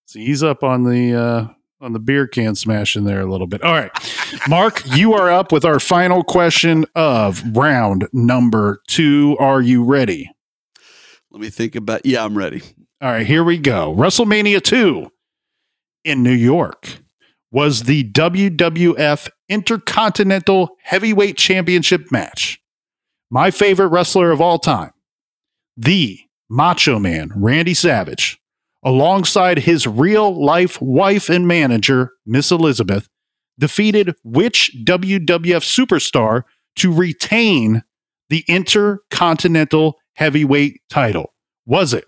So 0.05 0.19
ease 0.19 0.41
up 0.43 0.63
on 0.63 0.84
the 0.84 1.13
uh, 1.13 1.47
on 1.81 1.91
the 1.93 1.99
beer 1.99 2.27
can 2.27 2.55
smashing 2.55 3.03
there 3.03 3.19
a 3.21 3.25
little 3.29 3.47
bit. 3.47 3.61
All 3.63 3.73
right, 3.73 3.91
Mark, 4.47 4.81
you 4.95 5.13
are 5.13 5.31
up 5.31 5.51
with 5.51 5.65
our 5.65 5.79
final 5.79 6.23
question 6.23 6.86
of 6.95 7.43
round 7.55 8.07
number 8.13 8.81
two. 8.88 9.38
Are 9.39 9.61
you 9.61 9.84
ready? 9.84 10.29
Let 11.31 11.41
me 11.41 11.49
think 11.49 11.75
about. 11.75 12.05
Yeah, 12.05 12.23
I'm 12.23 12.38
ready. 12.38 12.61
All 13.01 13.11
right, 13.11 13.25
here 13.25 13.43
we 13.43 13.57
go. 13.57 13.93
WrestleMania 13.93 14.61
2 14.61 15.09
in 16.05 16.23
New 16.23 16.31
York 16.31 16.99
was 17.51 17.84
the 17.84 18.09
WWF 18.11 19.29
Intercontinental 19.49 20.69
Heavyweight 20.84 21.38
Championship 21.38 22.11
match. 22.11 22.59
My 23.29 23.51
favorite 23.51 23.88
wrestler 23.88 24.31
of 24.31 24.41
all 24.41 24.59
time, 24.59 24.91
the 25.75 26.19
Macho 26.49 26.99
Man, 26.99 27.31
Randy 27.36 27.73
Savage, 27.73 28.39
alongside 28.84 29.59
his 29.59 29.88
real 29.88 30.43
life 30.43 30.81
wife 30.81 31.29
and 31.29 31.47
manager, 31.47 32.11
Miss 32.25 32.51
Elizabeth, 32.51 33.07
defeated 33.60 34.16
which 34.24 34.76
WWF 34.84 35.64
superstar 35.64 36.43
to 36.78 36.91
retain 36.93 37.84
the 38.30 38.43
Intercontinental 38.47 39.99
Heavyweight 40.14 40.82
title? 40.89 41.34
Was 41.66 41.93
it 41.93 42.06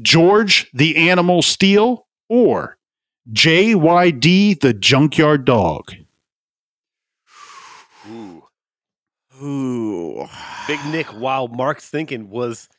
George 0.00 0.70
the 0.72 1.08
Animal 1.08 1.42
Steele 1.42 2.06
or 2.28 2.76
JYD 3.32 4.60
the 4.60 4.74
Junkyard 4.74 5.44
Dog? 5.44 5.92
Ooh. 8.10 8.42
Ooh, 9.42 10.26
Big 10.66 10.82
Nick, 10.86 11.08
while 11.08 11.48
Mark's 11.48 11.88
thinking, 11.90 12.30
was 12.30 12.70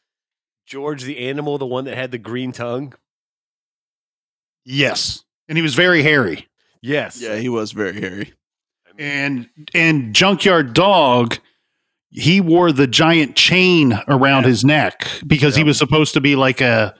George 0.66 1.04
the 1.04 1.30
animal 1.30 1.60
the 1.60 1.68
one 1.68 1.86
that 1.86 1.96
had 1.96 2.10
the 2.10 2.18
green 2.18 2.52
tongue? 2.52 2.94
Yes. 4.66 5.24
And 5.48 5.58
he 5.58 5.62
was 5.62 5.76
very 5.76 6.02
hairy. 6.02 6.48
Yes. 6.82 7.22
Yeah, 7.22 7.36
he 7.38 7.50
was 7.50 7.72
very 7.72 8.00
hairy. 8.00 8.34
And 9.00 9.48
and 9.74 10.14
Junkyard 10.16 10.74
Dog, 10.74 11.38
he 12.10 12.42
wore 12.42 12.72
the 12.72 12.88
giant 12.88 13.36
chain 13.36 13.94
around 14.08 14.44
Yeah. 14.44 14.50
his 14.50 14.66
neck 14.66 15.08
because 15.28 15.56
he 15.56 15.64
was 15.64 15.78
supposed 15.78 16.14
to 16.16 16.22
be 16.22 16.36
like 16.36 16.62
a 16.62 16.96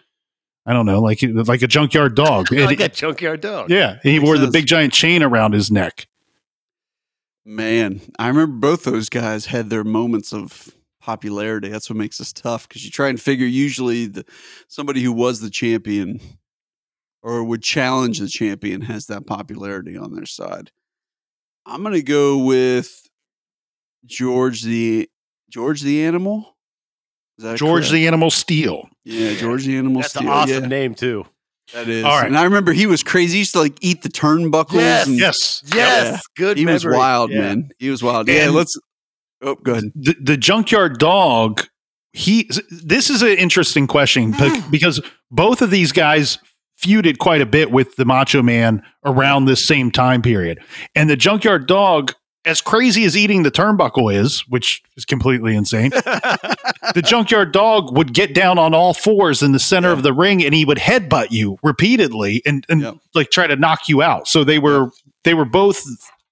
I 0.66 0.74
don't 0.74 0.86
know, 0.86 1.00
like 1.00 1.22
like 1.24 1.62
a 1.62 1.68
junkyard 1.68 2.16
dog. 2.16 2.48
And- 2.52 2.66
like 2.66 2.80
a 2.82 2.90
junkyard 2.90 3.42
dog. 3.42 3.70
yeah, 3.72 4.00
he 4.04 4.20
Makes 4.20 4.26
wore 4.26 4.38
the 4.38 4.52
big 4.52 4.66
giant 4.68 4.92
chain 4.94 5.24
around 5.24 5.54
his 5.54 5.72
neck. 5.72 6.08
Man, 7.46 8.02
I 8.20 8.28
remember 8.28 8.58
both 8.58 8.84
those 8.84 9.10
guys 9.10 9.46
had 9.46 9.70
their 9.70 9.86
moments 9.86 10.34
of 10.34 10.74
popularity. 11.00 11.70
That's 11.70 11.90
what 11.90 11.96
makes 11.96 12.18
this 12.18 12.34
tough 12.34 12.68
because 12.68 12.84
you 12.84 12.92
try 12.92 13.08
and 13.08 13.20
figure 13.22 13.46
usually 13.46 14.06
the 14.08 14.26
somebody 14.68 15.02
who 15.02 15.14
was 15.14 15.40
the 15.40 15.50
champion 15.50 16.20
or 17.24 17.43
would 17.43 17.61
challenge 17.63 18.20
the 18.20 18.28
champion 18.28 18.82
has 18.82 19.07
that 19.07 19.26
popularity 19.26 19.97
on 19.97 20.13
their 20.15 20.26
side. 20.26 20.72
I'm 21.65 21.84
gonna 21.84 22.01
go 22.01 22.38
with 22.38 23.07
George 24.05 24.61
the 24.63 25.09
George 25.49 25.82
the 25.82 26.03
Animal. 26.03 26.55
Is 27.38 27.43
that 27.43 27.57
George 27.57 27.84
correct? 27.84 27.91
the 27.93 28.07
Animal 28.07 28.32
Steele. 28.32 28.89
yeah 29.03 29.34
George 29.36 29.65
the 29.65 29.78
Animal. 29.78 30.01
That's 30.01 30.13
Steele. 30.13 30.24
an 30.24 30.30
awesome 30.30 30.63
yeah, 30.63 30.68
name 30.70 30.95
too. 30.95 31.26
that 31.74 31.88
is. 31.89 32.03
All 32.03 32.18
right. 32.18 32.28
And 32.28 32.38
I 32.38 32.43
remember 32.45 32.72
he 32.74 32.86
was 32.88 33.03
crazy. 33.03 33.34
He 33.34 33.39
used 33.39 33.53
to 33.53 33.59
like 33.59 33.78
eat 33.82 34.01
the 34.01 34.09
turnbuckles. 34.09 34.74
Yes, 34.76 35.07
and 35.07 35.20
Yes. 35.20 35.63
Yes, 35.74 36.22
good. 36.36 36.57
he 36.57 36.65
was 36.65 36.86
wild, 36.86 37.32
Yeah. 37.32 37.41
man. 37.41 37.70
He 37.80 37.89
was 37.89 38.01
wild. 38.01 38.28
Yeah, 38.28 38.45
And- 38.45 38.55
let's. 38.55 38.78
Oh, 39.39 39.53
good. 39.53 39.91
the, 39.93 40.15
the 40.20 40.36
junkyard 40.36 40.97
dog 40.97 41.68
he 42.11 42.49
this 42.72 43.11
is 43.11 43.22
an 43.22 43.38
interesting 43.38 43.86
question 43.86 44.34
because 44.72 44.99
both 45.30 45.61
of 45.61 45.70
these 45.70 45.91
guys 45.91 46.39
feuded 46.82 47.18
quite 47.18 47.42
a 47.42 47.46
bit 47.46 47.72
with 47.72 47.96
the 47.96 48.06
macho 48.06 48.42
man 48.44 48.82
around 49.06 49.46
this 49.46 49.66
same 49.68 49.90
time 49.92 50.22
period 50.22 50.60
and 50.96 51.10
the 51.10 51.16
junkyard 51.16 51.68
dog 51.68 52.14
as 52.46 52.62
crazy 52.62 53.04
as 53.04 53.18
eating 53.18 53.44
the 53.44 53.52
turnbuckle 53.52 54.14
is 54.14 54.42
which 54.48 54.82
is 54.96 55.04
completely 55.04 55.56
insane 55.56 55.90
the 56.94 57.02
junkyard 57.04 57.52
dog 57.52 57.96
would 57.98 58.14
get 58.14 58.34
down 58.34 58.58
on 58.60 58.74
all 58.74 58.94
fours 58.94 59.42
in 59.42 59.52
the 59.52 59.60
center 59.60 59.92
of 59.92 60.04
the 60.04 60.14
ring 60.14 60.44
and 60.46 60.54
he 60.54 60.66
would 60.66 60.78
headbutt 60.78 61.32
you 61.32 61.58
repeatedly 61.64 62.42
and, 62.46 62.66
and 62.70 62.82
Yep. 62.82 62.96
like 63.16 63.32
try 63.32 63.48
to 63.48 63.56
knock 63.56 63.90
you 63.90 64.02
out 64.02 64.28
so 64.28 64.44
they 64.44 64.60
were 64.60 64.90
they 65.24 65.34
were 65.34 65.46
both 65.46 65.84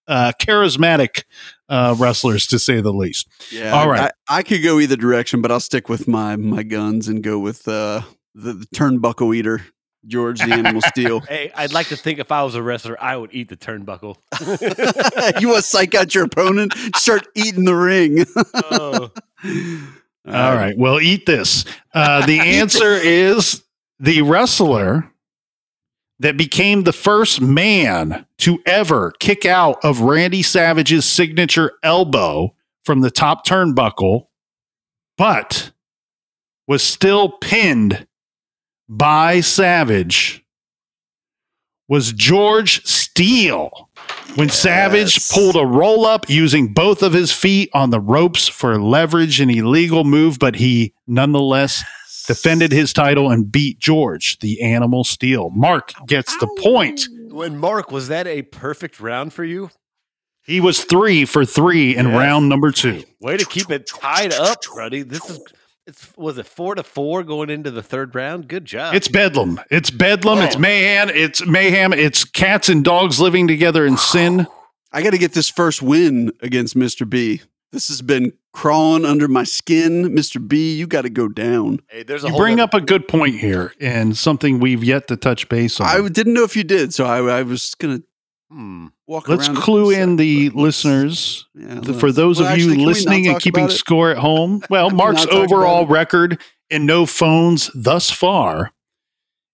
uh, 0.08 0.32
charismatic 0.40 1.24
uh, 1.68 1.96
wrestlers 1.98 2.46
to 2.48 2.60
say 2.60 2.80
the 2.80 2.94
least 2.94 3.28
Yeah. 3.52 3.72
All 3.72 3.90
right. 3.90 4.12
I, 4.30 4.38
I 4.38 4.44
could 4.44 4.62
go 4.62 4.80
either 4.80 4.96
direction, 4.96 5.42
but 5.42 5.52
I'll 5.52 5.60
stick 5.60 5.90
with 5.90 6.08
my 6.08 6.36
my 6.36 6.62
guns 6.62 7.08
and 7.08 7.24
go 7.24 7.40
with 7.40 7.68
uh, 7.68 8.02
the, 8.36 8.54
the 8.54 8.66
turnbuckle 8.68 9.36
eater, 9.36 9.66
George 10.08 10.40
the 10.40 10.54
Animal 10.54 10.82
Steele. 10.82 11.20
Hey, 11.28 11.52
I'd 11.56 11.74
like 11.74 11.88
to 11.88 11.98
think 11.98 12.20
if 12.20 12.32
I 12.32 12.44
was 12.44 12.56
a 12.56 12.62
wrestler, 12.62 13.02
I 13.02 13.18
would 13.18 13.34
eat 13.34 13.50
the 13.50 13.58
turnbuckle. 13.58 14.18
you 15.42 15.50
want 15.50 15.64
to 15.64 15.68
psych 15.68 15.96
out 15.96 16.14
your 16.14 16.26
opponent? 16.26 16.74
Start 16.96 17.28
eating 17.36 17.66
the 17.66 17.76
ring. 17.76 18.26
Oh. 18.54 19.12
All 20.28 20.56
right. 20.56 20.78
Well, 20.78 21.00
eat 21.00 21.26
this. 21.26 21.66
Uh, 21.94 22.26
the 22.26 22.40
answer 22.40 22.94
is 22.94 23.64
the 24.00 24.22
wrestler 24.22 25.12
that 26.20 26.38
became 26.38 26.84
the 26.84 26.94
first 26.94 27.42
man 27.42 28.26
to 28.40 28.60
ever 28.66 29.12
kick 29.20 29.46
out 29.46 29.84
of 29.84 30.02
Randy 30.02 30.42
Savage's 30.42 31.06
signature 31.06 31.74
elbow 31.84 32.56
from 32.84 33.02
the 33.02 33.12
top 33.12 33.46
turnbuckle, 33.46 34.28
but 35.18 35.72
was 36.68 36.84
still 36.84 37.30
pinned 37.30 38.08
by 38.90 39.42
Savage 39.42 40.44
was 41.88 42.12
George 42.14 42.84
Steele. 42.86 43.90
When 44.36 44.50
Savage 44.50 45.30
pulled 45.30 45.56
a 45.56 45.66
roll 45.66 46.06
up 46.06 46.30
using 46.30 46.74
both 46.74 47.02
of 47.04 47.14
his 47.14 47.32
feet 47.32 47.70
on 47.74 47.92
the 47.92 48.00
ropes 48.00 48.48
for 48.48 48.80
leverage, 48.82 49.40
an 49.40 49.50
illegal 49.50 50.04
move, 50.04 50.40
but 50.40 50.56
he 50.56 50.94
nonetheless 51.08 51.84
defended 52.28 52.72
his 52.72 52.92
title 52.92 53.30
and 53.32 53.52
beat 53.52 53.80
George, 53.80 54.40
the 54.40 54.62
animal 54.62 55.04
Steele. 55.04 55.52
Mark 55.52 55.94
gets 56.08 56.36
the 56.40 56.48
point. 56.60 57.08
When 57.30 57.58
Mark, 57.58 57.92
was 57.92 58.08
that 58.08 58.28
a 58.28 58.42
perfect 58.42 59.00
round 59.00 59.32
for 59.32 59.44
you? 59.46 59.70
He 60.44 60.60
was 60.60 60.84
three 60.84 61.26
for 61.26 61.46
three 61.46 61.96
in 61.96 62.08
Yes. 62.08 62.16
round 62.18 62.50
number 62.50 62.72
two. 62.72 63.04
Way 63.22 63.38
to 63.38 63.46
keep 63.46 63.72
it 63.72 63.88
tied 63.88 64.34
up, 64.34 64.60
buddy. 64.76 65.02
This 65.04 65.28
is 65.30 65.40
it's 65.88 66.12
was 66.18 66.38
it 66.38 66.46
four 66.46 66.76
to 66.76 66.84
four 66.84 67.24
going 67.24 67.50
into 67.50 67.72
the 67.72 67.84
third 67.84 68.16
round? 68.16 68.48
Good 68.48 68.66
job. 68.66 68.96
It's 68.96 69.08
bedlam. 69.08 69.60
It's 69.70 69.90
bedlam. 69.92 70.40
It's 70.40 70.56
Oh. 70.56 70.60
mayhem. 70.60 71.10
It's 71.10 71.46
mayhem. 71.46 71.94
It's 71.94 72.24
cats 72.24 72.70
and 72.70 72.84
dogs 72.84 73.20
living 73.20 73.48
together 73.48 73.86
in 73.86 73.98
sin. 73.98 74.48
I 74.92 75.02
got 75.04 75.12
to 75.12 75.18
get 75.18 75.34
this 75.34 75.50
first 75.50 75.82
win 75.82 76.32
against 76.42 76.76
Mr. 76.76 77.08
B. 77.10 77.42
This 77.72 77.90
has 77.90 78.02
been 78.02 78.32
crawling 78.54 79.04
under 79.04 79.28
my 79.28 79.44
skin, 79.44 80.06
Mr. 80.16 80.46
B. 80.46 80.74
You 80.76 80.88
got 80.88 81.02
to 81.02 81.10
go 81.10 81.28
down. 81.28 81.82
hey, 81.90 82.04
there's 82.04 82.24
a 82.24 82.28
You 82.28 82.32
whole 82.32 82.40
bring 82.42 82.60
up 82.62 82.74
a 82.74 82.80
good 82.80 83.06
point 83.08 83.36
here 83.40 83.74
and 83.82 84.16
something 84.16 84.60
we've 84.62 84.84
yet 84.84 85.08
to 85.10 85.18
touch 85.18 85.50
base 85.50 85.82
on. 85.82 85.88
I 85.88 86.08
didn't 86.08 86.34
know 86.34 86.44
if 86.46 86.56
you 86.56 86.64
did, 86.64 86.94
so 86.94 87.04
I, 87.06 87.40
I 87.40 87.42
was 87.44 87.76
gonna 87.76 88.02
Hmm. 88.52 88.88
Let's 89.08 89.50
clue 89.50 89.90
in 89.92 90.16
the 90.18 90.46
let's- 90.50 90.56
listeners 90.56 91.48
yeah, 91.56 91.80
The- 91.82 91.94
for 91.94 92.12
those 92.12 92.40
well, 92.40 92.48
of 92.48 92.54
actually, 92.54 92.80
you 92.80 92.86
listening 92.86 93.28
and 93.28 93.40
keeping 93.42 93.70
score 93.70 94.12
at 94.12 94.18
home, 94.18 94.62
well, 94.70 94.90
Mark's 94.92 95.26
not 95.26 95.32
talk 95.32 95.34
about 95.48 95.54
overall 95.54 95.88
record 95.88 96.40
in 96.70 96.86
no 96.86 97.06
phones 97.06 97.70
thus 97.74 98.12
far 98.12 98.72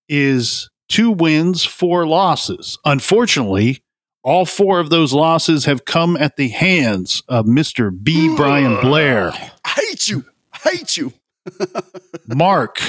is 0.10 0.70
two 0.90 1.10
wins, 1.12 1.64
four 1.64 2.06
losses. 2.06 2.78
Unfortunately, 2.86 3.82
All 4.24 4.46
four 4.46 4.80
of 4.80 4.90
those 4.92 5.14
losses 5.14 5.66
have 5.66 5.86
come 5.86 6.16
at 6.18 6.36
the 6.36 6.50
hands 6.50 7.24
of 7.28 7.46
Mr. 7.48 7.92
B. 7.92 8.36
Brian 8.36 8.80
Blair. 8.82 9.32
I 9.66 9.70
hate 9.70 10.08
you. 10.08 10.26
I 10.54 10.70
hate 10.70 10.96
you. 10.98 11.14
Mark 12.28 12.80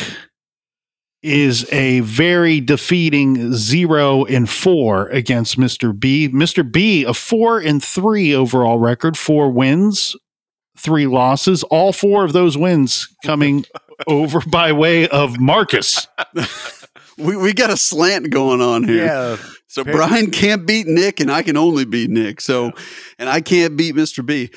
is 1.22 1.70
a 1.72 2.00
very 2.00 2.60
defeating 2.60 3.52
zero 3.52 4.24
and 4.24 4.50
four 4.50 5.08
against 5.08 5.56
Mr. 5.58 5.98
B. 5.98 6.28
Mr. 6.28 6.70
B, 6.70 7.04
a 7.04 7.14
four 7.14 7.58
and 7.58 7.82
three 7.82 8.34
overall 8.34 8.78
record, 8.78 9.16
four 9.16 9.50
wins, 9.50 10.16
three 10.76 11.06
losses. 11.06 11.62
All 11.64 11.92
four 11.92 12.24
of 12.24 12.32
those 12.32 12.58
wins 12.58 13.08
coming 13.24 13.64
over 14.06 14.40
by 14.40 14.72
way 14.72 15.08
of 15.08 15.38
Marcus. 15.38 16.08
We 17.18 17.36
we 17.36 17.52
got 17.52 17.70
a 17.70 17.76
slant 17.76 18.30
going 18.30 18.60
on 18.60 18.84
here. 18.84 19.04
Yeah. 19.04 19.36
So 19.68 19.84
Fair. 19.84 19.94
Brian 19.94 20.30
can't 20.30 20.66
beat 20.66 20.86
Nick, 20.86 21.20
and 21.20 21.30
I 21.30 21.42
can 21.42 21.56
only 21.56 21.84
beat 21.84 22.10
Nick. 22.10 22.40
So, 22.40 22.72
and 23.18 23.28
I 23.28 23.40
can't 23.40 23.76
beat 23.76 23.94
Mr. 23.94 24.24
B. 24.24 24.50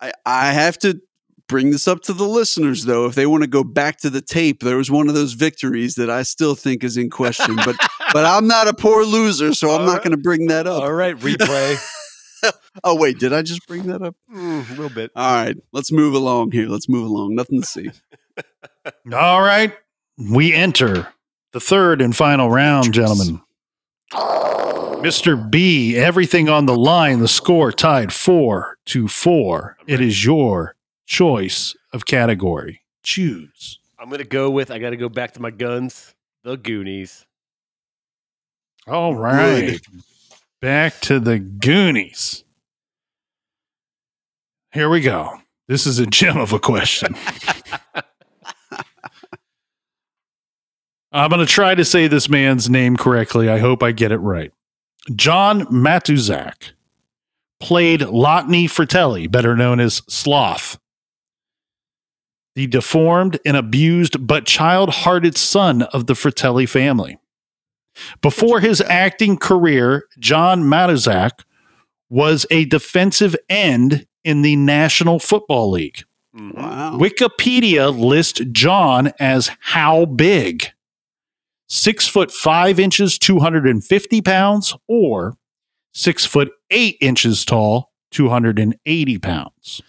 I 0.00 0.12
I 0.24 0.52
have 0.52 0.78
to 0.78 1.00
bring 1.48 1.70
this 1.70 1.88
up 1.88 2.02
to 2.02 2.12
the 2.12 2.24
listeners 2.26 2.84
though. 2.84 3.06
If 3.06 3.14
they 3.14 3.26
want 3.26 3.42
to 3.42 3.48
go 3.48 3.64
back 3.64 3.98
to 3.98 4.10
the 4.10 4.20
tape, 4.20 4.60
there 4.60 4.76
was 4.76 4.90
one 4.90 5.08
of 5.08 5.14
those 5.14 5.32
victories 5.32 5.94
that 5.96 6.10
I 6.10 6.22
still 6.22 6.54
think 6.54 6.84
is 6.84 6.96
in 6.96 7.10
question. 7.10 7.56
But 7.56 7.76
but 8.12 8.24
I'm 8.24 8.46
not 8.46 8.68
a 8.68 8.74
poor 8.74 9.04
loser, 9.04 9.52
so 9.54 9.70
I'm 9.70 9.80
All 9.80 9.86
not 9.86 9.92
right. 9.94 10.04
going 10.04 10.16
to 10.16 10.22
bring 10.22 10.46
that 10.48 10.66
up. 10.66 10.82
All 10.82 10.92
right, 10.92 11.16
replay. 11.16 11.76
Oh 12.84 12.94
wait, 12.94 13.18
did 13.18 13.32
I 13.32 13.42
just 13.42 13.66
bring 13.66 13.82
that 13.88 14.00
up? 14.00 14.14
Mm, 14.32 14.64
a 14.68 14.70
little 14.74 14.88
bit. 14.90 15.10
All 15.16 15.42
right, 15.44 15.56
let's 15.72 15.90
move 15.90 16.14
along 16.14 16.52
here. 16.52 16.68
Let's 16.68 16.88
move 16.88 17.04
along. 17.04 17.34
Nothing 17.34 17.60
to 17.62 17.66
see. 17.66 17.90
All 19.12 19.42
right. 19.42 19.74
We 20.16 20.54
enter 20.54 21.08
the 21.52 21.58
third 21.58 22.00
and 22.00 22.14
final 22.14 22.48
round, 22.48 22.94
gentlemen. 22.94 23.40
Mr. 24.12 25.50
B, 25.50 25.96
everything 25.96 26.48
on 26.48 26.66
the 26.66 26.76
line. 26.76 27.18
The 27.18 27.26
score 27.28 27.72
tied 27.72 28.12
four 28.12 28.78
to 28.86 29.08
four. 29.08 29.76
It 29.88 30.00
is 30.00 30.24
your 30.24 30.76
choice 31.08 31.74
of 31.92 32.06
category. 32.06 32.82
Choose. 33.02 33.80
I'm 33.98 34.10
gonna 34.10 34.22
go 34.22 34.50
with. 34.50 34.70
I 34.70 34.78
got 34.78 34.90
to 34.90 34.96
go 34.96 35.08
back 35.08 35.32
to 35.32 35.42
my 35.42 35.50
guns. 35.50 36.14
The 36.44 36.56
Goonies. 36.56 37.26
All 38.86 39.16
right. 39.16 39.80
Back 40.60 41.00
to 41.00 41.18
the 41.18 41.38
Goonies. 41.38 42.44
Here 44.72 44.88
we 44.88 45.00
go. 45.00 45.38
This 45.66 45.86
is 45.86 45.98
a 45.98 46.06
gem 46.06 46.38
of 46.38 46.52
a 46.52 46.58
question. 46.58 47.14
I'm 51.12 51.30
going 51.30 51.44
to 51.44 51.46
try 51.46 51.74
to 51.74 51.84
say 51.84 52.06
this 52.06 52.28
man's 52.28 52.68
name 52.68 52.96
correctly. 52.96 53.48
I 53.48 53.58
hope 53.58 53.82
I 53.82 53.92
get 53.92 54.12
it 54.12 54.18
right. 54.18 54.52
John 55.14 55.62
Matuszak 55.66 56.72
played 57.60 58.00
Lotney 58.00 58.70
Fratelli, 58.70 59.26
better 59.26 59.56
known 59.56 59.80
as 59.80 60.02
Sloth, 60.08 60.78
the 62.58 62.66
deformed 62.66 63.38
and 63.46 63.56
abused 63.56 64.26
but 64.26 64.44
child 64.44 64.90
hearted 64.90 65.36
son 65.36 65.82
of 65.82 66.08
the 66.08 66.16
Fratelli 66.16 66.66
family. 66.66 67.16
Before 68.20 68.58
his 68.58 68.80
acting 68.80 69.36
career, 69.36 70.06
John 70.18 70.64
Matuszak 70.64 71.44
was 72.10 72.46
a 72.50 72.64
defensive 72.64 73.36
end 73.48 74.08
in 74.24 74.42
the 74.42 74.56
National 74.56 75.20
Football 75.20 75.70
League. 75.70 76.02
Mhm. 76.36 76.54
Wow. 76.56 76.98
Wikipedia 76.98 77.96
lists 77.96 78.40
John 78.50 79.12
as 79.20 79.52
how 79.60 80.06
big? 80.06 80.72
Six 81.68 82.08
foot 82.08 82.32
five 82.32 82.80
inches, 82.80 83.20
250 83.20 84.20
pounds, 84.20 84.74
or 84.88 85.36
six 85.94 86.24
foot 86.24 86.50
eight 86.72 86.96
inches 87.00 87.44
tall, 87.44 87.92
280 88.10 89.18
pounds. 89.18 89.80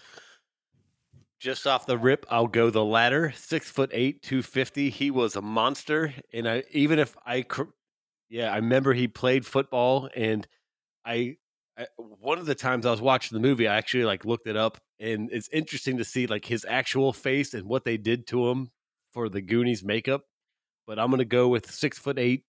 Just 1.40 1.66
off 1.66 1.86
the 1.86 1.96
rip, 1.96 2.26
I'll 2.28 2.46
go 2.46 2.68
the 2.68 2.84
latter. 2.84 3.32
Six 3.34 3.70
foot 3.70 3.88
eight, 3.94 4.20
two 4.22 4.42
fifty. 4.42 4.90
He 4.90 5.10
was 5.10 5.36
a 5.36 5.40
monster, 5.42 6.12
and 6.34 6.46
I 6.46 6.64
even 6.70 6.98
if 6.98 7.16
I, 7.24 7.46
yeah, 8.28 8.52
I 8.52 8.56
remember 8.56 8.92
he 8.92 9.08
played 9.08 9.46
football, 9.46 10.10
and 10.14 10.46
I, 11.04 11.36
I, 11.78 11.86
one 11.96 12.38
of 12.38 12.44
the 12.44 12.54
times 12.54 12.84
I 12.84 12.90
was 12.90 13.00
watching 13.00 13.34
the 13.36 13.40
movie, 13.40 13.66
I 13.66 13.76
actually 13.78 14.04
like 14.04 14.26
looked 14.26 14.46
it 14.46 14.56
up, 14.56 14.76
and 14.98 15.30
it's 15.32 15.48
interesting 15.50 15.96
to 15.96 16.04
see 16.04 16.26
like 16.26 16.44
his 16.44 16.66
actual 16.68 17.10
face 17.14 17.54
and 17.54 17.64
what 17.66 17.86
they 17.86 17.96
did 17.96 18.26
to 18.28 18.50
him 18.50 18.70
for 19.12 19.30
the 19.30 19.40
Goonies 19.40 19.82
makeup. 19.82 20.24
But 20.86 20.98
I'm 20.98 21.10
gonna 21.10 21.24
go 21.24 21.48
with 21.48 21.70
six 21.70 21.98
foot 21.98 22.18
eight, 22.18 22.44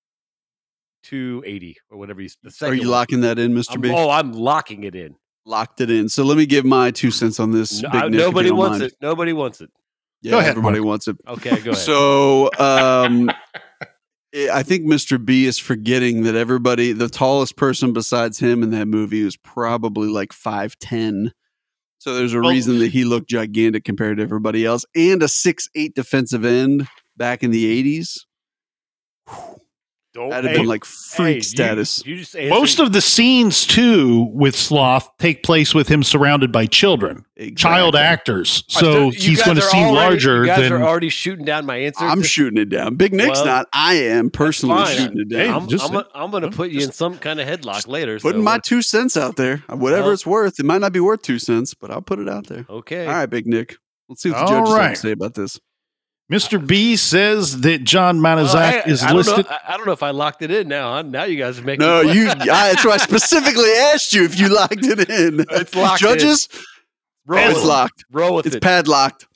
two 1.01 1.41
eighty, 1.45 1.77
or 1.89 1.97
whatever 1.97 2.19
you. 2.21 2.29
The 2.43 2.49
Are 2.49 2.51
second 2.51 2.75
you 2.79 2.81
one. 2.81 2.89
locking 2.91 3.21
that 3.21 3.39
in, 3.39 3.53
Mr. 3.53 3.71
I'm- 3.71 3.81
B? 3.81 3.89
oh, 3.89 4.09
I'm 4.09 4.33
locking 4.33 4.83
it 4.83 4.95
in. 4.95 5.15
Locked 5.45 5.81
it 5.81 5.89
in. 5.89 6.07
So 6.09 6.23
let 6.23 6.37
me 6.37 6.45
give 6.45 6.65
my 6.65 6.91
two 6.91 7.09
cents 7.11 7.39
on 7.39 7.51
this. 7.51 7.81
No- 7.81 7.89
Big 7.89 8.01
I- 8.03 8.07
Nick, 8.09 8.19
nobody 8.19 8.51
wants 8.51 8.79
mind. 8.79 8.83
it. 8.83 8.93
Nobody 9.01 9.33
wants 9.33 9.61
it. 9.61 9.69
Yeah, 10.21 10.31
Go 10.31 10.37
ahead, 10.39 10.49
everybody 10.51 10.79
Mark. 10.79 10.87
wants 10.87 11.07
it. 11.07 11.17
Okay, 11.27 11.49
go 11.61 11.71
ahead. 11.71 11.77
So 11.77 12.45
um, 12.59 13.29
I 14.33 14.49
I 14.53 14.63
think 14.63 14.85
Mr. 14.85 15.23
B 15.23 15.45
is 15.45 15.57
forgetting 15.57 16.23
that 16.23 16.35
everybody, 16.35 16.93
the 16.93 17.09
tallest 17.09 17.57
person 17.57 17.91
besides 17.91 18.37
him 18.39 18.61
in 18.63 18.69
that 18.71 18.87
movie 18.87 19.23
was 19.23 19.35
probably 19.35 20.07
like 20.09 20.29
5'10. 20.31 21.31
So 21.97 22.13
there's 22.15 22.33
a 22.35 22.39
Well- 22.39 22.51
reason 22.51 22.77
that 22.79 22.91
he 22.91 23.03
looked 23.03 23.29
gigantic 23.29 23.83
compared 23.83 24.17
to 24.17 24.23
everybody 24.23 24.63
else 24.65 24.85
and 24.95 25.21
a 25.23 25.27
six 25.27 25.67
eight 25.75 25.95
defensive 25.95 26.45
end 26.45 26.87
back 27.17 27.41
in 27.43 27.49
the 27.51 27.65
80s. 27.83 28.19
Don't 30.13 30.29
That'd 30.29 30.43
have 30.45 30.51
hey, 30.51 30.57
been 30.59 30.67
like 30.67 30.83
freak 30.83 31.35
hey, 31.35 31.39
status. 31.39 32.05
You, 32.05 32.17
just 32.17 32.35
Most 32.37 32.79
of 32.79 32.91
the 32.91 32.99
scenes, 32.99 33.65
too, 33.65 34.29
with 34.33 34.55
Sloth 34.57 35.09
take 35.19 35.41
place 35.41 35.73
with 35.73 35.87
him 35.87 36.03
surrounded 36.03 36.51
by 36.51 36.65
children, 36.65 37.23
child 37.55 37.95
actors. 37.95 38.65
So 38.67 38.79
still- 38.79 39.05
you 39.13 39.29
he's 39.29 39.41
going 39.43 39.55
to 39.55 39.61
seem 39.61 39.83
already- 39.85 39.95
larger 39.95 40.41
You 40.41 40.47
guys 40.47 40.59
than. 40.69 40.73
are 40.73 40.83
already 40.83 41.07
shooting 41.07 41.45
down 41.45 41.65
my 41.65 41.77
answer. 41.77 42.03
I'm 42.03 42.23
shooting 42.23 42.59
it 42.59 42.67
down. 42.69 42.95
Big 42.95 43.13
Nick's 43.13 43.39
Well, 43.39 43.45
not. 43.45 43.67
I 43.73 43.93
am 43.93 44.29
personally 44.29 44.85
shooting 44.93 45.19
it 45.29 45.33
Hey, 45.33 45.45
down. 45.45 45.61
I'm, 45.63 45.67
just 45.69 45.85
I'm, 45.85 45.91
say- 45.91 46.05
a, 46.13 46.17
I'm 46.17 46.29
going 46.29 46.43
to 46.43 46.51
put 46.51 46.71
you 46.71 46.81
in 46.81 46.91
some 46.91 47.17
kind 47.17 47.39
of 47.39 47.47
headlock 47.47 47.87
later. 47.87 48.19
Putting 48.19 48.41
so 48.41 48.43
my 48.45 48.57
two 48.59 48.81
cents 48.81 49.15
out 49.15 49.37
there. 49.37 49.63
Whatever 49.69 50.03
Well- 50.03 50.11
it's 50.11 50.25
worth. 50.25 50.59
It 50.59 50.65
might 50.65 50.81
not 50.81 50.91
be 50.91 50.99
worth 50.99 51.21
two 51.21 51.39
cents, 51.39 51.73
but 51.73 51.89
I'll 51.89 52.01
put 52.01 52.19
it 52.19 52.27
out 52.27 52.47
there. 52.47 52.65
okay. 52.69 53.05
All 53.05 53.13
right, 53.13 53.27
Big 53.29 53.47
Nick. 53.47 53.77
Let's 54.09 54.23
see 54.23 54.31
what 54.31 54.39
the 54.45 54.53
All 54.53 54.65
judges 54.65 54.75
have 54.75 54.93
to 54.93 54.99
say 54.99 55.11
about 55.11 55.35
this. 55.35 55.57
Mr. 56.31 56.65
B 56.65 56.95
says 56.95 57.61
that 57.61 57.83
John 57.83 58.21
Well, 58.21 58.37
Manizak 58.37 58.83
hey, 58.83 58.91
is 58.91 59.03
I 59.03 59.07
don't 59.07 59.17
listed. 59.17 59.45
Know, 59.45 59.51
I, 59.67 59.73
I 59.73 59.77
don't 59.77 59.85
know 59.85 59.91
if 59.91 60.01
I 60.03 60.11
locked 60.11 60.41
it 60.41 60.49
in 60.51 60.67
now. 60.69 61.01
Now 61.01 61.23
you 61.25 61.37
guys 61.37 61.59
are 61.59 61.63
making. 61.63 61.85
No, 61.85 62.01
you. 62.01 62.29
I, 62.29 62.35
that's 62.45 62.85
why 62.85 62.93
I 62.93 62.97
specifically 62.97 63.69
asked 63.93 64.13
you 64.13 64.23
if 64.23 64.39
you 64.39 64.47
locked 64.47 64.77
it 64.85 65.09
in. 65.09 65.45
It's 65.51 65.75
locked 65.75 66.01
in. 66.01 66.07
Judges, 66.07 66.47
roll 67.25 67.39
it's 67.43 67.55
with 67.55 67.63
it. 67.65 67.67
locked. 67.67 68.05
Roll 68.11 68.35
with 68.35 68.45
It's 68.45 68.55
it. 68.55 68.63
padlocked. 68.63 69.27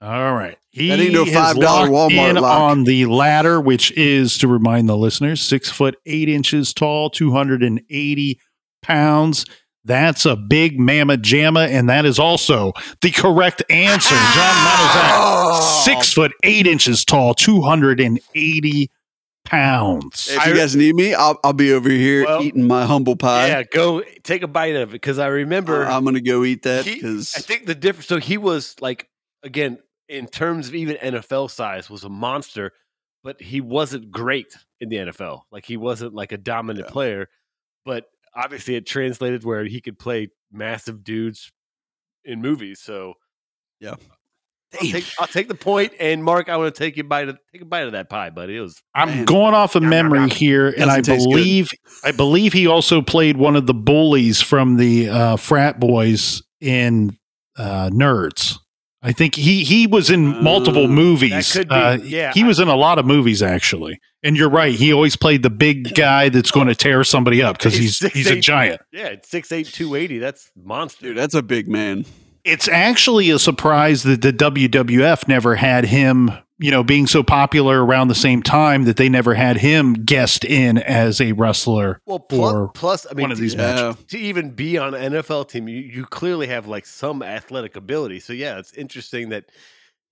All 0.00 0.32
right. 0.34 0.56
He 0.70 0.90
That 0.90 1.00
ain't 1.00 1.12
no 1.12 1.24
has 1.24 1.56
$5 1.56 1.88
Walmart 1.88 2.30
in 2.30 2.36
lock. 2.36 2.60
on 2.70 2.84
the 2.84 3.06
ladder, 3.06 3.60
which 3.60 3.90
is 3.96 4.38
to 4.38 4.46
remind 4.46 4.88
the 4.88 4.96
listeners, 4.96 5.40
six 5.40 5.68
foot 5.70 5.96
eight 6.06 6.28
inches 6.28 6.72
tall, 6.72 7.10
280 7.10 8.38
pounds. 8.82 9.44
That's 9.88 10.24
a 10.26 10.36
big 10.36 10.78
mamma 10.78 11.16
jamma, 11.16 11.66
and 11.68 11.88
that 11.88 12.04
is 12.04 12.18
also 12.20 12.72
the 13.00 13.10
correct 13.10 13.62
answer. 13.70 14.14
John 14.14 14.54
Manizak, 14.54 15.10
Oh. 15.20 15.82
six 15.84 16.12
foot 16.12 16.32
eight 16.44 16.66
inches 16.68 17.04
tall, 17.04 17.34
280 17.34 18.90
pounds. 19.44 20.28
If 20.30 20.46
you 20.46 20.54
guys 20.54 20.76
need 20.76 20.94
me, 20.94 21.14
I'll, 21.14 21.38
I'll 21.42 21.52
be 21.54 21.72
over 21.72 21.88
here 21.88 22.24
Well, 22.24 22.42
eating 22.42 22.66
my 22.66 22.84
humble 22.84 23.16
pie. 23.16 23.48
yeah, 23.48 23.62
go 23.62 24.02
take 24.22 24.42
a 24.42 24.46
bite 24.48 24.76
of 24.76 24.90
it 24.90 24.92
because 24.92 25.18
I 25.18 25.28
remember. 25.28 25.84
Uh, 25.86 25.96
I'm 25.96 26.04
gonna 26.04 26.20
go 26.20 26.44
eat 26.44 26.62
that 26.62 26.84
because 26.84 27.34
I 27.36 27.40
think 27.40 27.66
the 27.66 27.74
difference. 27.74 28.06
So 28.06 28.18
he 28.18 28.36
was 28.36 28.76
like 28.80 29.08
again 29.42 29.78
in 30.08 30.26
terms 30.26 30.68
of 30.68 30.74
even 30.74 30.96
NFL 30.96 31.50
size 31.50 31.88
was 31.88 32.04
a 32.04 32.08
monster, 32.10 32.72
but 33.24 33.40
he 33.40 33.60
wasn't 33.60 34.10
great 34.10 34.54
in 34.80 34.90
the 34.90 34.96
NFL. 34.96 35.42
Like 35.50 35.64
he 35.64 35.76
wasn't 35.78 36.14
like 36.14 36.32
a 36.32 36.38
dominant 36.38 36.86
Yeah. 36.88 36.92
player, 36.92 37.28
but 37.86 38.04
obviously 38.38 38.76
it 38.76 38.86
translated 38.86 39.42
where 39.44 39.64
he 39.64 39.80
could 39.80 39.98
play 39.98 40.28
massive 40.52 41.02
dudes 41.02 41.50
in 42.24 42.40
movies. 42.40 42.80
So 42.80 43.14
I'll 43.84 43.98
take, 44.80 45.04
I'll 45.18 45.26
take 45.26 45.48
the 45.48 45.54
point. 45.54 45.92
And 45.98 46.22
Mark, 46.22 46.48
I 46.48 46.56
want 46.56 46.74
to 46.74 46.78
take 46.78 46.96
you 46.96 47.04
bite 47.04 47.28
of, 47.28 47.38
take 47.52 47.62
a 47.62 47.64
bite 47.64 47.84
of 47.86 47.92
that 47.92 48.10
pie, 48.10 48.30
buddy. 48.30 48.56
It 48.56 48.60
was 48.60 48.80
I'm 48.94 49.08
Man. 49.08 49.24
going 49.24 49.54
off 49.54 49.74
of 49.74 49.82
Nom, 49.82 49.90
nom, 49.90 50.04
memory 50.04 50.18
nom. 50.20 50.30
here, 50.30 50.68
and 50.68 50.90
I 50.90 50.98
Doesn't 51.00 51.14
taste 51.14 51.26
good. 51.26 51.34
believe 51.36 51.70
I 52.04 52.12
believe 52.12 52.52
he 52.52 52.66
also 52.66 53.00
played 53.02 53.36
one 53.38 53.56
of 53.56 53.66
the 53.66 53.74
bullies 53.74 54.42
from 54.42 54.76
the 54.76 55.08
uh, 55.08 55.36
frat 55.36 55.80
boys 55.80 56.42
in 56.60 57.16
uh, 57.56 57.88
Nerds. 57.90 58.58
I 59.02 59.12
think 59.12 59.36
he 59.36 59.62
he 59.64 59.86
was 59.86 60.10
in 60.10 60.42
multiple 60.42 60.84
Uh, 60.84 60.88
movies. 60.88 61.52
that 61.52 61.58
could 61.60 61.68
be, 61.68 61.74
Uh, 61.74 61.98
yeah. 62.04 62.32
he 62.34 62.42
was 62.44 62.58
in 62.58 62.66
a 62.68 62.76
lot 62.76 62.98
of 62.98 63.06
movies 63.06 63.42
actually. 63.42 64.00
And 64.24 64.36
you're 64.36 64.50
right. 64.50 64.74
He 64.74 64.92
always 64.92 65.14
played 65.14 65.44
the 65.44 65.50
big 65.50 65.94
guy 65.94 66.28
that's 66.28 66.50
going 66.50 66.66
to 66.66 66.74
tear 66.74 67.04
somebody 67.04 67.40
up 67.40 67.56
because 67.58 67.74
he's 67.74 68.00
He's 68.00 68.12
he's 68.12 68.26
a 68.26 68.40
giant. 68.40 68.80
yeah, 68.92 69.06
it's 69.06 69.28
six 69.30 69.52
eight 69.52 69.66
two 69.68 69.94
eighty. 69.94 70.18
That's 70.18 70.50
monster. 70.56 71.06
dude, 71.08 71.16
that's 71.16 71.34
a 71.34 71.42
big 71.42 71.68
man. 71.68 72.04
It's 72.44 72.66
actually 72.68 73.30
a 73.30 73.38
surprise 73.38 74.02
that 74.04 74.22
the 74.22 74.32
WWF 74.32 75.28
never 75.28 75.54
had 75.56 75.84
him 75.84 76.30
you 76.58 76.70
know, 76.70 76.82
being 76.82 77.06
so 77.06 77.22
popular 77.22 77.84
around 77.84 78.08
the 78.08 78.14
same 78.14 78.42
time 78.42 78.84
that 78.84 78.96
they 78.96 79.08
never 79.08 79.34
had 79.34 79.56
him 79.58 79.94
guest 79.94 80.44
in 80.44 80.78
as 80.78 81.20
a 81.20 81.32
wrestler. 81.32 82.00
Well, 82.06 82.18
plus, 82.18 82.52
for 82.52 82.68
plus 82.68 83.06
I 83.10 83.14
mean, 83.14 83.22
one 83.22 83.32
of 83.32 83.38
these 83.38 83.52
to, 83.52 83.58
matches. 83.58 83.96
Yeah. 84.00 84.04
to 84.08 84.18
even 84.18 84.50
be 84.50 84.76
on 84.78 84.94
an 84.94 85.12
NFL 85.12 85.48
team, 85.48 85.68
you, 85.68 85.78
you 85.78 86.04
clearly 86.04 86.48
have 86.48 86.66
like 86.66 86.86
some 86.86 87.22
athletic 87.22 87.76
ability. 87.76 88.20
So 88.20 88.32
yeah, 88.32 88.58
it's 88.58 88.72
interesting 88.72 89.28
that 89.30 89.44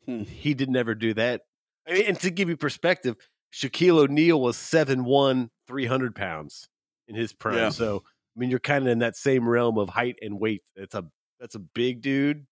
Hmm. 0.06 0.22
he 0.22 0.54
did 0.54 0.70
never 0.70 0.94
do 0.94 1.14
that. 1.14 1.42
I 1.88 1.92
mean, 1.92 2.04
and 2.06 2.20
to 2.20 2.30
give 2.30 2.48
you 2.48 2.56
perspective, 2.56 3.16
Shaquille 3.52 3.98
O'Neal 3.98 4.40
was 4.40 4.56
7'1", 4.56 5.50
300 5.66 6.14
pounds 6.14 6.68
in 7.08 7.16
his 7.16 7.32
prime. 7.32 7.56
Yeah. 7.56 7.68
So 7.70 8.04
I 8.06 8.38
mean, 8.38 8.50
you're 8.50 8.60
kind 8.60 8.86
of 8.86 8.92
in 8.92 9.00
that 9.00 9.16
same 9.16 9.48
realm 9.48 9.78
of 9.78 9.88
height 9.88 10.16
and 10.22 10.38
weight. 10.38 10.62
It's 10.76 10.94
a 10.94 11.06
that's 11.40 11.54
a 11.56 11.58
big 11.58 12.02
dude. 12.02 12.46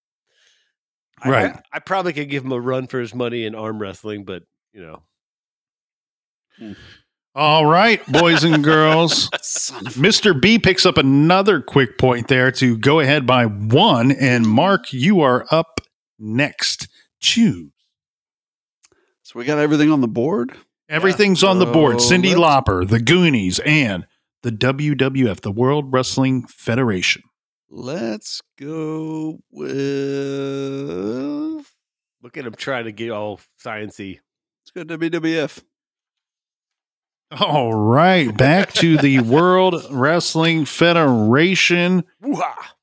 I- 1.23 1.31
Right. 1.31 1.53
I, 1.55 1.61
I 1.75 1.79
probably 1.81 2.13
could 2.13 2.29
give 2.29 2.45
him 2.45 2.53
a 2.53 2.61
run 2.61 2.87
for 2.87 3.01
his 3.01 3.15
money 3.15 3.45
in 3.47 3.55
arm 3.55 3.79
wrestling, 3.81 4.25
but 4.25 4.43
you 4.73 4.83
know, 4.83 5.03
hmm. 6.59 6.73
All 7.37 7.67
right, 7.67 8.01
boys 8.07 8.45
and 8.45 8.63
girls. 8.63 9.29
Mr. 9.31 10.41
B 10.41 10.57
picks 10.59 10.87
up 10.87 10.97
another 10.99 11.61
quick 11.61 11.99
point 11.99 12.29
there 12.29 12.53
to 12.53 12.79
go 12.79 13.01
ahead 13.01 13.27
by 13.27 13.47
one. 13.47 14.13
And 14.13 14.47
Mark, 14.47 14.93
you 14.93 15.21
are 15.21 15.45
up 15.51 15.81
next. 16.19 16.87
Choose. 17.21 17.73
So 19.23 19.39
we 19.39 19.45
got 19.47 19.59
everything 19.59 19.91
on 19.91 20.01
the 20.01 20.07
board. 20.07 20.53
Everything's 20.89 21.43
on 21.43 21.59
the 21.59 21.67
board. 21.67 21.97
Cyndi 21.97 22.37
let's- 22.37 22.41
Lauper, 22.41 22.87
the 22.89 23.01
Goonies, 23.01 23.59
and 23.61 24.07
the 24.45 24.53
WWF, 24.53 25.41
the 25.41 25.51
World 25.51 25.93
Wrestling 25.93 26.47
Federation. 26.47 27.23
Let's 27.77 28.41
go 28.57 29.41
with. 29.51 29.67
look 32.23 32.37
at 32.37 32.47
him 32.47 32.55
trying 32.55 32.85
to 32.85 32.93
get 32.93 33.11
all 33.11 33.41
sciency. 33.61 34.21
Let's 34.77 34.89
go 34.89 34.97
WWF. 34.97 35.61
All 37.41 37.75
right, 37.75 38.35
back 38.37 38.75
to 38.75 38.97
the 38.97 39.19
World 39.23 39.83
Wrestling 39.91 40.67
Federation. 40.67 42.05
Woo-ha! 42.21 42.77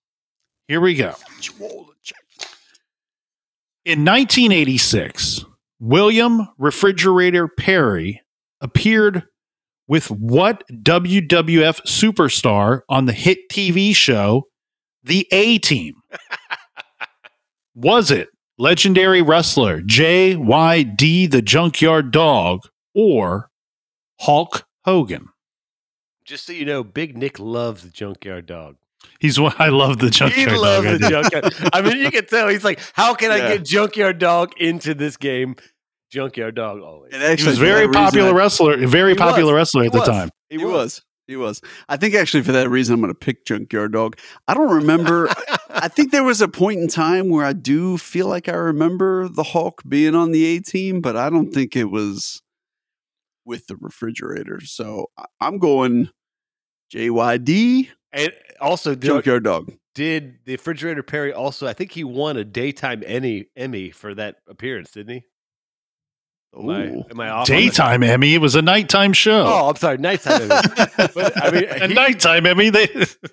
Here 0.68 0.82
we 0.82 0.96
go. 0.96 1.16
In 3.86 4.04
1986, 4.04 5.46
William 5.80 6.50
Refrigerator 6.58 7.48
Perry 7.48 8.22
appeared 8.60 9.24
with 9.88 10.12
what 10.12 10.66
WWF 10.70 11.80
superstar 11.88 12.82
on 12.90 13.06
the 13.06 13.14
hit 13.14 13.48
TV 13.50 13.96
show 13.96 14.48
The 15.04 15.28
A 15.32 15.58
Team? 15.60 15.96
Was 17.76 18.12
it 18.12 18.30
legendary 18.58 19.22
wrestler 19.22 19.82
JYD 19.82 21.32
the 21.32 21.42
Junkyard 21.42 22.12
Dog 22.12 22.62
or 22.94 23.50
Hulk 24.20 24.66
Hogan? 24.86 25.28
Just 26.26 26.46
so 26.46 26.54
you 26.54 26.66
know, 26.66 26.84
Big 26.84 27.18
Nick 27.18 27.40
loves 27.40 27.84
the 27.84 27.90
Junkyard 27.90 28.46
Dog. 28.46 28.76
He's 29.20 29.40
what 29.40 29.60
I 29.60 29.70
love 29.70 29.98
the 29.98 30.06
He 30.06 30.12
Junkyard 30.12 30.58
loves 30.58 30.86
Dog. 30.86 30.94
I 30.94 30.98
the 30.98 31.00
do. 31.00 31.10
Junkyard. 31.10 31.70
I 31.74 31.82
mean, 31.82 31.98
you 31.98 32.12
can 32.12 32.26
tell 32.26 32.48
he's 32.50 32.64
like, 32.64 32.80
how 32.94 33.16
can 33.16 33.32
I 33.32 33.40
get 33.40 33.66
Junkyard 33.66 34.20
Dog 34.20 34.54
into 34.60 34.94
this 34.94 35.18
game? 35.18 35.56
Junkyard 36.12 36.56
Dog 36.56 36.82
always. 36.82 37.14
And 37.14 37.40
He 37.40 37.46
was 37.48 37.58
for 37.58 37.64
very 37.64 37.88
popular 37.88 38.30
I- 38.30 38.34
wrestler, 38.34 38.86
very 38.86 39.12
He 39.14 39.20
was. 39.20 39.32
popular 39.32 39.56
wrestler 39.56 39.82
He 39.84 39.88
at 39.88 39.94
the 39.94 40.00
was. 40.00 40.08
time. 40.08 40.30
He 40.50 40.58
was. 40.58 41.02
He 41.28 41.36
was. 41.36 41.62
I 41.88 41.98
think 41.98 42.14
actually 42.14 42.44
for 42.44 42.52
that 42.52 42.70
reason, 42.70 42.96
I'm 42.96 43.02
going 43.02 43.14
to 43.14 43.18
pick 43.18 43.46
Junkyard 43.46 43.94
Dog. 43.94 44.18
I 44.48 44.54
don't 44.54 44.74
remember. 44.74 45.30
I 45.70 45.88
think 45.88 46.12
there 46.12 46.24
was 46.24 46.42
a 46.42 46.48
point 46.48 46.82
in 46.82 46.88
time 46.88 47.30
where 47.30 47.46
I 47.46 47.54
do 47.54 47.98
feel 47.98 48.28
like 48.28 48.50
I 48.50 48.54
remember 48.54 49.30
the 49.30 49.44
Hulk 49.44 49.82
being 49.88 50.16
on 50.16 50.32
the 50.32 50.46
A 50.46 50.60
team, 50.60 51.00
but 51.00 51.16
I 51.16 51.30
don't 51.30 51.54
think 51.54 51.76
it 51.76 51.86
was 51.86 52.42
with 53.46 53.68
the 53.68 53.78
refrigerator. 53.78 54.60
So 54.62 55.08
I'm 55.40 55.58
going 55.58 56.10
JYD 56.94 57.90
and 58.12 58.34
also, 58.60 58.96
Junkyard 58.96 59.44
Dog. 59.44 59.72
did 59.96 60.40
the 60.46 60.54
refrigerator 60.54 61.04
Perry 61.04 61.32
also? 61.32 61.66
I 61.68 61.74
think 61.74 61.92
he 61.92 62.04
won 62.04 62.36
a 62.36 62.44
daytime 62.44 63.04
Emmy 63.06 63.46
Emmy 63.56 63.92
for 63.92 64.14
that 64.16 64.38
appearance, 64.48 64.92
didn't 64.92 65.14
he? 65.14 65.24
Am 66.54 66.70
I, 66.70 66.84
am 67.10 67.20
I 67.20 67.30
off? 67.30 67.48
Daytime 67.48 68.04
Emmy. 68.04 68.34
It 68.34 68.40
was 68.40 68.56
a 68.56 68.62
nighttime 68.62 69.14
show. 69.14 69.46
Oh, 69.48 69.70
I'm 69.70 69.76
sorry, 69.78 69.98
nighttime 69.98 70.42
Emmy. 70.52 70.62
but 71.16 71.42
I 71.42 71.50
mean, 71.52 71.64
a 71.70 71.88
he- 71.88 71.94
nighttime 71.94 72.46
Emmy. 72.46 72.70
They, 72.70 72.88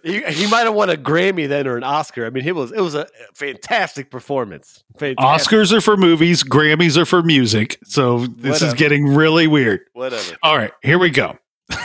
he, 0.05 0.23
he 0.23 0.47
might 0.49 0.61
have 0.61 0.75
won 0.75 0.89
a 0.89 0.97
Grammy 0.97 1.49
then 1.49 1.67
or 1.67 1.77
an 1.77 1.83
Oscar. 1.83 2.27
I 2.27 2.31
mean, 2.31 2.47
it 2.47 2.55
was 2.55 2.71
it 2.71 2.81
was 2.81 2.95
a 2.95 3.09
fantastic 3.35 4.11
performance. 4.13 4.85
Fantastic. 4.99 5.53
Oscars 5.59 5.73
are 5.73 5.81
for 5.81 5.97
movies. 5.97 6.45
Grammys 6.45 6.97
are 6.97 7.05
for 7.07 7.23
music. 7.23 7.79
So 7.85 8.27
this 8.29 8.63
is 8.63 8.73
getting 8.75 9.07
really 9.07 9.49
weird. 9.49 9.81
whatever. 9.95 10.37
All 10.45 10.57
right, 10.57 10.73
here 10.83 10.99
we 10.99 11.11
go. 11.11 11.37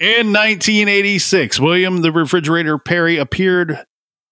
In 0.00 0.32
1986, 0.32 1.58
William 1.60 2.02
the 2.02 2.12
Refrigerator 2.12 2.78
Perry 2.78 3.16
appeared 3.16 3.84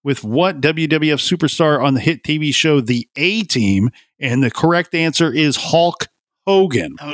with 0.04 0.24
what 0.24 0.60
WWF 0.60 1.20
superstar 1.20 1.82
on 1.82 1.94
the 1.94 2.00
hit 2.00 2.22
TV 2.24 2.54
show 2.54 2.80
The 2.80 3.08
A 3.16 3.42
Team? 3.42 3.90
And 4.20 4.42
the 4.42 4.50
correct 4.50 4.94
answer 4.94 5.32
is 5.32 5.56
Hulk 5.56 6.08
Hogan. 6.46 6.96
All 7.00 7.06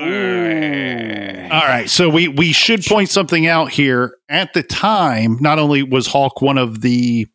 right, 1.66 1.89
so 1.89 2.09
we 2.11 2.28
we 2.28 2.53
should 2.53 2.84
point 2.84 3.09
something 3.09 3.47
out 3.47 3.70
here. 3.70 4.16
At 4.28 4.53
the 4.53 4.62
time, 4.62 5.39
not 5.41 5.59
only 5.59 5.82
was 5.82 6.07
Hulk 6.07 6.43
one 6.43 6.59
of 6.59 6.82
the 6.82 7.26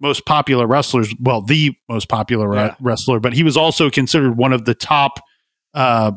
most 0.00 0.26
popular 0.26 0.66
wrestlers, 0.66 1.14
well, 1.20 1.40
the 1.40 1.74
most 1.88 2.08
popular 2.10 2.54
Yeah. 2.54 2.74
wrestler, 2.80 3.20
but 3.20 3.32
he 3.32 3.42
was 3.42 3.56
also 3.56 3.88
considered 3.88 4.36
one 4.36 4.52
of 4.52 4.66
the 4.66 4.74
top 4.74 5.20
uh, 5.72 6.12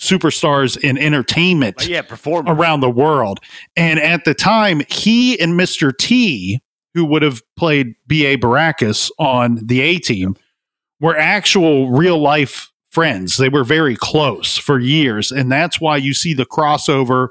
superstars 0.00 0.76
in 0.78 0.96
entertainment 0.96 1.76
But 1.76 1.88
yeah, 1.88 2.02
around 2.26 2.80
the 2.80 2.90
world. 2.90 3.40
And 3.76 3.98
at 3.98 4.24
the 4.24 4.34
time, 4.34 4.82
he 4.88 5.38
and 5.40 5.58
Mr. 5.58 5.92
T, 5.96 6.62
who 6.94 7.04
would 7.06 7.22
have 7.22 7.42
played 7.56 7.94
B.A. 8.06 8.36
Baracus 8.36 9.10
on 9.18 9.58
the 9.62 9.80
A 9.80 9.98
team, 9.98 10.36
were 11.00 11.16
actual 11.16 11.90
real 11.90 12.18
life 12.18 12.70
friends. 12.90 13.38
They 13.38 13.48
were 13.48 13.64
very 13.64 13.96
close 13.96 14.56
for 14.58 14.78
years. 14.78 15.32
And 15.32 15.50
that's 15.50 15.80
why 15.80 15.96
you 15.96 16.12
see 16.14 16.34
the 16.34 16.44
crossover 16.46 17.28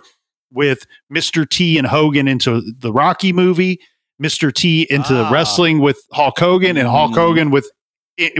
with 0.51 0.85
Mr. 1.13 1.47
T 1.47 1.77
and 1.77 1.87
Hogan 1.87 2.27
into 2.27 2.61
the 2.79 2.91
Rocky 2.91 3.31
movie, 3.31 3.79
Mr. 4.21 4.53
T 4.53 4.87
into 4.89 5.13
Ah. 5.15 5.31
wrestling 5.31 5.79
with 5.79 6.01
Hulk 6.11 6.37
Hogan, 6.39 6.75
and 6.77 6.87
Hulk 6.87 7.11
Mm. 7.11 7.15
Hogan 7.15 7.51
with 7.51 7.69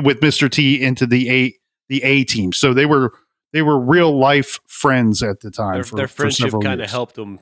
with 0.04 0.20
Mr. 0.20 0.50
T 0.52 0.82
into 0.82 1.06
the 1.08 1.30
A 1.30 1.54
the 1.88 2.04
A 2.04 2.24
team. 2.24 2.52
So 2.52 2.74
they 2.74 2.86
were 2.86 3.14
they 3.54 3.62
were 3.62 3.80
real 3.80 4.18
life 4.18 4.60
friends 4.68 5.22
at 5.24 5.40
the 5.42 5.52
time. 5.52 5.76
their, 5.76 5.84
for, 5.84 5.96
their 5.96 6.08
friendship 6.08 6.54
kind 6.62 6.82
of 6.82 6.90
helped 6.90 7.16
them 7.16 7.40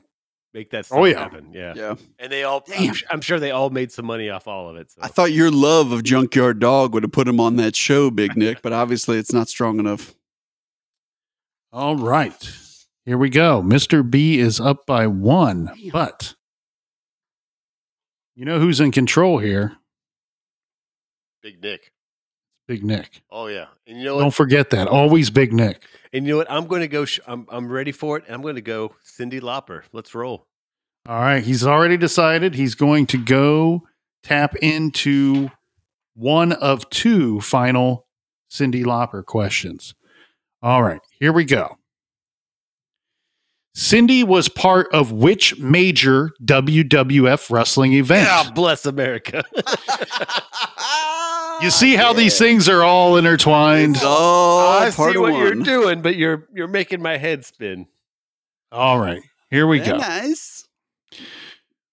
make 0.54 0.70
that 0.70 0.78
oh, 0.78 0.82
stuff 0.82 0.98
Oh, 0.98 1.04
yeah. 1.04 1.18
happen. 1.18 1.50
Yeah. 1.52 1.72
Yeah. 1.76 1.94
And 2.18 2.30
they 2.32 2.42
all, 2.44 2.64
I'm, 2.76 2.94
I'm 3.10 3.20
sure 3.20 3.38
they 3.38 3.50
all 3.50 3.70
made 3.70 3.92
some 3.92 4.06
money 4.06 4.30
off 4.30 4.48
all 4.48 4.68
of 4.68 4.76
it. 4.76 4.90
So. 4.90 5.00
I 5.02 5.08
thought 5.08 5.32
your 5.32 5.50
love 5.50 5.92
of 5.92 6.02
Junkyard 6.02 6.58
Dog 6.58 6.94
would 6.94 7.02
have 7.02 7.12
put 7.12 7.28
him 7.28 7.40
on 7.40 7.56
that 7.56 7.76
show, 7.76 8.10
Big 8.10 8.36
Nick, 8.36 8.62
but 8.62 8.72
obviously 8.72 9.18
it's 9.18 9.32
not 9.32 9.48
strong 9.48 9.78
enough. 9.78 10.14
All 11.72 11.96
right. 11.96 12.56
Here 13.06 13.16
we 13.16 13.30
go. 13.30 13.62
Mr. 13.62 14.08
B 14.08 14.38
is 14.38 14.60
up 14.60 14.86
by 14.86 15.06
one, 15.06 15.66
Damn. 15.76 15.90
but 15.90 16.34
you 18.34 18.44
know 18.44 18.58
who's 18.58 18.80
in 18.80 18.90
control 18.92 19.38
here? 19.38 19.76
Big 21.42 21.62
Nick. 21.62 21.92
Big 22.70 22.84
Nick. 22.84 23.22
Oh 23.32 23.48
yeah. 23.48 23.66
And 23.88 23.98
you 23.98 24.04
know 24.04 24.20
Don't 24.20 24.32
forget 24.32 24.70
that. 24.70 24.86
Always 24.86 25.28
Big 25.28 25.52
Nick. 25.52 25.82
And 26.12 26.24
you 26.24 26.34
know 26.34 26.36
what? 26.36 26.48
I'm 26.48 26.68
going 26.68 26.82
to 26.82 26.86
go. 26.86 27.04
Sh- 27.04 27.18
I'm 27.26 27.44
I'm 27.50 27.68
ready 27.68 27.90
for 27.90 28.16
it. 28.16 28.22
And 28.26 28.34
I'm 28.36 28.42
going 28.42 28.54
to 28.54 28.60
go 28.60 28.94
Cyndi 29.04 29.40
Lauper. 29.40 29.82
Let's 29.92 30.14
roll. 30.14 30.46
All 31.08 31.18
right. 31.18 31.42
He's 31.42 31.66
already 31.66 31.96
decided 31.96 32.54
he's 32.54 32.76
going 32.76 33.06
to 33.06 33.18
go 33.18 33.82
tap 34.22 34.54
into 34.54 35.50
one 36.14 36.52
of 36.52 36.88
two 36.90 37.40
final 37.40 38.06
Cyndi 38.52 38.84
Lauper 38.84 39.26
questions. 39.26 39.96
All 40.62 40.84
right. 40.84 41.00
Here 41.18 41.32
we 41.32 41.44
go. 41.44 41.76
Cyndi 43.76 44.22
was 44.22 44.48
part 44.48 44.86
of 44.92 45.10
which 45.10 45.58
major 45.58 46.30
WWF 46.44 47.50
wrestling 47.50 47.94
event? 47.94 48.28
Yeah, 48.28 48.48
bless 48.52 48.86
America. 48.86 49.42
You 51.62 51.70
see 51.70 51.94
how 51.94 52.12
these 52.12 52.38
things 52.38 52.68
are 52.68 52.82
all 52.82 53.16
intertwined? 53.16 53.96
It's 53.96 54.04
all 54.04 54.80
I 54.80 54.90
part 54.90 55.12
see 55.12 55.16
of 55.16 55.22
what 55.22 55.34
you're 55.34 55.54
doing, 55.54 56.00
but 56.00 56.16
you're 56.16 56.48
you're 56.54 56.68
making 56.68 57.02
my 57.02 57.18
head 57.18 57.44
spin. 57.44 57.86
All 58.72 58.98
right, 58.98 59.22
here 59.50 59.66
we 59.66 59.78
Very 59.78 59.92
go. 59.92 59.98
Nice. 59.98 60.66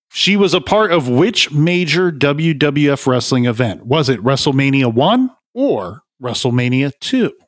She 0.09 0.35
was 0.35 0.53
a 0.53 0.61
part 0.61 0.91
of 0.91 1.07
which 1.07 1.51
major 1.51 2.11
WWF 2.11 3.05
wrestling 3.05 3.45
event? 3.45 3.85
Was 3.85 4.09
it 4.09 4.19
WrestleMania 4.23 4.91
1 4.91 5.29
or 5.53 6.01
WrestleMania 6.21 6.91
2? 6.99 7.33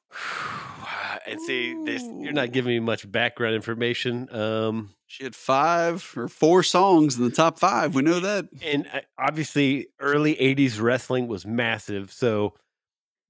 And 1.28 1.39
see, 1.41 1.76
this, 1.86 2.01
you're 2.01 2.34
not 2.34 2.51
giving 2.51 2.72
me 2.72 2.80
much 2.80 3.09
background 3.11 3.53
information. 3.53 4.34
Um, 4.36 4.95
She 5.10 5.24
had 5.24 5.36
five 5.36 6.14
or 6.16 6.28
four 6.28 6.62
songs 6.62 7.18
in 7.18 7.24
the 7.24 7.32
top 7.32 7.57
five. 7.57 7.95
We 7.95 8.03
know 8.03 8.20
that. 8.20 8.47
and 8.64 8.86
uh, 8.93 8.99
obviously, 9.18 9.88
early 9.99 10.36
'80s 10.36 10.80
wrestling 10.80 11.28
was 11.28 11.47
massive. 11.47 12.14
So 12.14 12.53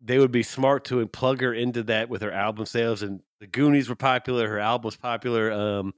they 0.01 0.19
would 0.19 0.31
be 0.31 0.43
smart 0.43 0.83
to 0.85 1.07
plug 1.07 1.39
her 1.39 1.53
into 1.53 1.83
that 1.83 2.09
with 2.09 2.21
her 2.21 2.33
album 2.33 2.65
sales. 2.65 3.01
And 3.01 3.21
the 3.39 3.47
Goonies 3.47 3.87
were 3.87 3.95
popular. 3.95 4.49
Her 4.49 4.59
album 4.59 4.87
was 4.87 4.97
popular. 4.97 5.53
Um, 5.53 5.93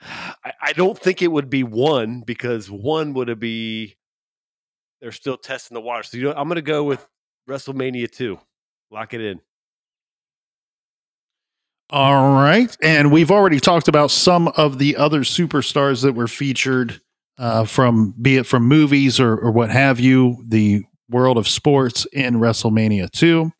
I, 0.00 0.54
I 0.62 0.72
don't 0.72 0.98
think 0.98 1.20
it 1.20 1.28
would 1.28 1.50
be 1.50 1.62
one 1.62 2.22
because 2.22 2.70
one 2.70 3.12
would 3.12 3.38
be 3.38 3.96
they're 5.02 5.12
still 5.12 5.36
testing 5.36 5.74
the 5.74 5.82
water. 5.82 6.04
So 6.04 6.16
you 6.16 6.24
know, 6.24 6.32
I'm 6.34 6.48
going 6.48 6.56
to 6.56 6.62
go 6.62 6.84
with 6.84 7.06
WrestleMania 7.46 8.10
two. 8.10 8.38
Lock 8.90 9.12
it 9.12 9.20
in. 9.20 9.40
All 11.90 12.34
right. 12.34 12.74
And 12.82 13.12
we've 13.12 13.30
already 13.30 13.60
talked 13.60 13.88
about 13.88 14.10
some 14.10 14.48
of 14.48 14.78
the 14.78 14.96
other 14.96 15.20
superstars 15.20 16.02
that 16.02 16.14
were 16.14 16.28
featured 16.28 17.00
uh, 17.38 17.64
from, 17.64 18.14
be 18.20 18.36
it 18.36 18.46
from 18.46 18.64
movies 18.64 19.20
or, 19.20 19.36
or 19.36 19.50
what 19.50 19.70
have 19.70 20.00
you, 20.00 20.42
the 20.46 20.82
world 21.10 21.36
of 21.36 21.46
sports 21.46 22.06
in 22.12 22.36
WrestleMania 22.36 23.10
2. 23.10 23.50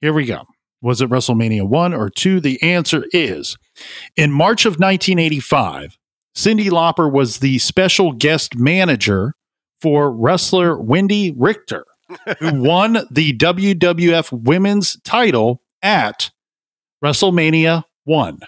Here 0.00 0.12
we 0.12 0.24
go. 0.24 0.44
Was 0.80 1.00
it 1.00 1.10
WrestleMania 1.10 1.66
1 1.66 1.94
or 1.94 2.10
2? 2.10 2.40
The 2.40 2.62
answer 2.62 3.04
is 3.12 3.56
in 4.16 4.32
March 4.32 4.64
of 4.64 4.72
1985, 4.72 5.96
Cyndi 6.36 6.70
Lauper 6.70 7.10
was 7.10 7.38
the 7.38 7.58
special 7.58 8.12
guest 8.12 8.56
manager 8.56 9.34
for 9.80 10.10
wrestler 10.10 10.76
Wendi 10.76 11.34
Richter, 11.36 11.84
who 12.38 12.62
won 12.62 13.04
the 13.10 13.36
WWF 13.36 14.32
Women's 14.44 15.00
title 15.02 15.62
at 15.82 16.30
WrestleMania 17.02 17.84
1. 18.04 18.38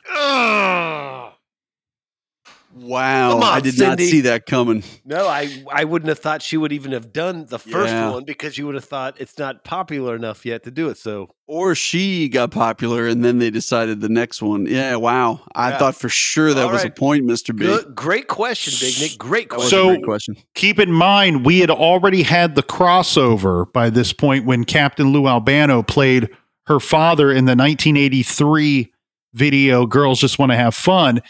Wow. 2.77 3.37
On, 3.37 3.43
I 3.45 3.61
did 3.61 3.79
not 3.79 4.01
see 4.01 4.23
that 4.23 4.47
coming. 4.47 4.83
No, 5.05 5.29
I 5.29 5.65
I 5.73 5.85
wouldn't 5.85 6.09
have 6.09 6.19
thought 6.19 6.43
she 6.43 6.57
would 6.57 6.73
even 6.73 6.91
have 6.91 7.13
done 7.13 7.47
the 7.49 7.59
first 7.61 7.93
Yeah. 7.93 8.11
one 8.11 8.25
because 8.25 8.59
you 8.59 8.67
would 8.67 8.75
have 8.75 8.85
thought 8.85 9.15
it's 9.21 9.39
not 9.39 9.63
popular 9.63 10.17
enough 10.17 10.45
yet 10.45 10.65
to 10.65 10.73
do 10.73 10.89
it. 10.89 10.99
So 10.99 11.29
Or 11.47 11.77
she 11.77 12.29
got 12.29 12.51
popular 12.51 13.07
and 13.07 13.25
then 13.25 13.39
they 13.39 13.51
decided 13.51 14.01
the 14.01 14.09
next 14.09 14.43
one. 14.43 14.67
Yeah, 14.67 14.97
wow. 14.97 15.41
I 15.55 15.71
Yeah. 15.71 15.79
thought 15.79 15.95
for 15.95 16.09
sure 16.09 16.53
that 16.53 16.65
All 16.67 16.73
was 16.73 16.83
right. 16.83 16.91
a 16.91 16.95
point, 16.95 17.25
Mr. 17.27 17.55
B. 17.57 17.65
good, 17.65 17.95
great 17.95 18.27
question, 18.27 18.73
Big 18.81 18.99
Nick. 19.01 19.19
Great 19.19 19.51
question. 19.51 19.71
So- 19.71 19.89
great 19.91 20.03
question. 20.05 20.37
Keep 20.57 20.81
in 20.81 20.91
mind, 20.91 21.47
we 21.47 21.61
had 21.61 21.71
already 21.71 22.25
had 22.25 22.57
the 22.57 22.63
crossover 22.65 23.73
by 23.73 23.89
this 23.89 24.13
point 24.13 24.47
when 24.47 24.65
Captain 24.65 25.13
Lou 25.13 25.29
Albano 25.29 25.85
played 25.85 26.29
her 26.67 26.81
father 26.81 27.31
in 27.31 27.45
the 27.45 27.55
1983 27.57 28.93
video 29.33 29.87
Girls 29.87 30.21
Just 30.21 30.39
Want 30.39 30.53
to 30.53 30.57
Have 30.57 30.75
Fun. 30.75 31.21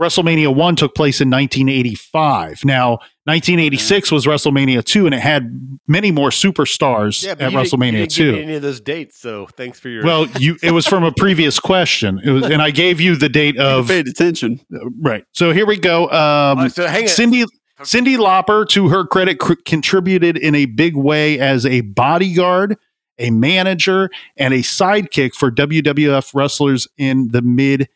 WrestleMania 0.00 0.52
1 0.54 0.74
took 0.76 0.94
place 0.96 1.20
in 1.20 1.30
1985. 1.30 2.64
Now, 2.64 2.90
1986 3.26 4.10
was 4.10 4.26
WrestleMania 4.26 4.84
2, 4.84 5.06
and 5.06 5.14
it 5.14 5.20
had 5.20 5.78
many 5.86 6.10
more 6.10 6.30
superstars 6.30 7.24
yeah, 7.24 7.30
at 7.32 7.38
but 7.38 7.52
you 7.52 7.58
you 7.58 7.64
WrestleMania 7.64 7.92
didn't 8.08 8.14
give 8.16 8.26
me 8.26 8.32
2. 8.40 8.42
any 8.42 8.54
of 8.56 8.62
those 8.62 8.80
dates. 8.80 9.20
So 9.20 9.46
thanks 9.56 9.78
for 9.78 9.88
your. 9.88 10.04
Well, 10.04 10.26
you 10.38 10.56
it 10.64 10.72
was 10.72 10.86
from 10.86 11.04
a 11.04 11.12
previous 11.12 11.60
question, 11.60 12.20
it 12.24 12.30
was, 12.30 12.42
and 12.44 12.60
I 12.60 12.72
gave 12.72 13.00
you 13.00 13.14
the 13.14 13.28
date 13.28 13.54
You 13.54 13.62
of 13.62 13.86
paid 13.86 14.08
attention. 14.08 14.60
right. 15.00 15.24
So 15.32 15.52
here 15.52 15.64
we 15.66 15.78
go. 15.78 16.10
Um, 16.10 16.58
Oh, 16.58 16.68
so 16.68 16.86
hang. 16.88 17.04
Cyndi 17.04 17.46
Cyndi 17.82 18.16
Lauper, 18.18 18.68
to 18.70 18.88
her 18.88 19.06
credit, 19.06 19.38
cr- 19.38 19.54
contributed 19.64 20.36
in 20.36 20.54
a 20.56 20.66
big 20.66 20.96
way 20.96 21.38
as 21.38 21.64
a 21.66 21.82
bodyguard, 21.82 22.76
a 23.18 23.30
manager, 23.30 24.10
and 24.36 24.52
a 24.54 24.58
sidekick 24.58 25.34
for 25.34 25.50
WWF 25.50 26.34
wrestlers 26.34 26.88
in 26.98 27.28
the 27.28 27.42
mid 27.42 27.88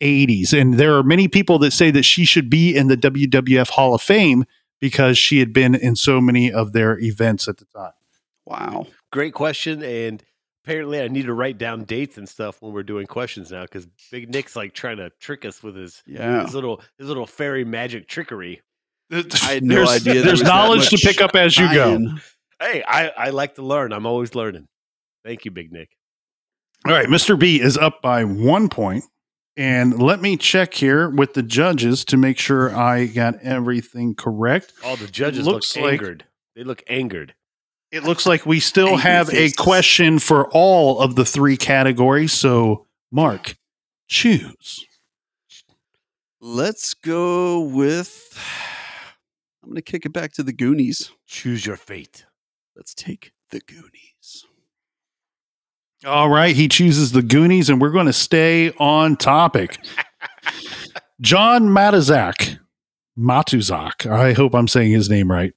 80s. 0.00 0.58
And 0.58 0.74
there 0.74 0.96
are 0.96 1.02
many 1.02 1.28
people 1.28 1.58
that 1.60 1.72
say 1.72 1.90
that 1.90 2.04
she 2.04 2.24
should 2.24 2.48
be 2.50 2.74
in 2.74 2.88
the 2.88 2.96
WWF 2.96 3.70
Hall 3.70 3.94
of 3.94 4.02
Fame 4.02 4.44
because 4.80 5.18
she 5.18 5.38
had 5.38 5.52
been 5.52 5.74
in 5.74 5.94
so 5.96 6.20
many 6.20 6.50
of 6.50 6.72
their 6.72 6.98
events 6.98 7.48
at 7.48 7.58
the 7.58 7.66
time. 7.66 7.92
Wow. 8.46 8.86
great 9.12 9.34
question. 9.34 9.82
And 9.82 10.22
apparently, 10.64 11.00
I 11.00 11.08
need 11.08 11.26
to 11.26 11.34
write 11.34 11.58
down 11.58 11.84
dates 11.84 12.16
and 12.18 12.28
stuff 12.28 12.60
when 12.62 12.72
we're 12.72 12.82
doing 12.82 13.06
questions 13.06 13.50
now 13.50 13.62
because 13.62 13.86
Big 14.10 14.30
Nick's 14.30 14.56
like 14.56 14.72
trying 14.72 14.96
to 14.96 15.10
trick 15.20 15.44
us 15.44 15.62
with 15.62 15.76
his 15.76 16.02
Yeah. 16.06 16.44
his 16.44 16.54
little 16.54 16.80
his 16.98 17.06
little 17.06 17.26
fairy 17.26 17.64
magic 17.64 18.08
trickery. 18.08 18.62
I 19.12 19.54
had 19.54 19.64
no 19.64 19.74
there's, 19.76 19.90
idea 19.90 20.14
there 20.14 20.22
There's 20.22 20.42
knowledge 20.42 20.88
to 20.90 20.96
pick 20.96 21.20
up 21.20 21.34
as 21.36 21.56
you 21.58 21.72
go. 21.72 21.98
Tie-in. 22.60 22.72
Hey, 22.72 22.82
I 22.86 23.08
I 23.08 23.30
like 23.30 23.54
to 23.56 23.62
learn. 23.62 23.92
I'm 23.92 24.06
always 24.06 24.34
learning. 24.34 24.66
Thank 25.24 25.44
you, 25.44 25.50
Big 25.50 25.72
Nick. 25.72 25.90
All 26.86 26.92
right, 26.92 27.08
Mr. 27.08 27.38
B 27.38 27.60
is 27.60 27.76
up 27.76 28.00
by 28.02 28.24
one 28.24 28.68
point. 28.68 29.04
And 29.56 30.00
let 30.00 30.22
me 30.22 30.36
check 30.38 30.72
here 30.72 31.10
with 31.10 31.34
the 31.34 31.42
judges 31.42 32.04
to 32.06 32.16
make 32.16 32.38
sure 32.38 32.74
I 32.74 33.06
got 33.06 33.34
everything 33.42 34.14
correct. 34.14 34.72
All 34.82 34.96
the 34.96 35.08
judges 35.08 35.46
looks 35.46 35.76
look 35.76 35.84
like- 35.84 35.92
angered. 36.00 36.24
they 36.56 36.64
look 36.64 36.82
angered. 36.88 37.34
It 37.90 38.04
looks 38.04 38.24
like 38.24 38.46
we 38.46 38.60
still 38.60 38.90
Angry 38.90 39.02
have 39.10 39.34
a 39.34 39.50
question 39.50 40.20
for 40.20 40.48
all 40.52 41.00
of 41.00 41.16
the 41.16 41.24
three 41.24 41.56
categories. 41.56 42.32
So, 42.32 42.86
Mark, 43.10 43.56
choose. 44.08 44.86
Let's 46.40 46.94
go 46.94 47.60
with. 47.60 48.38
I'm 49.62 49.70
going 49.70 49.76
to 49.76 49.82
kick 49.82 50.06
it 50.06 50.12
back 50.12 50.32
to 50.34 50.42
the 50.42 50.52
Goonies. 50.52 51.10
Choose 51.26 51.66
your 51.66 51.76
fate. 51.76 52.24
Let's 52.80 52.94
take 52.94 53.32
the 53.50 53.60
Goonies. 53.60 54.46
All 56.06 56.30
right, 56.30 56.56
he 56.56 56.66
chooses 56.66 57.12
the 57.12 57.20
Goonies, 57.20 57.68
and 57.68 57.78
we're 57.78 57.90
going 57.90 58.06
to 58.06 58.12
stay 58.14 58.72
on 58.78 59.16
topic. 59.16 59.76
John 61.20 61.64
Matuszak, 61.64 62.58
Matuszak, 63.18 64.10
I 64.10 64.32
hope 64.32 64.54
I'm 64.54 64.66
saying 64.66 64.92
his 64.92 65.10
name 65.10 65.30
right. 65.30 65.52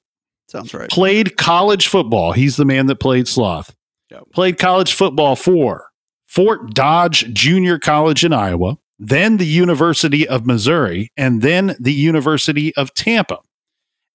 Sounds 0.50 0.74
right. 0.74 0.90
played 0.90 1.38
college 1.38 1.88
football. 1.88 2.34
He's 2.34 2.58
the 2.58 2.66
man 2.66 2.88
that 2.88 2.98
played 2.98 3.30
Sloth. 3.30 3.74
Yep. 4.12 4.24
Played 4.34 4.60
college 4.60 4.94
football 4.94 5.38
for 5.38 5.86
Fort 6.28 6.74
Dodge 6.74 7.34
Junior 7.34 7.80
College 7.80 8.26
in 8.26 8.34
Iowa, 8.34 8.78
then 9.00 9.38
the 9.38 9.48
University 9.48 10.28
of 10.28 10.46
Missouri, 10.46 11.10
and 11.16 11.42
then 11.42 11.78
the 11.80 11.94
University 11.94 12.76
of 12.76 12.94
Tampa. 12.94 13.40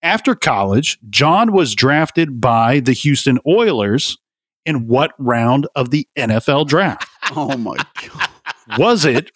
After 0.02 0.34
college, 0.34 0.98
John 1.10 1.52
was 1.52 1.74
drafted 1.74 2.40
by 2.40 2.80
the 2.80 2.92
Houston 2.92 3.38
Oilers 3.46 4.16
in 4.64 4.86
what 4.86 5.12
round 5.18 5.66
of 5.74 5.90
the 5.90 6.06
NFL 6.16 6.68
draft? 6.68 7.08
Oh 7.34 7.56
my 7.56 7.76
God. 7.76 8.28
Was 8.78 9.04
it 9.04 9.30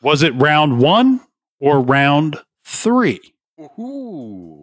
was 0.00 0.22
it 0.22 0.34
round 0.34 0.78
1 0.78 1.20
or 1.60 1.80
round 1.80 2.38
3? 2.64 3.20
Ooh. 3.78 4.61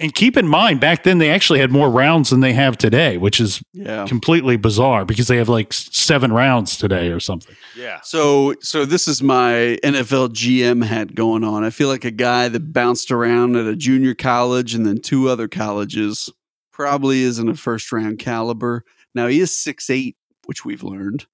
And 0.00 0.14
keep 0.14 0.36
in 0.36 0.46
mind, 0.46 0.80
back 0.80 1.02
then 1.02 1.18
they 1.18 1.28
actually 1.30 1.58
had 1.58 1.72
more 1.72 1.90
rounds 1.90 2.30
than 2.30 2.38
they 2.40 2.52
have 2.52 2.78
today, 2.78 3.16
which 3.18 3.40
is 3.40 3.60
Yeah. 3.72 4.06
completely 4.06 4.56
bizarre 4.56 5.04
because 5.04 5.26
they 5.26 5.38
have 5.38 5.48
like 5.48 5.72
seven 5.72 6.32
rounds 6.32 6.76
today 6.76 7.08
or 7.08 7.18
something. 7.18 7.56
Yeah. 7.76 7.98
So, 8.04 8.54
so 8.60 8.84
this 8.84 9.08
is 9.08 9.22
my 9.24 9.76
NFL 9.82 10.28
GM 10.28 10.84
hat 10.84 11.16
going 11.16 11.42
on. 11.42 11.64
I 11.64 11.70
feel 11.70 11.88
like 11.88 12.04
a 12.04 12.12
guy 12.12 12.48
that 12.48 12.72
bounced 12.72 13.10
around 13.10 13.56
at 13.56 13.66
a 13.66 13.74
junior 13.74 14.14
college 14.14 14.72
and 14.72 14.86
then 14.86 15.00
two 15.00 15.28
other 15.28 15.48
colleges. 15.48 16.30
Probably 16.72 17.22
isn't 17.22 17.48
a 17.48 17.54
first 17.56 17.90
round 17.90 18.20
caliber. 18.20 18.84
Now 19.16 19.26
he 19.26 19.40
is 19.40 19.58
six 19.60 19.90
eight, 19.90 20.16
which 20.46 20.64
we've 20.64 20.84
learned, 20.84 21.26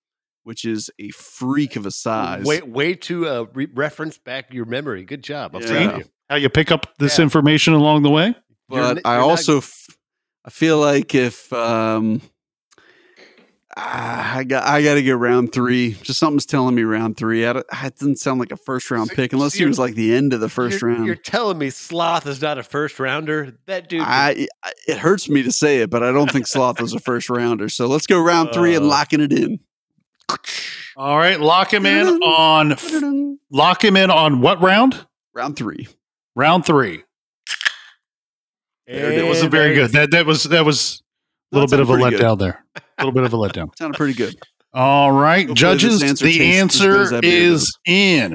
which 0.42 0.64
is 0.64 0.88
a 0.98 1.10
freak 1.10 1.76
of 1.76 1.84
a 1.84 1.90
size. 1.90 2.46
Way, 2.46 2.62
way 2.62 2.94
to 2.94 3.28
uh, 3.28 3.44
re- 3.52 3.68
reference 3.74 4.16
back 4.16 4.54
your 4.54 4.64
memory. 4.64 5.04
Good 5.04 5.22
job. 5.22 5.54
I'm 5.54 5.60
Yeah. 5.62 5.68
proud 5.88 5.98
you. 5.98 6.04
How 6.30 6.36
you 6.36 6.48
pick 6.48 6.70
up 6.72 6.94
this 6.98 7.18
Yeah. 7.18 7.24
information 7.24 7.74
along 7.74 8.02
the 8.04 8.10
way? 8.10 8.34
You're 8.70 8.80
but 8.80 8.96
n- 8.98 9.02
I 9.04 9.12
you're 9.14 9.20
not- 9.22 9.28
also 9.30 9.58
f- 9.58 9.86
I 10.44 10.50
feel 10.50 10.78
like 10.78 11.14
if 11.14 11.52
um 11.52 12.20
ah, 13.76 14.36
I 14.36 14.44
got 14.44 14.64
I 14.66 14.82
got 14.82 14.94
to 14.94 15.02
get 15.02 15.16
round 15.16 15.52
three. 15.52 15.92
Just 16.02 16.18
something's 16.18 16.46
telling 16.46 16.74
me 16.74 16.82
round 16.82 17.16
three. 17.16 17.46
I 17.46 17.52
don't, 17.54 17.66
it 17.72 17.96
doesn't 17.98 18.16
sound 18.18 18.40
like 18.40 18.52
a 18.52 18.56
first 18.56 18.90
round 18.90 19.08
So- 19.08 19.16
pick 19.16 19.32
unless 19.32 19.52
so 19.54 19.58
he 19.60 19.64
was 19.66 19.78
like 19.78 19.94
the 19.94 20.14
end 20.14 20.32
of 20.32 20.40
the 20.40 20.46
1st 20.48 20.80
you're, 20.80 20.90
round. 20.90 21.06
You're 21.06 21.14
telling 21.16 21.58
me 21.58 21.70
Sloth 21.70 22.26
is 22.26 22.40
not 22.42 22.58
a 22.58 22.62
first 22.62 22.98
rounder? 23.00 23.56
That 23.66 23.88
dude. 23.88 24.02
I, 24.02 24.48
I 24.62 24.72
it 24.86 24.98
hurts 24.98 25.28
me 25.28 25.42
to 25.42 25.52
say 25.52 25.80
it, 25.80 25.90
but 25.90 26.02
I 26.02 26.12
don't 26.12 26.30
think 26.30 26.46
Sloth 26.46 26.80
was 26.80 26.92
a 26.94 27.00
first 27.00 27.28
rounder. 27.30 27.68
So 27.68 27.86
let's 27.86 28.06
go 28.06 28.20
round 28.20 28.50
three 28.52 28.74
and 28.74 28.84
Uh. 28.84 28.88
locking 28.88 29.20
it 29.20 29.32
in. 29.32 29.60
All 30.96 31.16
right, 31.18 31.38
lock 31.40 31.72
him 31.72 31.84
in 31.86 32.06
on 32.22 33.38
lock 33.50 33.84
him 33.84 33.96
in 33.96 34.10
on 34.10 34.40
what 34.40 34.60
round? 34.62 35.06
round 35.34 35.56
three. 35.56 35.88
Round 36.36 36.64
three. 36.64 37.02
There 38.86 39.12
it 39.12 39.18
It 39.18 39.24
wasn't 39.26 39.50
very 39.50 39.74
good. 39.74 39.92
That 39.92 40.10
that 40.10 40.26
was 40.26 40.44
that 40.44 40.64
was 40.64 41.02
a 41.52 41.56
little 41.56 41.68
bit 41.68 41.80
of 41.80 41.88
a 41.88 41.92
sounded 41.92 42.02
pretty 42.02 42.16
good. 42.18 42.24
letdown 42.26 42.38
there. 42.38 42.64
A 42.76 43.02
little 43.04 43.12
bit 43.12 43.24
of 43.24 43.32
a 43.32 43.36
letdown. 43.36 43.76
Sounded 43.78 43.96
pretty 43.96 44.14
good. 44.14 44.36
All 44.76 45.12
right, 45.12 45.46
Hopefully 45.46 45.54
judges, 45.54 46.02
answer 46.02 46.24
the 46.26 46.38
tastes 46.38 46.74
as 46.74 46.80
good 46.80 46.90
as 46.90 46.98
answer 47.00 47.14
that 47.14 47.22
beer 47.22 47.52
is 47.52 47.78
in. 47.86 48.32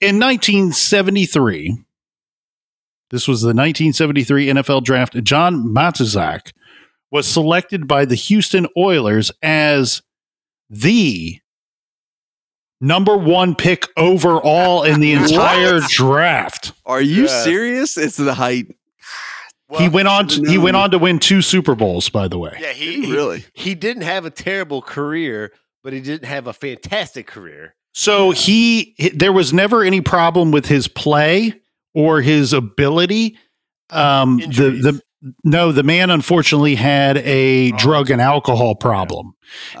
In 0.00 0.18
1973, 0.18 1.78
this 3.10 3.28
was 3.28 3.42
the 3.42 3.48
1973 3.48 4.46
NFL 4.48 4.82
draft. 4.82 5.22
John 5.22 5.68
Matuszak 5.68 6.52
was 7.12 7.26
selected 7.28 7.86
by 7.86 8.04
the 8.04 8.16
Houston 8.16 8.66
Oilers 8.76 9.30
as 9.40 10.02
the 10.68 11.38
number 12.80 13.16
one 13.16 13.54
pick 13.54 13.86
overall 13.96 14.82
in 14.82 15.00
the 15.00 15.12
entire 15.14 15.78
draft. 15.88 16.72
Are 16.84 17.00
you 17.00 17.22
Yes. 17.22 17.44
serious? 17.44 17.96
It's 17.96 18.16
the 18.16 18.34
height. 18.34 18.74
Well, 19.68 19.80
he 19.80 19.88
went 19.88 20.08
on. 20.08 20.28
To, 20.28 20.42
he 20.44 20.56
went 20.58 20.76
on 20.76 20.90
to 20.92 20.98
win 20.98 21.18
two 21.18 21.42
Super 21.42 21.74
Bowls. 21.74 22.08
By 22.08 22.26
the 22.28 22.38
way, 22.38 22.56
Yeah, 22.60 22.72
he, 22.72 22.94
he 22.94 23.06
he 23.06 23.12
really? 23.12 23.44
he 23.54 23.74
didn't 23.74 24.02
have 24.04 24.24
a 24.24 24.30
terrible 24.30 24.80
career, 24.82 25.52
but 25.84 25.92
he 25.92 26.00
didn't 26.00 26.26
have 26.28 26.46
a 26.46 26.52
fantastic 26.52 27.26
career. 27.26 27.74
so 27.92 28.30
he 28.30 28.94
there 29.14 29.32
was 29.32 29.52
never 29.52 29.82
any 29.82 30.00
problem 30.00 30.50
with 30.52 30.66
his 30.66 30.88
play 30.88 31.60
or 31.94 32.20
his 32.20 32.52
ability. 32.52 33.36
Um, 33.90 34.38
the 34.38 34.44
Injuries. 34.44 34.82
the 34.84 35.02
no, 35.42 35.72
the 35.72 35.82
man 35.82 36.10
unfortunately 36.10 36.76
had 36.76 37.16
a 37.18 37.72
Oh. 37.72 37.76
drug 37.76 38.10
and 38.10 38.22
alcohol 38.22 38.74
problem. 38.76 39.32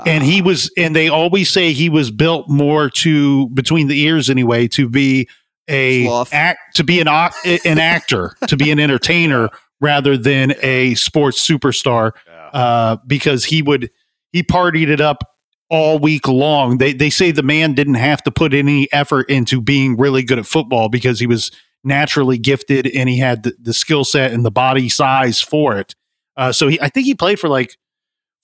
and 0.04 0.22
Ah. 0.24 0.26
he 0.26 0.42
was 0.42 0.70
and 0.76 0.96
they 0.96 1.08
always 1.08 1.48
say 1.48 1.72
he 1.72 1.88
was 1.88 2.10
built 2.10 2.48
more 2.48 2.90
to 2.90 3.48
between 3.50 3.86
the 3.88 4.00
ears 4.00 4.28
anyway 4.30 4.66
to 4.68 4.88
be 4.88 5.28
a 5.68 6.04
Sloth. 6.06 6.32
act 6.34 6.76
to 6.76 6.84
be 6.84 7.00
an 7.00 7.08
an 7.08 7.78
actor 7.78 8.34
to 8.48 8.56
be 8.56 8.70
an 8.70 8.78
entertainer 8.80 9.50
rather 9.80 10.16
than 10.16 10.54
a 10.62 10.94
sports 10.94 11.46
superstar 11.46 12.12
Yeah. 12.26 12.46
uh, 12.52 12.96
because 13.06 13.44
he 13.44 13.62
would 13.62 13.90
he 14.32 14.42
partied 14.42 14.88
it 14.88 15.00
up 15.00 15.24
all 15.70 15.98
week 15.98 16.26
long 16.26 16.78
they 16.78 16.92
they 16.94 17.10
say 17.10 17.30
the 17.30 17.42
man 17.42 17.74
didn't 17.74 17.94
have 17.94 18.22
to 18.22 18.30
put 18.30 18.54
any 18.54 18.90
effort 18.92 19.28
into 19.28 19.60
being 19.60 19.96
really 19.96 20.22
good 20.22 20.38
at 20.38 20.46
football 20.46 20.88
because 20.88 21.20
he 21.20 21.26
was 21.26 21.50
naturally 21.84 22.38
gifted 22.38 22.86
and 22.86 23.08
he 23.08 23.18
had 23.18 23.42
the, 23.42 23.54
the 23.60 23.72
skill 23.74 24.04
set 24.04 24.32
and 24.32 24.44
the 24.44 24.50
body 24.50 24.88
size 24.88 25.40
for 25.40 25.76
it 25.78 25.94
uh, 26.36 26.50
so 26.52 26.68
he 26.68 26.80
i 26.80 26.88
think 26.88 27.04
he 27.06 27.14
played 27.14 27.38
for 27.38 27.48
like 27.48 27.76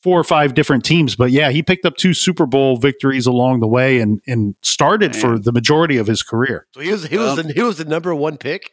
four 0.02 0.20
or 0.20 0.24
five 0.24 0.52
different 0.52 0.84
teams. 0.84 1.16
But 1.16 1.30
yeah, 1.30 1.48
he 1.48 1.62
picked 1.62 1.86
up 1.86 1.96
two 1.96 2.12
Super 2.12 2.44
Bowl 2.44 2.76
victories 2.76 3.24
along 3.24 3.60
the 3.60 3.66
way 3.66 4.00
and 4.00 4.20
and 4.26 4.54
started 4.60 5.16
for 5.16 5.38
the 5.38 5.50
majority 5.50 5.96
of 5.96 6.06
his 6.06 6.22
career. 6.22 6.66
so 6.74 6.82
he 6.82 6.92
was 6.92 7.06
he 7.06 7.16
was 7.16 7.38
Um, 7.38 7.46
the, 7.46 7.52
he 7.54 7.62
was 7.62 7.78
the 7.78 7.86
number 7.86 8.14
one 8.14 8.36
pick. 8.36 8.72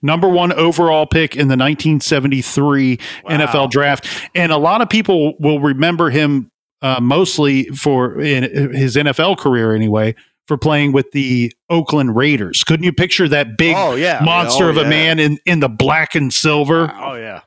Number 0.00 0.28
one 0.28 0.52
overall 0.52 1.06
pick 1.06 1.34
in 1.36 1.48
the 1.48 1.56
1973 1.56 2.98
Wow. 3.24 3.30
NFL 3.38 3.70
draft, 3.70 4.06
and 4.34 4.52
a 4.52 4.58
lot 4.58 4.80
of 4.80 4.88
people 4.88 5.34
will 5.38 5.60
remember 5.60 6.10
him 6.10 6.50
uh, 6.80 7.00
mostly 7.00 7.64
for 7.68 8.20
in 8.20 8.72
his 8.74 8.96
NFL 8.96 9.38
career 9.38 9.74
anyway 9.74 10.14
for 10.48 10.56
playing 10.56 10.92
with 10.92 11.10
the 11.12 11.52
Oakland 11.70 12.16
Raiders. 12.16 12.64
Couldn't 12.64 12.84
you 12.84 12.92
picture 12.92 13.28
that 13.28 13.56
big 13.56 13.76
oh 13.78 13.94
yeah, 13.94 14.20
monster 14.24 14.64
Oh, 14.64 14.70
of 14.70 14.76
a 14.78 14.82
yeah. 14.82 14.88
man 14.88 15.18
in 15.20 15.38
in 15.46 15.60
the 15.60 15.68
black 15.68 16.14
and 16.14 16.32
silver? 16.32 16.92
oh 16.96 17.14
yeah. 17.14 17.42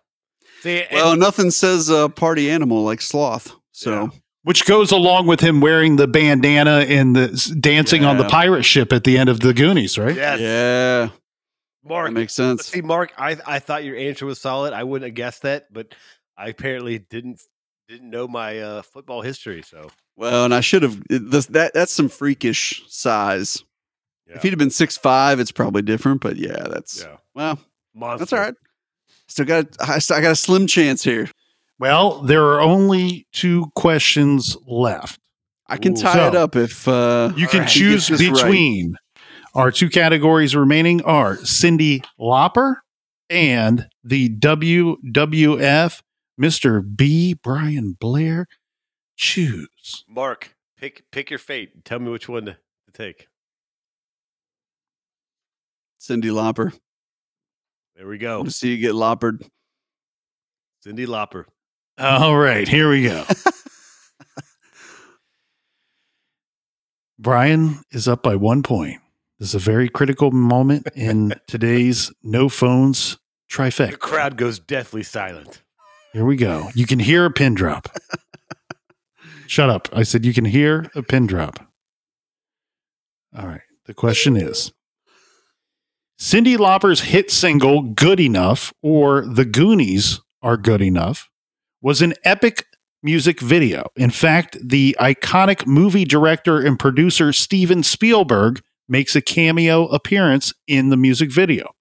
See, 0.61 0.79
and- 0.83 0.87
Well, 0.93 1.15
nothing 1.17 1.51
says 1.51 1.89
uh, 1.89 2.07
party 2.09 2.49
animal 2.49 2.83
like 2.83 3.01
sloth. 3.01 3.53
So 3.73 3.91
Yeah. 3.91 4.07
which 4.43 4.65
goes 4.65 4.91
along 4.93 5.27
with 5.27 5.41
him 5.41 5.59
wearing 5.59 5.97
the 5.97 6.07
bandana 6.07 6.85
and 6.87 7.13
the 7.15 7.31
s- 7.33 7.47
dancing 7.47 8.05
on 8.05 8.17
the 8.17 8.23
pirate 8.23 8.63
ship 8.63 8.93
at 8.93 9.03
the 9.03 9.17
end 9.17 9.27
of 9.29 9.41
the 9.41 9.53
Goonies, 9.53 9.97
right? 9.97 10.15
yes, 10.15 10.39
yeah, 10.39 11.09
Mark. 11.85 12.07
that 12.07 12.13
makes 12.13 12.33
sense. 12.33 12.65
See, 12.67 12.81
Mark, 12.81 13.13
I 13.17 13.37
I 13.45 13.59
thought 13.59 13.83
your 13.83 13.95
answer 13.97 14.25
was 14.25 14.39
solid. 14.41 14.73
I 14.73 14.83
wouldn't 14.83 15.07
have 15.07 15.15
guessed 15.15 15.43
that, 15.43 15.71
but 15.71 15.93
I 16.37 16.49
apparently 16.49 16.99
didn't 16.99 17.41
didn't 17.87 18.09
know 18.09 18.27
my 18.27 18.59
uh, 18.59 18.81
football 18.81 19.21
history. 19.21 19.61
So 19.61 19.89
Well, 20.15 20.45
and 20.45 20.53
I 20.53 20.61
should 20.61 20.83
have 20.83 21.01
this, 21.09 21.45
that. 21.47 21.73
That's 21.73 21.91
some 21.93 22.09
freakish 22.09 22.83
size. 22.87 23.63
yeah, 24.27 24.35
If 24.37 24.43
he'd 24.43 24.49
have 24.49 24.59
been 24.59 24.71
six 24.71 24.97
five, 24.97 25.39
it's 25.39 25.51
probably 25.51 25.83
different. 25.83 26.21
But 26.21 26.37
yeah, 26.37 26.63
that's 26.69 27.01
yeah. 27.03 27.17
well, 27.35 27.59
Monster. 27.93 28.17
that's 28.19 28.33
all 28.33 28.39
right. 28.39 28.55
Still 29.27 29.45
got 29.45 29.67
I, 29.79 29.99
still- 29.99 30.17
I 30.17 30.21
got 30.21 30.31
a 30.31 30.35
slim 30.35 30.67
chance 30.67 31.03
here. 31.03 31.29
Well, 31.77 32.21
there 32.21 32.43
are 32.45 32.61
only 32.61 33.27
two 33.33 33.65
questions 33.75 34.55
left. 34.65 35.19
I 35.67 35.77
can 35.77 35.93
Ooh. 35.93 36.01
tie 36.01 36.27
it 36.27 36.35
up 36.35 36.55
if 36.55 36.87
uh, 36.87 37.31
You 37.35 37.47
can 37.47 37.61
Alright, 37.61 37.71
he 37.71 37.79
choose 37.79 38.09
between 38.09 38.91
right. 38.91 38.99
Between 39.55 39.63
our 39.63 39.71
two 39.71 39.89
categories 39.89 40.53
remaining 40.53 41.01
are 41.03 41.37
Cyndi 41.37 42.03
Lauper 42.19 42.75
and 43.29 43.87
the 44.03 44.29
WWF 44.29 46.01
Mr. 46.39 46.95
B. 46.95 47.35
Brian 47.41 47.95
Blair. 47.97 48.47
Choose. 49.15 50.03
Mark, 50.09 50.53
pick 50.77 51.05
pick 51.09 51.29
your 51.29 51.39
fate. 51.39 51.85
Tell 51.85 51.99
me 51.99 52.11
which 52.11 52.27
one 52.27 52.45
to, 52.45 52.51
to 52.51 52.91
take. 52.91 53.27
Cyndi 56.01 56.25
Lauper. 56.25 56.77
There 57.95 58.07
we 58.07 58.17
go. 58.17 58.39
want 58.39 58.49
to 58.49 58.53
see 58.53 58.71
you 58.71 58.77
get 58.77 58.93
loppered. 58.93 59.41
Cyndi 60.85 61.07
Lauper. 61.07 61.45
All 61.97 62.35
right, 62.35 62.67
here 62.67 62.89
we 62.89 63.03
go. 63.03 63.23
Brian 67.17 67.79
is 67.91 68.09
up 68.09 68.21
by 68.21 68.35
one 68.35 68.61
point. 68.61 68.99
This 69.39 69.49
is 69.49 69.55
a 69.55 69.59
very 69.59 69.89
critical 69.89 70.31
moment 70.31 70.87
in 70.95 71.33
today's 71.47 72.11
no 72.23 72.47
phones 72.49 73.17
The 73.49 73.55
trifecta. 73.55 73.99
crowd 73.99 74.37
goes 74.37 74.59
deathly 74.59 75.03
silent. 75.03 75.61
Here 76.13 76.25
we 76.25 76.37
go. 76.37 76.69
You 76.73 76.85
can 76.85 76.99
hear 76.99 77.25
a 77.25 77.31
pin 77.31 77.53
drop. 77.55 77.89
Shut 79.47 79.69
up. 79.69 79.89
I 79.93 80.03
said 80.03 80.25
you 80.25 80.33
can 80.33 80.45
hear 80.45 80.89
a 80.95 81.03
pin 81.03 81.27
drop. 81.27 81.59
All 83.37 83.45
right. 83.47 83.61
The 83.85 83.93
question 83.93 84.37
is 84.37 84.71
Cyndi 86.19 86.57
Lauper's 86.57 87.01
hit 87.01 87.29
single, 87.29 87.81
Good 87.81 88.19
Enough, 88.21 88.73
or 88.81 89.25
The 89.25 89.45
Goonies 89.45 90.21
Are 90.41 90.57
Good 90.57 90.81
Enough, 90.81 91.29
was 91.81 92.01
an 92.01 92.13
epic 92.23 92.65
music 93.03 93.41
video. 93.41 93.89
In 93.97 94.09
fact, 94.09 94.57
the 94.63 94.95
iconic 94.99 95.67
movie 95.67 96.05
director 96.05 96.59
and 96.61 96.79
producer 96.79 97.33
Steven 97.33 97.83
Spielberg 97.83 98.63
makes 98.87 99.15
a 99.15 99.21
cameo 99.21 99.87
appearance 99.87 100.53
in 100.67 100.89
the 100.89 100.97
music 100.97 101.31
video. 101.31 101.75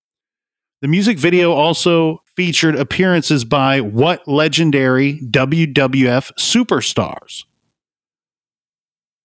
The 0.80 0.88
music 0.88 1.18
video 1.18 1.52
also 1.52 2.22
featured 2.36 2.76
appearances 2.76 3.44
by 3.44 3.80
what 3.80 4.26
legendary 4.28 5.20
WWF 5.20 6.32
superstars? 6.38 7.44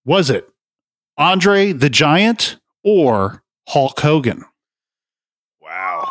Was 0.06 0.30
it 0.30 0.48
Andre 1.18 1.74
the 1.74 1.90
Giant 1.90 2.58
or 2.84 3.44
Hulk 3.68 4.00
Hogan? 4.00 4.46
Wow. 5.62 6.10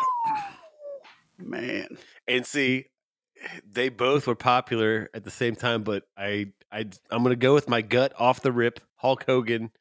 Man, 1.39 1.97
And 2.27 2.45
see, 2.45 2.85
they 3.69 3.89
both 3.89 4.27
were 4.27 4.35
popular 4.35 5.09
at 5.13 5.23
the 5.23 5.31
same 5.31 5.55
time, 5.55 5.83
but 5.83 6.03
I 6.17 6.51
I 6.71 6.85
I'm 7.09 7.23
gonna 7.23 7.35
go 7.35 7.53
with 7.53 7.67
my 7.67 7.81
gut 7.81 8.13
off 8.19 8.41
the 8.41 8.51
rip. 8.51 8.79
Hulk 8.97 9.23
Hogan, 9.25 9.71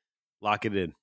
lock 0.41 0.65
it 0.65 0.77
in. 0.77 0.95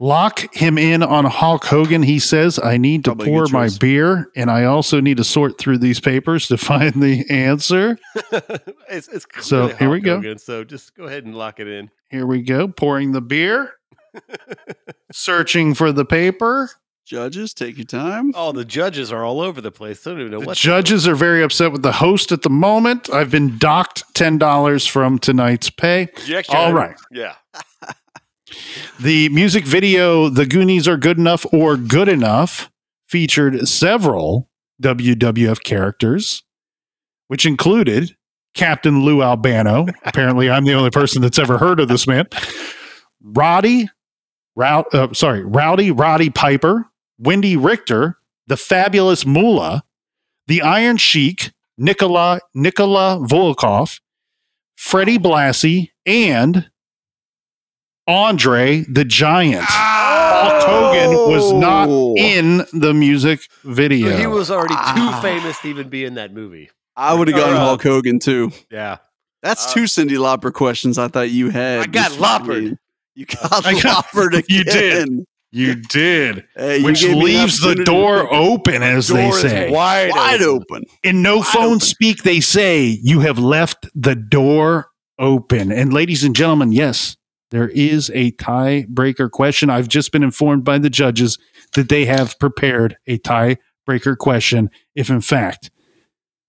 Lock 0.00 0.54
him 0.54 0.78
in 0.78 1.02
on 1.02 1.24
Hulk 1.24 1.64
Hogan. 1.64 2.04
He 2.04 2.20
says, 2.20 2.60
I 2.62 2.76
need 2.76 3.04
to 3.04 3.10
Probably 3.10 3.26
a 3.26 3.30
pour 3.30 3.44
good 3.46 3.52
my 3.52 3.64
choice. 3.66 3.78
beer 3.78 4.30
and 4.36 4.48
I 4.48 4.62
also 4.64 5.00
need 5.00 5.16
to 5.16 5.24
sort 5.24 5.58
through 5.58 5.78
these 5.78 5.98
papers 5.98 6.46
to 6.48 6.56
find 6.58 6.94
the 7.02 7.28
answer. 7.28 7.98
it's 8.88 9.08
it's 9.08 9.26
So, 9.40 9.70
clearly 9.70 9.74
here 9.78 9.90
we 9.90 9.96
Hulk 9.98 10.04
go. 10.04 10.16
Hogan, 10.16 10.38
so 10.38 10.62
just 10.62 10.94
go 10.94 11.04
ahead 11.04 11.24
and 11.24 11.34
lock 11.34 11.58
it 11.58 11.66
in. 11.66 11.90
Here 12.10 12.26
we 12.26 12.42
go. 12.42 12.68
Pouring 12.68 13.10
the 13.10 13.20
beer, 13.20 13.72
searching 15.12 15.74
for 15.74 15.90
the 15.92 16.04
paper. 16.04 16.70
judges, 17.04 17.52
take 17.52 17.76
your 17.76 17.84
time. 17.84 18.32
Oh, 18.36 18.52
the 18.52 18.64
judges 18.64 19.10
are 19.12 19.24
all 19.24 19.40
over 19.40 19.60
the 19.60 19.72
place. 19.72 20.06
I 20.06 20.10
don't 20.10 20.20
even 20.20 20.32
know 20.32 20.40
The 20.40 20.46
what 20.46 20.56
judges 20.56 21.08
are 21.08 21.14
very 21.16 21.42
upset 21.42 21.72
with 21.72 21.82
the 21.82 21.92
host 21.92 22.30
at 22.32 22.42
the 22.42 22.50
moment. 22.50 23.10
I've 23.12 23.30
been 23.32 23.58
docked 23.58 24.04
$10 24.14 24.88
from 24.88 25.18
tonight's 25.18 25.70
pay. 25.70 26.02
Objection. 26.04 26.54
All 26.54 26.72
right. 26.72 26.96
Yeah. 27.10 27.34
The 29.00 29.28
music 29.28 29.64
video, 29.64 30.28
The 30.28 30.46
Goonies 30.46 30.88
Are 30.88 30.96
Good 30.96 31.18
Enough 31.18 31.46
or 31.52 31.76
Good 31.76 32.08
Enough, 32.08 32.70
featured 33.08 33.68
several 33.68 34.48
WWF 34.82 35.62
characters, 35.62 36.42
which 37.28 37.46
included 37.46 38.16
Captain 38.54 39.02
Lou 39.04 39.22
Albano. 39.22 39.86
Apparently, 40.04 40.50
I'm 40.50 40.64
the 40.64 40.74
only 40.74 40.90
person 40.90 41.22
that's 41.22 41.38
ever 41.38 41.58
heard 41.58 41.80
of 41.80 41.88
this 41.88 42.06
man. 42.06 42.26
Roddy, 43.22 43.88
uh, 44.60 45.12
sorry, 45.12 45.44
Rowdy 45.44 45.90
Roddy 45.90 46.30
Piper, 46.30 46.86
Wendi 47.22 47.56
Richter, 47.62 48.18
the 48.46 48.56
Fabulous 48.56 49.26
Moolah, 49.26 49.82
the 50.46 50.62
Iron 50.62 50.96
Sheik, 50.96 51.52
Nikola 51.76 52.40
Nikola 52.54 53.20
Volkoff, 53.20 54.00
Freddie 54.76 55.18
Blassie, 55.18 55.90
and 56.06 56.70
Andre 58.08 58.84
the 58.88 59.04
Giant. 59.04 59.64
Hulk 59.68 60.62
Hogan 60.64 61.30
was 61.32 61.52
not 61.52 61.88
Oh. 61.90 62.14
in 62.16 62.64
the 62.72 62.92
music 62.94 63.40
video. 63.64 64.16
He 64.16 64.26
was 64.26 64.50
already 64.50 64.74
too 64.74 64.80
Ah. 64.80 65.20
famous 65.22 65.58
to 65.60 65.68
even 65.68 65.88
be 65.88 66.04
in 66.04 66.14
that 66.14 66.32
movie. 66.32 66.70
I 66.96 67.14
would 67.14 67.28
have 67.28 67.36
Or, 67.36 67.40
gone 67.40 67.54
uh, 67.54 67.60
Hulk 67.60 67.82
Hogan 67.82 68.18
too. 68.18 68.50
Yeah. 68.70 68.96
That's 69.42 69.66
uh, 69.68 69.72
two 69.74 69.82
Cyndi 69.84 70.16
Lauper 70.18 70.52
questions 70.52 70.98
I 70.98 71.08
thought 71.08 71.30
you 71.30 71.50
had. 71.50 71.80
I 71.80 71.86
got 71.86 72.10
Mr. 72.12 72.18
loppered. 72.18 72.44
Green. 72.46 72.78
You 73.14 73.26
got 73.26 73.66
I 73.66 73.72
got- 73.74 74.06
loppered 74.06 74.34
again. 74.34 74.46
you 74.48 74.64
did. 74.64 75.08
you 75.52 75.74
did, 75.76 76.44
Hey, 76.56 76.78
you 76.78 76.84
which 76.84 77.00
gave 77.02 77.10
me 77.12 77.18
an 77.18 77.24
leaves 77.24 77.60
the 77.60 77.68
opportunity 77.68 77.84
to 77.84 77.90
door 77.90 78.22
pick 78.24 78.32
open, 78.32 78.82
as 78.82 79.08
they 79.08 79.22
Door 79.28 79.34
is 79.36 79.40
say. 79.40 79.70
wide, 79.70 80.10
wide 80.10 80.42
open. 80.42 80.62
open. 80.70 80.84
In 81.02 81.22
no 81.22 81.36
Wide 81.38 81.46
phone 81.46 81.64
open. 81.66 81.80
speak, 81.80 82.22
they 82.22 82.40
say 82.40 82.84
you 83.02 83.20
have 83.20 83.38
left 83.38 83.86
the 83.94 84.14
door 84.14 84.88
open. 85.18 85.72
And 85.72 85.92
ladies 85.92 86.22
and 86.24 86.34
gentlemen, 86.36 86.72
yes, 86.72 87.16
there 87.50 87.68
is 87.68 88.10
a 88.14 88.32
tiebreaker 88.32 89.30
question. 89.30 89.70
I've 89.70 89.88
just 89.88 90.12
been 90.12 90.22
informed 90.22 90.64
by 90.64 90.78
the 90.78 90.90
judges 90.90 91.38
that 91.74 91.88
they 91.88 92.04
have 92.04 92.38
prepared 92.38 92.96
a 93.06 93.18
tiebreaker 93.18 93.58
tiebreaker 93.88 94.16
question 94.18 94.70
if, 94.94 95.08
in 95.10 95.20
fact, 95.20 95.70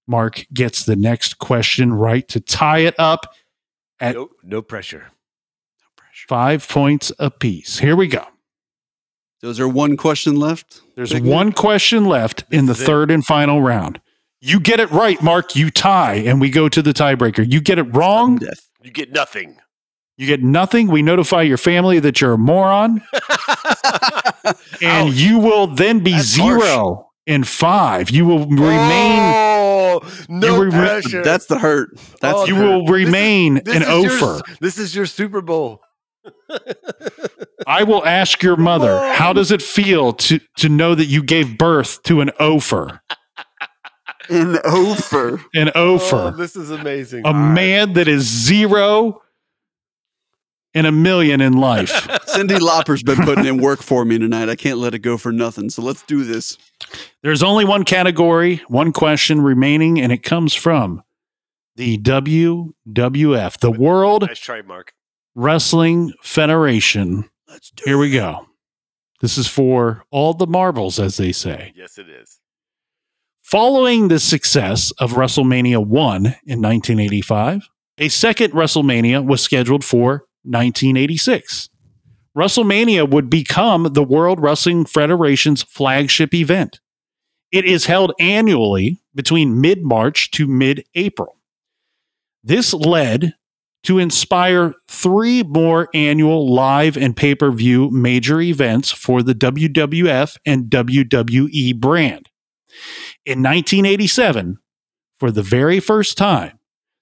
Mark 0.07 0.45
gets 0.53 0.83
the 0.83 0.95
next 0.95 1.37
question 1.39 1.93
right 1.93 2.27
to 2.27 2.39
tie 2.39 2.79
it 2.79 2.95
up 2.99 3.33
at 3.99 4.15
No, 4.15 4.29
no 4.43 4.61
pressure. 4.61 5.07
five 6.27 6.67
points 6.67 7.11
apiece. 7.19 7.79
Here 7.79 7.95
we 7.95 8.07
go. 8.07 8.25
So 9.41 9.47
is 9.49 9.57
there 9.57 9.69
one 9.69 9.95
question 9.95 10.35
left? 10.35 10.81
There's 10.95 11.13
Big 11.13 11.23
one 11.23 11.53
question 11.53 12.05
left 12.05 12.43
in 12.51 12.65
the 12.65 12.73
This 12.73 12.85
third 12.85 13.09
and 13.09 13.25
final 13.25 13.61
round. 13.61 14.01
You 14.41 14.59
get 14.59 14.79
it 14.79 14.91
right, 14.91 15.21
Mark. 15.21 15.55
You 15.55 15.69
tie, 15.69 16.15
and 16.15 16.41
we 16.41 16.49
go 16.49 16.67
to 16.69 16.81
the 16.81 16.91
tiebreaker. 16.91 17.49
You 17.49 17.61
get 17.61 17.77
it 17.79 17.83
wrong, 17.95 18.37
Death. 18.37 18.69
You 18.81 18.91
get 18.91 19.11
nothing. 19.11 19.57
You 20.19 20.27
get 20.27 20.43
nothing. 20.43 20.87
We 20.87 21.01
notify 21.01 21.41
your 21.43 21.57
family 21.57 21.99
that 21.99 22.19
you're 22.21 22.33
a 22.33 22.37
moron, 22.37 23.01
and 24.81 25.09
Ouch. 25.09 25.13
you 25.13 25.39
will 25.39 25.67
then 25.67 25.99
be 26.03 26.11
That's 26.11 26.25
zero 26.25 27.09
and 27.25 27.47
five. 27.47 28.09
You 28.11 28.25
will 28.25 28.45
remain. 28.45 29.19
Oh, 29.21 30.01
no 30.27 30.55
You 30.57 30.63
rem- 30.63 30.71
pressure. 30.71 31.23
That's 31.23 31.45
the 31.47 31.57
hurt. 31.59 31.89
That's 32.21 32.37
Oh, 32.37 32.41
the 32.45 32.47
You 32.49 32.55
hurt. 32.55 32.65
will 32.67 32.85
remain 32.87 33.61
This 33.63 33.75
an 33.77 33.81
is 33.83 33.87
your- 34.03 34.11
ofer. 34.11 34.41
this 34.59 34.77
is 34.77 34.95
your 34.95 35.05
Super 35.05 35.41
Bowl. 35.41 35.81
I 37.67 37.83
will 37.83 38.05
ask 38.05 38.43
your 38.43 38.57
mother, 38.57 38.95
Whoa. 38.95 39.13
how 39.13 39.33
does 39.33 39.51
it 39.51 39.61
feel 39.61 40.13
to 40.13 40.39
to 40.57 40.69
know 40.69 40.95
that 40.95 41.05
you 41.05 41.23
gave 41.23 41.57
birth 41.57 42.03
to 42.03 42.21
an 42.21 42.31
ofer, 42.39 42.99
an 44.29 44.57
over. 44.63 45.41
an 45.55 45.71
Oh, 45.75 45.95
ofer, 45.95 46.33
this 46.37 46.55
is 46.55 46.71
amazing. 46.71 47.25
a 47.25 47.33
man 47.33 47.93
that 47.93 48.07
is 48.07 48.23
zero 48.23 49.21
and 50.73 50.87
a 50.87 50.91
million 50.91 51.41
in 51.41 51.53
life. 51.53 51.91
Cyndi 52.27 52.59
Lauper's 52.59 53.03
been 53.03 53.17
putting 53.17 53.45
in 53.45 53.57
work 53.57 53.81
for 53.81 54.05
me 54.05 54.17
tonight. 54.17 54.49
I 54.49 54.55
can't 54.55 54.77
let 54.77 54.93
it 54.93 54.99
go 54.99 55.17
for 55.17 55.31
nothing. 55.31 55.69
So 55.69 55.81
let's 55.81 56.03
do 56.03 56.23
this. 56.23 56.57
There's 57.23 57.43
only 57.43 57.65
one 57.65 57.83
category, 57.83 58.57
one 58.67 58.93
question 58.93 59.41
remaining, 59.41 59.99
and 59.99 60.11
it 60.11 60.23
comes 60.23 60.53
from 60.53 61.03
the 61.75 61.97
WWF, 61.97 63.59
the 63.59 63.71
World 63.71 64.27
Nice 64.27 64.39
try, 64.39 64.61
Mark. 64.61 64.93
Wrestling 65.35 66.13
Federation. 66.21 67.29
Let's 67.47 67.71
do 67.71 67.83
Here 67.85 67.97
we 67.97 68.11
go. 68.11 68.47
This 69.21 69.37
is 69.37 69.47
for 69.47 70.03
all 70.11 70.33
the 70.33 70.47
marbles, 70.47 70.99
as 70.99 71.17
they 71.17 71.31
say. 71.31 71.73
Yes, 71.75 71.97
it 71.97 72.09
is. 72.09 72.39
Following 73.41 74.07
the 74.07 74.19
success 74.19 74.91
of 74.99 75.13
WrestleMania 75.13 75.85
1 75.85 76.25
in 76.25 76.61
1985, 76.61 77.67
a 77.97 78.07
second 78.07 78.53
WrestleMania 78.53 79.25
was 79.25 79.41
scheduled 79.41 79.83
for 79.83 80.25
1986. 80.43 81.69
WrestleMania 82.37 83.09
would 83.09 83.29
become 83.29 83.89
the 83.91 84.03
World 84.03 84.39
Wrestling 84.39 84.85
Federation's 84.85 85.63
flagship 85.63 86.33
event. 86.33 86.79
It 87.51 87.65
is 87.65 87.87
held 87.87 88.13
annually 88.19 89.01
between 89.15 89.59
mid 89.59 89.83
March 89.83 90.31
to 90.31 90.47
mid 90.47 90.85
April. 90.95 91.37
This 92.43 92.73
led 92.73 93.33
to 93.83 93.97
inspire 93.97 94.75
three 94.87 95.43
more 95.43 95.89
annual 95.93 96.53
live 96.53 96.97
and 96.97 97.15
pay 97.15 97.33
per 97.33 97.51
view 97.51 97.89
major 97.91 98.41
events 98.41 98.91
for 98.91 99.23
the 99.23 99.33
WWF 99.33 100.37
and 100.45 100.65
WWE 100.65 101.79
brand. 101.79 102.29
In 103.25 103.39
1987, 103.39 104.59
for 105.19 105.31
the 105.31 105.43
very 105.43 105.79
first 105.79 106.17
time, 106.17 106.59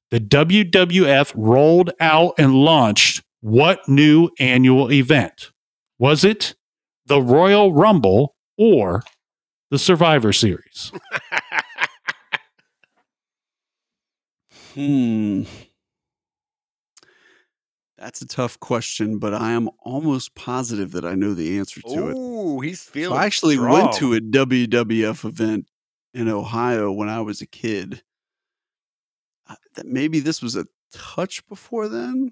the 0.09 0.19
WWF 0.19 1.33
rolled 1.35 1.91
out 1.99 2.33
and 2.37 2.53
launched 2.53 3.23
what 3.47 3.87
new 3.87 4.29
annual 4.39 4.91
event? 4.91 5.51
Was 5.99 6.23
it 6.25 6.53
the 7.05 7.21
Royal 7.21 7.73
Rumble 7.73 8.35
or 8.57 9.03
the 9.71 9.79
Survivor 9.79 10.33
Series? 10.33 10.91
Hmm. 14.73 15.43
That's 17.97 18.21
a 18.21 18.27
tough 18.27 18.59
question, 18.59 19.17
but 19.17 19.33
I 19.33 19.53
am 19.53 19.69
almost 19.81 20.35
positive 20.35 20.91
that 20.91 21.03
I 21.03 21.15
know 21.15 21.33
the 21.33 21.57
answer 21.57 21.81
to 21.81 22.09
it. 22.09 22.15
Oh, 22.15 22.59
he's 22.59 22.81
So 22.81 22.91
feeling. 22.91 23.17
I 23.17 23.25
actually 23.25 23.55
strong. 23.55 23.71
went 23.71 23.93
to 23.93 24.13
a 24.13 24.19
WWF 24.19 25.25
event 25.25 25.67
in 26.13 26.27
Ohio 26.29 26.91
when 26.91 27.09
I 27.09 27.21
was 27.21 27.41
a 27.41 27.47
kid. 27.47 28.03
Uh, 29.49 29.55
that 29.73 29.87
maybe 29.87 30.19
this 30.19 30.43
was 30.43 30.55
a 30.55 30.67
touch 30.91 31.45
before 31.47 31.87
then, 31.87 32.31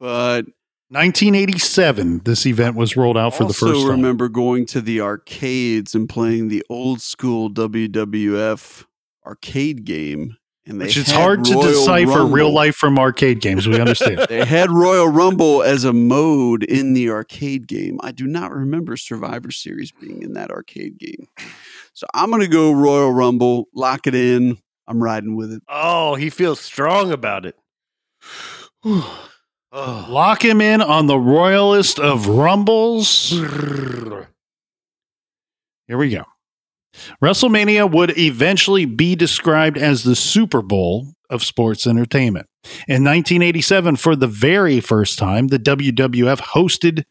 but 0.00 0.46
1987, 0.92 2.22
this 2.24 2.46
event 2.46 2.74
was 2.74 2.96
rolled 2.96 3.16
out 3.16 3.32
for 3.32 3.44
the 3.44 3.54
first 3.54 3.60
time. 3.60 3.70
I 3.70 3.74
also 3.74 3.90
remember 3.90 4.28
going 4.28 4.66
to 4.66 4.80
the 4.80 5.00
arcades 5.00 5.94
and 5.94 6.08
playing 6.08 6.48
the 6.48 6.64
old 6.68 7.00
school 7.00 7.48
WWF 7.48 8.86
arcade 9.24 9.84
game. 9.84 10.36
And 10.66 10.80
they 10.80 10.86
Which 10.86 10.96
it's 10.96 11.12
had 11.12 11.20
hard 11.20 11.44
to 11.44 11.54
Royal 11.54 11.62
decipher 11.62 12.26
real 12.26 12.52
life 12.52 12.74
from 12.74 12.98
arcade 12.98 13.40
games. 13.40 13.68
We 13.68 13.78
understand. 13.78 14.18
They 14.28 14.44
had 14.44 14.72
Royal 14.72 15.06
Rumble 15.06 15.62
as 15.62 15.84
a 15.84 15.92
mode 15.92 16.64
in 16.64 16.92
the 16.92 17.08
arcade 17.10 17.68
game. 17.68 18.00
I 18.02 18.10
do 18.10 18.26
not 18.26 18.50
remember 18.50 18.96
Survivor 18.96 19.52
Series 19.52 19.92
being 19.92 20.24
in 20.24 20.32
that 20.32 20.50
arcade 20.50 20.98
game. 20.98 21.28
So 21.92 22.08
I'm 22.14 22.30
going 22.30 22.42
to 22.42 22.48
go 22.48 22.72
Royal 22.72 23.12
Rumble, 23.12 23.68
lock 23.72 24.08
it 24.08 24.16
in. 24.16 24.58
I'm 24.88 25.00
riding 25.00 25.36
with 25.36 25.52
it. 25.52 25.62
Oh, 25.68 26.16
he 26.16 26.30
feels 26.30 26.58
strong 26.60 27.12
about 27.12 27.46
it. 27.46 27.54
oh. 29.72 30.06
Lock 30.08 30.44
him 30.44 30.60
in 30.60 30.80
on 30.82 31.06
the 31.06 31.18
royalist 31.18 31.98
of 31.98 32.26
rumbles. 32.26 33.30
Here 33.30 34.26
we 35.88 36.10
go. 36.10 36.24
WrestleMania 37.22 37.90
would 37.90 38.18
eventually 38.18 38.84
be 38.84 39.14
described 39.14 39.78
as 39.78 40.02
the 40.02 40.16
Super 40.16 40.62
Bowl 40.62 41.14
of 41.28 41.44
sports 41.44 41.86
entertainment. 41.86 42.46
In 42.88 43.04
1987, 43.04 43.96
for 43.96 44.16
the 44.16 44.26
very 44.26 44.80
first 44.80 45.18
time, 45.18 45.48
the 45.48 45.58
WWF 45.58 46.40
hosted 46.40 47.04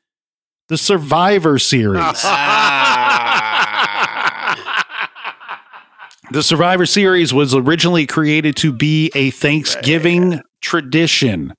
the 0.68 0.78
Survivor 0.78 1.58
Series. 1.58 2.24
The 6.32 6.44
Survivor 6.44 6.86
Series 6.86 7.34
was 7.34 7.56
originally 7.56 8.06
created 8.06 8.56
to 8.58 8.72
be 8.72 9.12
a 9.16 9.32
Thanksgiving 9.32 10.42
tradition, 10.62 11.56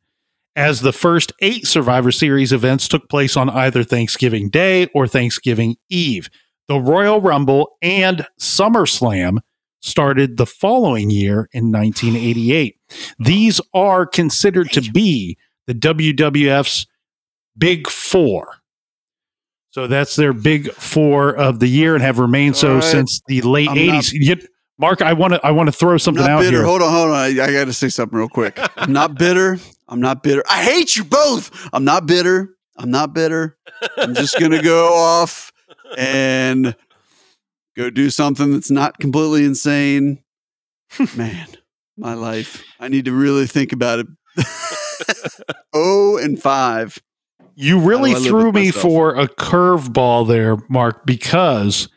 as 0.57 0.81
the 0.81 0.93
first 0.93 1.33
eight 1.41 1.67
Survivor 1.67 2.11
Series 2.13 2.53
events 2.53 2.89
took 2.89 3.09
place 3.09 3.37
on 3.37 3.49
either 3.51 3.85
Thanksgiving 3.85 4.49
Day 4.49 4.87
or 4.95 5.07
Thanksgiving 5.07 5.77
Eve. 5.89 6.29
The 6.69 6.79
Royal 6.79 7.21
Rumble 7.21 7.77
and 7.83 8.27
SummerSlam 8.39 9.39
started 9.81 10.37
the 10.37 10.47
following 10.47 11.11
year 11.11 11.49
in 11.53 11.73
1988. 11.73 12.77
These 13.19 13.61
are 13.75 14.07
considered 14.07 14.71
to 14.73 14.81
be 14.93 15.39
the 15.67 15.75
WWF's 15.75 16.87
Big 17.57 17.89
Four. 17.89 18.57
So 19.73 19.87
that's 19.87 20.17
their 20.17 20.33
big 20.33 20.73
four 20.73 21.31
of 21.37 21.61
the 21.61 21.69
year 21.69 21.95
and 21.95 22.03
have 22.03 22.19
remained 22.19 22.57
so 22.57 22.75
right. 22.75 22.83
since 22.83 23.21
the 23.29 23.41
late 23.43 23.69
I'm 23.69 23.77
80s. 23.77 24.13
You- 24.13 24.37
Mark, 24.79 25.03
I 25.03 25.13
want 25.13 25.35
to 25.35 25.47
I 25.47 25.51
want 25.51 25.67
to 25.67 25.73
throw 25.73 25.99
something 25.99 26.25
out 26.25 26.41
bitter. 26.41 26.57
here. 26.57 26.65
Hold 26.65 26.81
on, 26.81 26.91
hold 26.91 27.11
on. 27.11 27.15
I, 27.15 27.27
I 27.27 27.53
got 27.53 27.67
to 27.67 27.73
say 27.75 27.91
something 27.91 28.19
real 28.19 28.31
quick. 28.31 28.59
I'm 28.79 28.93
not 28.95 29.15
bitter. 29.15 29.59
I'm 29.91 30.01
not 30.01 30.23
bitter. 30.23 30.43
I 30.49 30.63
hate 30.63 30.97
you 30.97 31.05
both. 31.05 31.69
I'm 31.73 31.85
not 31.85 32.07
bitter. 32.07 32.55
I'm 32.77 32.91
not 32.91 33.13
bitter. 33.13 33.59
I'm 33.99 34.15
just 34.15 34.39
going 34.39 34.53
to 34.53 34.63
go 34.63 34.95
off 34.95 35.53
and 35.99 36.75
go 37.77 37.91
do 37.91 38.09
something 38.09 38.53
that's 38.53 38.71
not 38.71 38.99
completely 38.99 39.45
insane. 39.45 40.23
Man, 41.17 41.49
my 41.97 42.15
life. 42.15 42.65
I 42.79 42.89
need 42.89 43.05
to 43.07 43.13
really 43.13 43.47
think 43.47 43.73
about 43.73 43.99
it. 43.99 44.07
oh, 45.75 46.17
and 46.19 46.41
five. 46.41 46.99
You 47.57 47.81
really 47.81 48.13
How 48.13 48.19
do 48.19 48.23
I 48.23 48.31
live 48.31 48.31
threw 48.31 48.53
me 48.53 48.67
myself? 48.67 48.83
for 48.83 49.15
a 49.17 49.29
curveball 49.29 50.27
there, 50.29 50.57
Mark, 50.69 51.05
because 51.05 51.89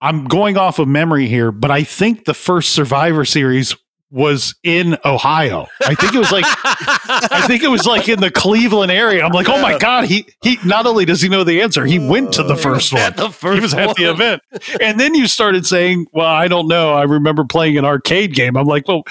I'm 0.00 0.24
going 0.24 0.56
off 0.56 0.78
of 0.78 0.88
memory 0.88 1.28
here, 1.28 1.52
but 1.52 1.70
I 1.70 1.84
think 1.84 2.24
the 2.24 2.34
first 2.34 2.70
Survivor 2.70 3.24
Series 3.24 3.76
was 4.12 4.54
in 4.62 4.98
Ohio. 5.06 5.66
I 5.86 5.94
think 5.94 6.14
it 6.14 6.18
was 6.18 6.30
like 6.30 6.44
I 6.46 7.44
think 7.46 7.62
it 7.62 7.68
was 7.68 7.86
like 7.86 8.08
in 8.08 8.20
the 8.20 8.30
Cleveland 8.30 8.92
area. 8.92 9.24
I'm 9.24 9.32
like, 9.32 9.48
oh 9.48 9.60
my 9.60 9.78
god, 9.78 10.04
he 10.04 10.26
he 10.42 10.58
not 10.64 10.86
only 10.86 11.04
does 11.06 11.22
he 11.22 11.28
know 11.30 11.44
the 11.44 11.62
answer, 11.62 11.86
he 11.86 11.98
went 11.98 12.34
to 12.34 12.42
the 12.42 12.54
first 12.56 12.92
one. 12.92 13.00
at 13.02 13.16
the 13.16 13.30
first 13.30 13.54
he 13.56 13.60
was 13.62 13.74
at 13.74 13.96
the 13.96 14.10
event. 14.10 14.42
And 14.80 15.00
then 15.00 15.14
you 15.14 15.26
started 15.26 15.64
saying, 15.66 16.06
Well, 16.12 16.26
I 16.26 16.46
don't 16.46 16.68
know. 16.68 16.92
I 16.92 17.04
remember 17.04 17.44
playing 17.44 17.78
an 17.78 17.84
arcade 17.86 18.34
game. 18.34 18.56
I'm 18.56 18.66
like, 18.66 18.86
Well, 18.86 19.02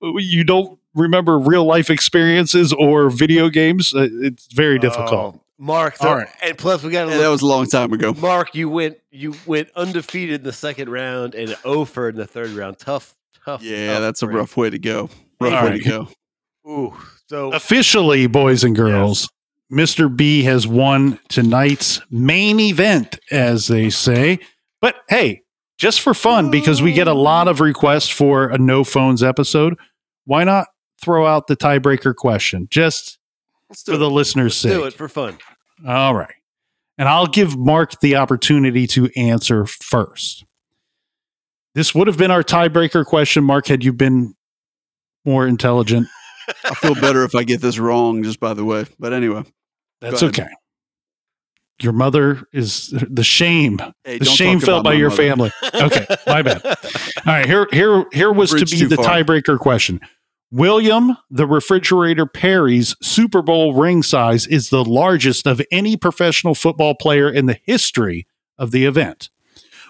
you 0.00 0.44
don't 0.44 0.78
remember 0.94 1.36
real 1.38 1.64
life 1.64 1.90
experiences 1.90 2.72
or 2.72 3.10
video 3.10 3.48
games? 3.48 3.92
Uh, 3.92 4.06
It's 4.10 4.46
very 4.54 4.78
difficult. 4.78 5.34
Oh, 5.36 5.40
Mark, 5.58 5.96
All 6.00 6.16
right. 6.16 6.28
and 6.42 6.56
plus 6.58 6.82
we 6.82 6.90
got 6.90 7.06
to 7.06 7.10
Yeah, 7.12 7.18
that 7.18 7.28
was 7.28 7.42
a 7.42 7.46
long 7.46 7.66
time 7.66 7.92
ago. 7.92 8.12
Mark, 8.14 8.54
you 8.54 8.68
went 8.68 8.98
you 9.10 9.34
went 9.46 9.68
undefeated 9.74 10.40
in 10.40 10.44
the 10.44 10.52
second 10.52 10.90
round 10.90 11.34
and 11.34 11.56
over 11.64 12.08
in 12.10 12.16
the 12.16 12.26
third 12.26 12.50
round. 12.50 12.78
Tough, 12.78 13.14
tough. 13.44 13.62
Yeah, 13.62 13.94
tough 13.94 14.00
that's 14.02 14.22
a 14.22 14.28
rough 14.28 14.56
way 14.56 14.70
to 14.70 14.78
go. 14.78 15.10
Rough 15.40 15.52
All 15.54 15.64
way 15.64 15.70
right. 15.72 15.82
to 15.82 15.88
go. 15.88 16.08
Ooh, 16.70 16.94
so 17.28 17.52
Officially, 17.52 18.26
boys 18.26 18.64
and 18.64 18.74
girls, 18.74 19.28
Mr. 19.72 20.14
B 20.14 20.42
has 20.44 20.66
won 20.66 21.18
tonight's 21.28 22.00
main 22.10 22.58
event, 22.60 23.18
as 23.30 23.66
they 23.66 23.90
say. 23.90 24.38
But 24.80 24.96
hey, 25.08 25.42
just 25.78 26.00
for 26.00 26.14
fun, 26.14 26.50
because 26.50 26.80
we 26.80 26.92
get 26.92 27.08
a 27.08 27.14
lot 27.14 27.48
of 27.48 27.60
requests 27.60 28.08
for 28.08 28.48
a 28.48 28.58
no 28.58 28.84
phones 28.84 29.22
episode, 29.22 29.74
why 30.24 30.44
not 30.44 30.68
throw 31.02 31.26
out 31.26 31.46
the 31.48 31.56
tiebreaker 31.56 32.14
question 32.14 32.66
just 32.70 33.18
Let's 33.68 33.82
for 33.82 33.96
the 33.96 34.10
listeners' 34.10 34.52
Let's 34.52 34.56
sake? 34.56 34.72
do 34.72 34.84
it 34.84 34.94
for 34.94 35.08
fun. 35.08 35.38
All 35.86 36.14
right. 36.14 36.34
And 36.96 37.08
I'll 37.08 37.26
give 37.26 37.56
Mark 37.58 38.00
the 38.00 38.16
opportunity 38.16 38.86
to 38.88 39.10
answer 39.16 39.66
first. 39.66 40.44
This 41.74 41.94
would 41.94 42.06
have 42.06 42.16
been 42.16 42.30
our 42.30 42.42
tiebreaker 42.42 43.04
question, 43.04 43.44
Mark, 43.44 43.66
had 43.66 43.82
you 43.82 43.92
been 43.92 44.34
more 45.24 45.46
intelligent. 45.46 46.08
I 46.64 46.74
feel 46.74 46.94
better 46.94 47.24
if 47.24 47.34
I 47.34 47.42
get 47.44 47.60
this 47.60 47.78
wrong, 47.78 48.22
just 48.22 48.38
by 48.38 48.54
the 48.54 48.64
way. 48.64 48.84
But 48.98 49.12
anyway, 49.12 49.44
That's 50.00 50.22
okay. 50.22 50.48
Your 51.80 51.92
mother 51.92 52.46
is 52.52 52.90
the 52.90 53.24
shame, 53.24 53.80
hey, 54.04 54.18
the 54.18 54.24
shame 54.24 54.60
felt 54.60 54.84
by 54.84 54.92
your 54.92 55.10
mother. 55.10 55.22
family. 55.22 55.52
Okay, 55.74 56.06
my 56.26 56.42
bad. 56.42 56.64
All 56.64 56.74
right, 57.26 57.46
here, 57.46 57.66
here, 57.72 58.04
here 58.12 58.32
was 58.32 58.50
to 58.50 58.64
be 58.64 58.84
the 58.84 58.96
far. 58.96 59.06
tiebreaker 59.06 59.58
question. 59.58 60.00
William 60.52 61.16
the 61.30 61.48
Refrigerator 61.48 62.26
Perry's 62.26 62.94
Super 63.02 63.42
Bowl 63.42 63.74
ring 63.74 64.04
size 64.04 64.46
is 64.46 64.70
the 64.70 64.84
largest 64.84 65.48
of 65.48 65.60
any 65.72 65.96
professional 65.96 66.54
football 66.54 66.94
player 66.94 67.28
in 67.28 67.46
the 67.46 67.58
history 67.64 68.28
of 68.56 68.70
the 68.70 68.84
event. 68.84 69.30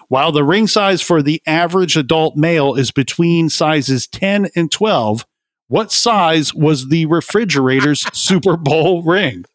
While 0.07 0.31
the 0.31 0.43
ring 0.43 0.67
size 0.67 1.01
for 1.01 1.21
the 1.21 1.41
average 1.47 1.97
adult 1.97 2.35
male 2.35 2.75
is 2.75 2.91
between 2.91 3.49
sizes 3.49 4.07
10 4.07 4.49
and 4.55 4.71
12, 4.71 5.25
what 5.67 5.91
size 5.91 6.53
was 6.53 6.89
the 6.89 7.05
refrigerator's 7.07 8.01
Super 8.17 8.55
Bowl 8.57 9.03
ring? 9.03 9.45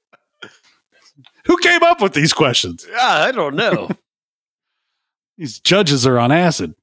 Who 1.46 1.56
came 1.58 1.82
up 1.82 2.00
with 2.00 2.14
these 2.14 2.32
questions? 2.32 2.86
Yeah, 2.88 2.98
I 3.00 3.32
don't 3.32 3.56
know. 3.56 3.88
These 5.38 5.58
judges 5.58 6.06
are 6.06 6.18
on 6.18 6.30
acid. 6.30 6.74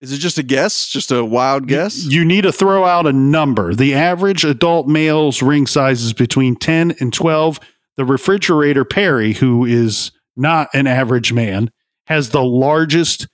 Is 0.00 0.12
it 0.12 0.18
just 0.18 0.36
a 0.36 0.42
guess? 0.42 0.88
Just 0.88 1.12
a 1.12 1.24
wild 1.24 1.68
guess? 1.68 2.04
You 2.04 2.24
need 2.24 2.40
to 2.42 2.50
throw 2.50 2.84
out 2.84 3.06
a 3.06 3.12
number. 3.12 3.72
The 3.72 3.94
average 3.94 4.44
adult 4.44 4.88
male's 4.88 5.42
ring 5.42 5.68
size 5.68 6.02
is 6.02 6.12
between 6.12 6.56
10 6.56 6.96
and 6.98 7.12
12. 7.12 7.60
The 7.96 8.04
refrigerator 8.04 8.84
Perry, 8.84 9.34
who 9.34 9.64
is 9.64 10.10
not 10.36 10.70
an 10.74 10.88
average 10.88 11.32
man, 11.32 11.70
has 12.12 12.28
the 12.30 12.42
largest 12.42 13.26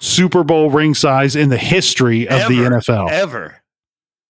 Super 0.00 0.42
Bowl 0.44 0.68
ring 0.70 0.94
size 0.94 1.36
in 1.36 1.48
the 1.48 1.56
history 1.56 2.28
of 2.28 2.48
the 2.48 2.56
NFL. 2.58 3.10
Ever. 3.10 3.56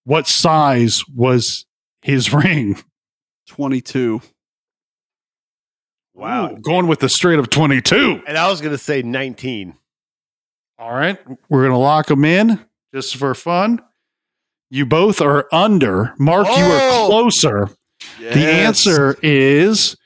What 0.05 0.27
size 0.27 1.03
was 1.15 1.65
his 2.03 2.33
ring? 2.33 2.79
22. 3.49 4.21
Wow. 6.15 6.51
Ooh, 6.53 6.57
going 6.59 6.87
with 6.89 7.01
the 7.01 7.09
straight 7.09 7.39
of 7.39 7.49
22. 7.49 8.23
And 8.27 8.37
I 8.37 8.49
was 8.51 8.61
going 8.61 8.73
to 8.73 8.79
say 8.79 9.03
19. 9.03 9.75
All 10.79 10.93
right. 10.93 11.19
We're 11.49 11.63
going 11.63 11.73
to 11.73 11.79
lock 11.79 12.07
them 12.07 12.25
in 12.25 12.61
just 12.95 13.17
for 13.17 13.35
fun. 13.35 13.81
You 14.71 14.85
both 14.85 15.21
are 15.23 15.49
under. 15.53 16.13
Mark, 16.19 16.47
you 16.47 16.53
are 16.53 16.81
Oh! 16.93 17.07
closer. 17.09 17.71
The 18.21 18.47
answer 18.51 19.17
is 19.23 19.97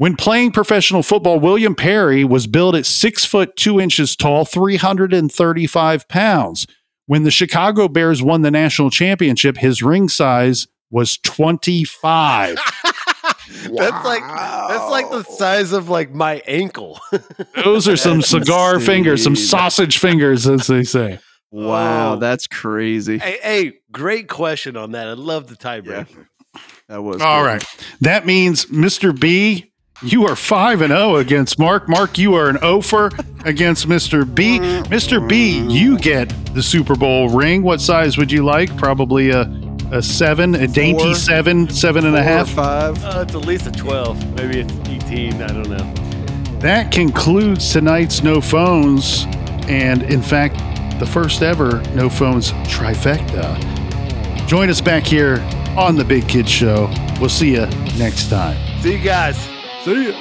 when 0.00 0.16
playing 0.16 0.50
professional 0.50 1.02
football, 1.02 1.38
William 1.38 1.74
Perry 1.74 2.24
was 2.24 2.46
billed 2.46 2.74
at 2.74 2.86
six 2.86 3.22
foot 3.26 3.54
two 3.54 3.78
inches 3.78 4.16
tall, 4.16 4.46
335 4.46 6.08
pounds. 6.08 6.66
When 7.04 7.24
the 7.24 7.30
Chicago 7.30 7.86
Bears 7.86 8.22
won 8.22 8.40
the 8.40 8.50
national 8.50 8.88
championship, 8.88 9.58
his 9.58 9.82
ring 9.82 10.08
size 10.08 10.68
was 10.90 11.18
25. 11.18 12.56
That's 13.62 14.04
like 14.06 14.22
that's 14.22 14.90
like 14.90 15.10
the 15.10 15.22
size 15.24 15.72
of 15.72 15.90
like 15.90 16.12
my 16.14 16.40
ankle. 16.46 16.98
Those 17.62 17.86
are 17.88 17.96
some 17.96 18.22
cigar 18.22 18.76
insane. 18.76 18.86
fingers, 18.86 19.22
some 19.22 19.36
sausage 19.36 19.98
fingers, 19.98 20.48
as 20.48 20.66
they 20.66 20.82
say. 20.84 21.18
Wow, 21.50 22.14
Oh. 22.14 22.16
that's 22.16 22.46
crazy. 22.46 23.18
hey, 23.18 23.38
hey, 23.42 23.72
great 23.92 24.28
question 24.28 24.76
on 24.78 24.92
that. 24.92 25.08
I 25.08 25.12
love 25.12 25.48
the 25.48 25.56
tiebreaker. 25.56 26.26
That 26.88 27.02
was 27.02 27.20
All 27.20 27.42
good. 27.42 27.46
right. 27.48 27.64
That 28.00 28.24
means 28.24 28.66
Mr. 28.66 29.18
B, 29.18 29.69
you 30.02 30.26
are 30.26 30.36
5 30.36 30.80
and 30.82 30.90
0 30.92 31.16
against 31.16 31.58
Mark. 31.58 31.88
Mark, 31.88 32.16
you 32.18 32.34
are 32.34 32.48
an 32.48 32.58
ofer 32.62 33.10
against 33.44 33.86
Mr. 33.88 34.24
B. 34.32 34.58
Mr. 34.58 35.26
B, 35.26 35.60
you 35.68 35.98
get 35.98 36.28
the 36.54 36.62
Super 36.62 36.94
Bowl 36.94 37.28
ring. 37.28 37.62
What 37.62 37.80
size 37.80 38.16
would 38.16 38.32
you 38.32 38.44
like? 38.44 38.74
Probably 38.76 39.30
a, 39.30 39.42
a 39.92 40.02
seven, 40.02 40.54
a 40.54 40.66
dainty 40.66 41.04
Four. 41.04 41.14
seven, 41.14 41.68
seven 41.68 42.06
and 42.06 42.16
a 42.16 42.22
Four 42.22 42.26
or 42.32 42.36
half. 42.36 42.48
five. 42.50 43.04
Uh, 43.04 43.24
it's 43.26 43.34
at 43.34 43.44
least 43.46 43.66
a 43.66 43.72
12. 43.72 44.34
Maybe 44.36 44.60
it's 44.60 44.72
18. 44.88 45.42
I 45.42 45.46
don't 45.48 45.68
know. 45.68 45.94
That 46.60 46.92
concludes 46.92 47.72
tonight's 47.72 48.22
No 48.22 48.40
Phones, 48.40 49.24
and 49.68 50.02
in 50.04 50.20
fact, 50.22 50.56
the 51.00 51.06
first 51.06 51.42
ever 51.42 51.80
No 51.94 52.10
Phones 52.10 52.52
trifecta. 52.68 53.56
Join 54.46 54.68
us 54.68 54.80
back 54.80 55.04
here 55.04 55.38
on 55.78 55.96
the 55.96 56.04
Big 56.04 56.28
Kid 56.28 56.48
Show. 56.48 56.92
We'll 57.20 57.28
see 57.30 57.52
you 57.54 57.66
next 57.98 58.28
time. 58.28 58.56
See 58.82 58.92
you 58.96 58.98
guys. 59.04 59.48
Salut. 59.84 60.14